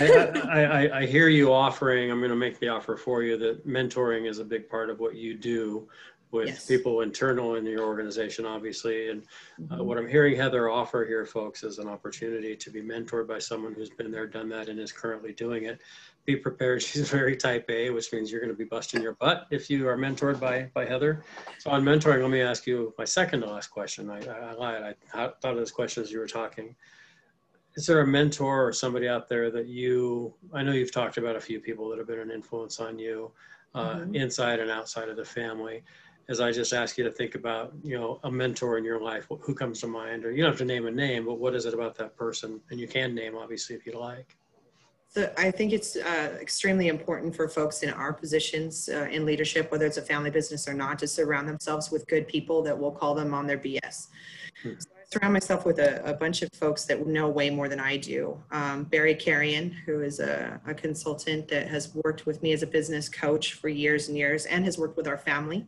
I, 0.02 0.08
I, 0.52 1.00
I 1.00 1.06
hear 1.06 1.28
you 1.28 1.54
offering, 1.54 2.12
I'm 2.12 2.20
going 2.20 2.32
to 2.32 2.36
make 2.36 2.60
the 2.60 2.70
offer 2.70 2.98
for 2.98 3.22
you 3.24 3.38
that 3.38 3.68
mentoring 3.68 4.28
is 4.28 4.40
a 4.40 4.44
big 4.44 4.68
part 4.68 4.90
of 4.90 5.00
what 5.00 5.16
you 5.16 5.36
do 5.36 5.88
with 6.32 6.48
Yes. 6.48 6.66
people 6.68 7.02
internal 7.02 7.56
in 7.56 7.66
your 7.66 7.84
organization, 7.86 8.46
obviously. 8.46 9.10
And 9.10 9.24
uh, 9.72 9.84
what 9.84 9.98
I'm 9.98 10.08
hearing 10.08 10.36
Heather 10.36 10.70
offer 10.70 11.04
here, 11.06 11.26
folks, 11.26 11.64
is 11.64 11.80
an 11.80 11.88
opportunity 11.88 12.56
to 12.56 12.70
be 12.70 12.82
mentored 12.82 13.28
by 13.28 13.40
someone 13.40 13.74
who's 13.74 13.90
been 13.90 14.12
there, 14.12 14.28
done 14.28 14.48
that, 14.50 14.70
and 14.70 14.80
is 14.80 14.92
currently 14.92 15.34
doing 15.34 15.66
it. 15.66 15.82
Be 16.26 16.36
prepared. 16.36 16.84
She's 16.84 17.10
very 17.10 17.36
type 17.36 17.66
A, 17.70 17.90
which 17.90 18.14
means 18.14 18.32
you're 18.32 18.42
going 18.42 18.52
to 18.52 18.58
be 18.58 18.66
busting 18.66 19.02
your 19.02 19.16
butt 19.16 19.48
if 19.50 19.70
you 19.70 19.88
are 19.88 19.98
mentored 19.98 20.40
by, 20.40 20.70
by 20.74 20.86
Heather. 20.86 21.24
So 21.58 21.72
on 21.72 21.84
mentoring, 21.84 22.22
let 22.22 22.30
me 22.30 22.42
ask 22.42 22.68
you 22.68 22.94
my 22.98 23.06
second 23.06 23.42
to 23.42 23.48
last 23.50 23.68
question. 23.68 24.10
I, 24.10 24.20
I, 24.28 24.52
I 24.52 24.54
lied. 24.54 24.96
I 25.14 25.30
thought 25.42 25.54
of 25.54 25.58
this 25.58 25.72
question 25.72 26.04
as 26.04 26.12
you 26.12 26.20
were 26.20 26.28
talking 26.28 26.76
is 27.76 27.86
there 27.86 28.02
a 28.02 28.08
mentor 28.08 28.66
or 28.68 28.74
somebody 28.74 29.08
out 29.08 29.30
there 29.30 29.52
that 29.52 29.68
you 29.68 30.34
i 30.56 30.64
know 30.64 30.72
you've 30.72 30.92
talked 30.92 31.18
about 31.18 31.36
a 31.36 31.40
few 31.40 31.60
people 31.60 31.88
that 31.88 32.00
have 32.00 32.08
been 32.08 32.20
an 32.20 32.32
influence 32.32 32.80
on 32.80 32.98
you 32.98 33.32
uh, 33.76 33.98
Mhm. 33.98 34.16
inside 34.16 34.60
and 34.60 34.72
outside 34.72 35.08
of 35.10 35.16
the 35.16 35.24
family 35.24 35.84
as 36.30 36.40
i 36.40 36.52
just 36.52 36.72
ask 36.72 36.98
you 36.98 37.04
to 37.04 37.12
think 37.12 37.36
about 37.36 37.74
you 37.84 37.98
know 37.98 38.20
a 38.24 38.32
mentor 38.32 38.78
in 38.78 38.86
your 38.86 39.02
life 39.02 39.28
who 39.42 39.54
comes 39.54 39.82
to 39.82 39.88
mind 39.88 40.24
or 40.24 40.32
you 40.32 40.42
don't 40.42 40.52
have 40.52 40.58
to 40.58 40.66
name 40.66 40.86
a 40.88 40.92
name 40.92 41.26
but 41.26 41.40
what 41.40 41.54
is 41.54 41.66
it 41.66 41.74
about 41.74 41.96
that 41.96 42.16
person 42.16 42.62
and 42.70 42.80
you 42.80 42.88
can 42.88 43.14
name 43.14 43.36
obviously 43.36 43.76
if 43.76 43.86
you 43.86 43.94
like 44.00 44.38
So 45.12 45.34
I 45.40 45.50
think 45.50 45.74
it's 45.74 45.96
uh, 45.96 46.38
extremely 46.40 46.88
important 46.88 47.36
for 47.36 47.50
folks 47.50 47.82
in 47.82 47.90
our 47.90 48.14
positions 48.14 48.90
uh, 48.90 49.08
in 49.10 49.26
leadership, 49.26 49.72
whether 49.72 49.88
it's 49.88 49.98
a 49.98 50.04
family 50.04 50.30
business 50.30 50.68
or 50.68 50.76
not, 50.76 51.00
to 51.00 51.08
surround 51.08 51.48
themselves 51.50 51.90
with 51.90 52.06
good 52.06 52.28
people 52.28 52.62
that 52.62 52.78
will 52.78 52.92
call 52.92 53.16
them 53.16 53.34
on 53.34 53.48
their 53.48 53.58
BS. 53.58 54.10
Hmm. 54.62 54.74
So 54.78 54.90
I 54.96 55.04
surround 55.12 55.34
myself 55.34 55.66
with 55.66 55.80
a, 55.80 55.92
a 56.08 56.14
bunch 56.14 56.44
of 56.44 56.50
folks 56.54 56.86
that 56.86 57.08
know 57.08 57.28
way 57.28 57.50
more 57.50 57.68
than 57.68 57.80
I 57.80 57.98
do. 57.98 58.38
Um, 58.52 58.84
Barry 58.84 59.16
Carrion, 59.16 59.72
who 59.84 60.04
is 60.04 60.20
a, 60.20 60.62
a 60.68 60.76
consultant 60.76 61.48
that 61.48 61.68
has 61.70 61.96
worked 61.96 62.28
with 62.28 62.44
me 62.44 62.54
as 62.54 62.62
a 62.62 62.68
business 62.68 63.10
coach 63.10 63.54
for 63.54 63.68
years 63.68 64.10
and 64.10 64.16
years 64.16 64.46
and 64.46 64.64
has 64.64 64.78
worked 64.78 64.96
with 64.96 65.08
our 65.08 65.18
family. 65.18 65.66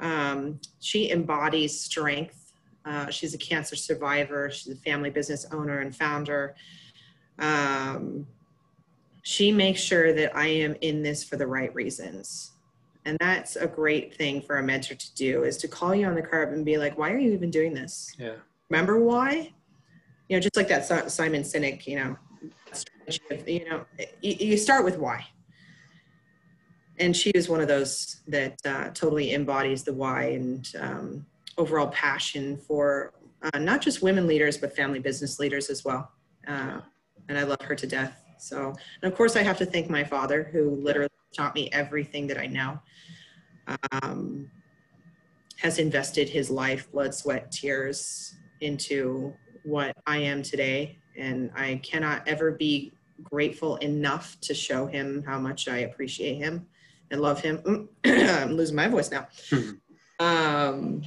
Um, 0.00 0.60
she 0.80 1.10
embodies 1.10 1.80
strength. 1.80 2.52
Uh, 2.84 3.08
she's 3.10 3.34
a 3.34 3.38
cancer 3.38 3.76
survivor. 3.76 4.50
She's 4.50 4.72
a 4.72 4.76
family 4.76 5.10
business 5.10 5.46
owner 5.52 5.80
and 5.80 5.94
founder. 5.94 6.54
Um, 7.38 8.26
she 9.22 9.50
makes 9.50 9.80
sure 9.80 10.12
that 10.12 10.36
I 10.36 10.46
am 10.48 10.76
in 10.82 11.02
this 11.02 11.24
for 11.24 11.36
the 11.36 11.46
right 11.46 11.74
reasons. 11.74 12.52
And 13.06 13.18
that's 13.20 13.56
a 13.56 13.66
great 13.66 14.14
thing 14.14 14.40
for 14.40 14.58
a 14.58 14.62
mentor 14.62 14.94
to 14.94 15.14
do 15.14 15.44
is 15.44 15.56
to 15.58 15.68
call 15.68 15.94
you 15.94 16.06
on 16.06 16.14
the 16.14 16.22
curb 16.22 16.52
and 16.52 16.64
be 16.64 16.78
like, 16.78 16.96
why 16.96 17.10
are 17.10 17.18
you 17.18 17.32
even 17.32 17.50
doing 17.50 17.74
this? 17.74 18.14
Yeah. 18.18 18.34
Remember 18.70 18.98
why? 18.98 19.52
You 20.28 20.36
know, 20.36 20.40
just 20.40 20.56
like 20.56 20.68
that 20.68 21.10
Simon 21.10 21.42
Sinek, 21.42 21.86
you 21.86 21.96
know, 21.96 22.16
you 23.46 23.68
know, 23.68 23.84
you, 24.22 24.34
you 24.34 24.56
start 24.56 24.84
with 24.84 24.98
why. 24.98 25.26
And 26.98 27.16
she 27.16 27.30
is 27.30 27.48
one 27.48 27.60
of 27.60 27.68
those 27.68 28.20
that 28.28 28.56
uh, 28.64 28.90
totally 28.90 29.34
embodies 29.34 29.82
the 29.82 29.92
why 29.92 30.24
and 30.24 30.72
um, 30.78 31.26
overall 31.58 31.88
passion 31.88 32.56
for 32.56 33.14
uh, 33.42 33.58
not 33.58 33.82
just 33.82 34.02
women 34.02 34.26
leaders, 34.26 34.56
but 34.56 34.74
family 34.74 34.98
business 34.98 35.38
leaders 35.38 35.70
as 35.70 35.84
well. 35.84 36.10
Uh, 36.46 36.80
and 37.28 37.38
I 37.38 37.42
love 37.42 37.60
her 37.62 37.74
to 37.74 37.86
death. 37.86 38.22
So, 38.38 38.74
and 39.02 39.12
of 39.12 39.16
course, 39.16 39.36
I 39.36 39.42
have 39.42 39.58
to 39.58 39.66
thank 39.66 39.90
my 39.90 40.04
father, 40.04 40.44
who 40.52 40.70
literally 40.70 41.08
taught 41.34 41.54
me 41.54 41.68
everything 41.72 42.26
that 42.28 42.38
I 42.38 42.46
know. 42.46 42.80
Um, 44.02 44.50
has 45.56 45.78
invested 45.78 46.28
his 46.28 46.50
life, 46.50 46.90
blood, 46.92 47.14
sweat, 47.14 47.50
tears 47.50 48.34
into 48.60 49.32
what 49.62 49.96
I 50.06 50.18
am 50.18 50.42
today, 50.42 50.98
and 51.16 51.50
I 51.56 51.80
cannot 51.82 52.26
ever 52.28 52.52
be 52.52 52.92
grateful 53.22 53.76
enough 53.76 54.38
to 54.42 54.52
show 54.52 54.86
him 54.86 55.24
how 55.26 55.38
much 55.38 55.68
I 55.68 55.78
appreciate 55.78 56.36
him 56.36 56.66
and 57.10 57.20
love 57.20 57.40
him. 57.40 57.88
I'm 58.04 58.52
losing 58.56 58.76
my 58.76 58.88
voice 58.88 59.10
now. 59.10 59.28
um, 60.20 61.02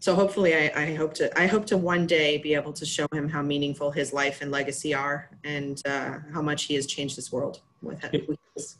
so 0.00 0.14
hopefully 0.14 0.54
I, 0.54 0.70
I 0.74 0.94
hope 0.94 1.14
to 1.14 1.38
I 1.38 1.46
hope 1.46 1.66
to 1.66 1.76
one 1.76 2.06
day 2.06 2.38
be 2.38 2.54
able 2.54 2.72
to 2.74 2.86
show 2.86 3.06
him 3.12 3.28
how 3.28 3.42
meaningful 3.42 3.90
his 3.90 4.12
life 4.12 4.40
and 4.40 4.50
legacy 4.50 4.94
are 4.94 5.30
and 5.44 5.82
uh, 5.86 6.18
how 6.32 6.40
much 6.40 6.64
he 6.64 6.74
has 6.74 6.86
changed 6.86 7.16
this 7.16 7.32
world 7.32 7.60
with 7.82 8.00
who 8.02 8.18
he 8.18 8.38
is. 8.56 8.78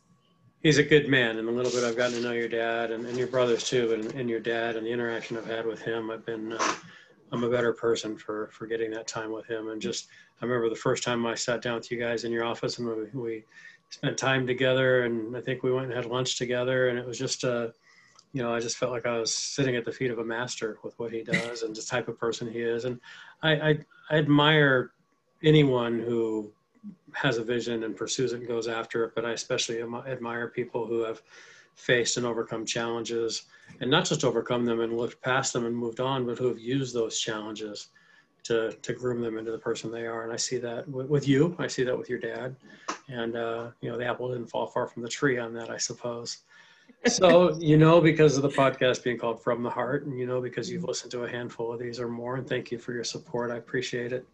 He's 0.62 0.78
a 0.78 0.82
good 0.82 1.08
man, 1.08 1.38
and 1.38 1.48
a 1.48 1.52
little 1.52 1.70
bit 1.70 1.84
I've 1.84 1.96
gotten 1.96 2.16
to 2.16 2.20
know 2.20 2.32
your 2.32 2.48
dad 2.48 2.90
and, 2.90 3.06
and 3.06 3.16
your 3.16 3.28
brothers 3.28 3.62
too, 3.62 3.92
and, 3.92 4.12
and 4.14 4.28
your 4.28 4.40
dad 4.40 4.74
and 4.76 4.84
the 4.84 4.90
interaction 4.90 5.36
I've 5.36 5.46
had 5.46 5.64
with 5.64 5.80
him. 5.80 6.10
I've 6.10 6.26
been, 6.26 6.52
uh, 6.52 6.74
I'm 7.30 7.44
a 7.44 7.50
better 7.50 7.72
person 7.72 8.16
for 8.16 8.48
for 8.52 8.66
getting 8.66 8.90
that 8.92 9.06
time 9.06 9.30
with 9.32 9.46
him. 9.46 9.68
And 9.68 9.80
just, 9.80 10.08
I 10.40 10.46
remember 10.46 10.68
the 10.68 10.74
first 10.74 11.04
time 11.04 11.26
I 11.26 11.36
sat 11.36 11.62
down 11.62 11.76
with 11.76 11.90
you 11.92 11.98
guys 11.98 12.24
in 12.24 12.32
your 12.32 12.44
office, 12.44 12.78
and 12.78 12.88
we, 12.88 13.20
we 13.20 13.44
spent 13.90 14.18
time 14.18 14.46
together, 14.46 15.04
and 15.04 15.36
I 15.36 15.40
think 15.40 15.62
we 15.62 15.72
went 15.72 15.86
and 15.86 15.94
had 15.94 16.06
lunch 16.06 16.36
together, 16.36 16.88
and 16.88 16.98
it 16.98 17.06
was 17.06 17.18
just, 17.18 17.44
uh, 17.44 17.68
you 18.32 18.42
know, 18.42 18.54
I 18.54 18.60
just 18.60 18.76
felt 18.76 18.92
like 18.92 19.06
I 19.06 19.18
was 19.18 19.34
sitting 19.34 19.76
at 19.76 19.84
the 19.84 19.92
feet 19.92 20.10
of 20.10 20.18
a 20.18 20.24
master 20.24 20.78
with 20.82 20.98
what 20.98 21.12
he 21.12 21.22
does 21.22 21.62
and 21.62 21.74
the 21.74 21.82
type 21.82 22.08
of 22.08 22.18
person 22.18 22.50
he 22.50 22.60
is. 22.60 22.84
And 22.84 23.00
I, 23.42 23.52
I, 23.52 23.78
I 24.10 24.16
admire 24.16 24.92
anyone 25.42 25.98
who 26.00 26.52
has 27.12 27.38
a 27.38 27.44
vision 27.44 27.84
and 27.84 27.96
pursues 27.96 28.32
it 28.32 28.40
and 28.40 28.48
goes 28.48 28.68
after 28.68 29.04
it. 29.04 29.12
But 29.14 29.24
I 29.24 29.32
especially 29.32 29.80
admire 29.80 30.48
people 30.48 30.86
who 30.86 31.02
have 31.04 31.22
faced 31.74 32.16
and 32.16 32.26
overcome 32.26 32.66
challenges 32.66 33.44
and 33.80 33.90
not 33.90 34.04
just 34.04 34.24
overcome 34.24 34.64
them 34.64 34.80
and 34.80 34.96
looked 34.96 35.22
past 35.22 35.52
them 35.52 35.64
and 35.64 35.76
moved 35.76 36.00
on, 36.00 36.26
but 36.26 36.38
who 36.38 36.48
have 36.48 36.58
used 36.58 36.94
those 36.94 37.18
challenges 37.18 37.88
to, 38.48 38.72
to 38.72 38.92
groom 38.92 39.20
them 39.20 39.38
into 39.38 39.52
the 39.52 39.58
person 39.58 39.90
they 39.90 40.06
are. 40.06 40.24
And 40.24 40.32
I 40.32 40.36
see 40.36 40.58
that 40.58 40.88
with, 40.88 41.08
with 41.08 41.28
you. 41.28 41.54
I 41.58 41.66
see 41.66 41.84
that 41.84 41.96
with 41.96 42.08
your 42.08 42.18
dad. 42.18 42.56
And, 43.08 43.36
uh, 43.36 43.68
you 43.80 43.90
know, 43.90 43.96
the 43.96 44.06
apple 44.06 44.28
didn't 44.28 44.46
fall 44.48 44.66
far 44.66 44.86
from 44.86 45.02
the 45.02 45.08
tree 45.08 45.38
on 45.38 45.54
that, 45.54 45.70
I 45.70 45.76
suppose. 45.76 46.38
So, 47.06 47.54
you 47.58 47.76
know, 47.76 48.00
because 48.00 48.36
of 48.36 48.42
the 48.42 48.48
podcast 48.48 49.04
being 49.04 49.18
called 49.18 49.42
From 49.42 49.62
the 49.62 49.70
Heart, 49.70 50.06
and 50.06 50.18
you 50.18 50.26
know, 50.26 50.40
because 50.40 50.70
you've 50.70 50.84
listened 50.84 51.12
to 51.12 51.24
a 51.24 51.30
handful 51.30 51.72
of 51.72 51.78
these 51.78 52.00
or 52.00 52.08
more, 52.08 52.36
and 52.36 52.48
thank 52.48 52.72
you 52.72 52.78
for 52.78 52.92
your 52.92 53.04
support. 53.04 53.50
I 53.50 53.56
appreciate 53.56 54.12
it. 54.12 54.26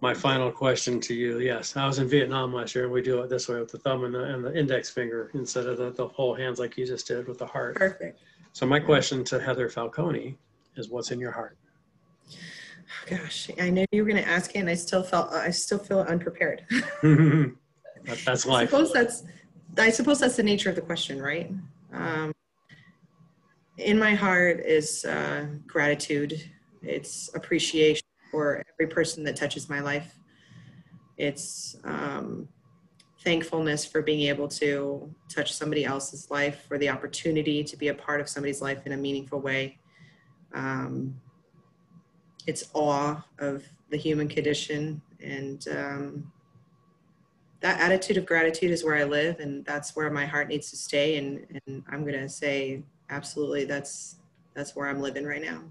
My 0.00 0.14
final 0.14 0.50
question 0.50 1.00
to 1.00 1.14
you 1.14 1.40
yes, 1.40 1.76
I 1.76 1.86
was 1.86 1.98
in 1.98 2.08
Vietnam 2.08 2.54
last 2.54 2.74
year, 2.74 2.84
and 2.84 2.92
we 2.92 3.02
do 3.02 3.20
it 3.22 3.28
this 3.28 3.48
way 3.48 3.58
with 3.58 3.70
the 3.70 3.78
thumb 3.78 4.04
and 4.04 4.14
the, 4.14 4.22
and 4.22 4.44
the 4.44 4.56
index 4.56 4.88
finger 4.88 5.30
instead 5.34 5.66
of 5.66 5.76
the, 5.76 5.90
the 5.90 6.08
whole 6.08 6.34
hands 6.34 6.58
like 6.58 6.76
you 6.76 6.86
just 6.86 7.06
did 7.06 7.28
with 7.28 7.38
the 7.38 7.46
heart. 7.46 7.76
Perfect. 7.76 8.20
So, 8.52 8.66
my 8.66 8.80
question 8.80 9.24
to 9.24 9.40
Heather 9.40 9.68
Falcone 9.68 10.38
is 10.76 10.88
what's 10.88 11.10
in 11.10 11.20
your 11.20 11.32
heart? 11.32 11.58
Gosh, 13.06 13.50
I 13.60 13.70
knew 13.70 13.84
you 13.92 14.02
were 14.04 14.10
going 14.10 14.22
to 14.22 14.28
ask 14.28 14.54
it, 14.54 14.58
and 14.58 14.70
I 14.70 14.74
still 14.74 15.02
felt 15.02 15.32
I 15.32 15.50
still 15.50 15.78
feel 15.78 16.00
unprepared. 16.00 16.64
That- 18.06 18.18
That's 18.26 18.46
I 18.46 18.66
suppose 18.66 18.92
that's 18.92 19.22
I 19.78 19.88
suppose 19.90 20.20
that's 20.20 20.36
the 20.36 20.42
nature 20.42 20.68
of 20.68 20.76
the 20.76 20.82
question, 20.82 21.20
right? 21.22 21.50
Um, 21.92 22.32
in 23.78 23.98
my 23.98 24.14
heart 24.14 24.60
is 24.60 25.04
uh, 25.06 25.46
gratitude. 25.66 26.34
It's 26.82 27.30
appreciation 27.34 28.04
for 28.30 28.62
every 28.74 28.92
person 28.92 29.24
that 29.24 29.36
touches 29.36 29.68
my 29.70 29.80
life. 29.80 30.18
It's 31.16 31.76
um, 31.84 32.48
thankfulness 33.20 33.84
for 33.86 34.02
being 34.02 34.28
able 34.28 34.48
to 34.48 35.12
touch 35.28 35.52
somebody 35.54 35.84
else's 35.84 36.30
life, 36.30 36.66
for 36.68 36.76
the 36.78 36.90
opportunity 36.90 37.64
to 37.64 37.76
be 37.76 37.88
a 37.88 37.94
part 37.94 38.20
of 38.20 38.28
somebody's 38.28 38.60
life 38.60 38.86
in 38.86 38.92
a 38.92 38.96
meaningful 38.96 39.40
way. 39.40 39.78
Um, 40.52 41.18
it's 42.46 42.70
awe 42.74 43.22
of 43.38 43.64
the 43.90 43.96
human 43.96 44.28
condition 44.28 45.00
and 45.20 45.66
um, 45.68 46.32
that 47.64 47.80
attitude 47.80 48.18
of 48.18 48.26
gratitude 48.26 48.70
is 48.70 48.84
where 48.84 48.94
I 48.94 49.04
live, 49.04 49.40
and 49.40 49.64
that's 49.64 49.96
where 49.96 50.10
my 50.10 50.26
heart 50.26 50.48
needs 50.48 50.68
to 50.68 50.76
stay. 50.76 51.16
And, 51.16 51.60
and 51.66 51.82
I'm 51.88 52.02
going 52.02 52.20
to 52.20 52.28
say, 52.28 52.82
absolutely, 53.08 53.64
that's 53.64 54.16
that's 54.52 54.76
where 54.76 54.86
I'm 54.86 55.00
living 55.00 55.24
right 55.24 55.40
now. 55.40 55.62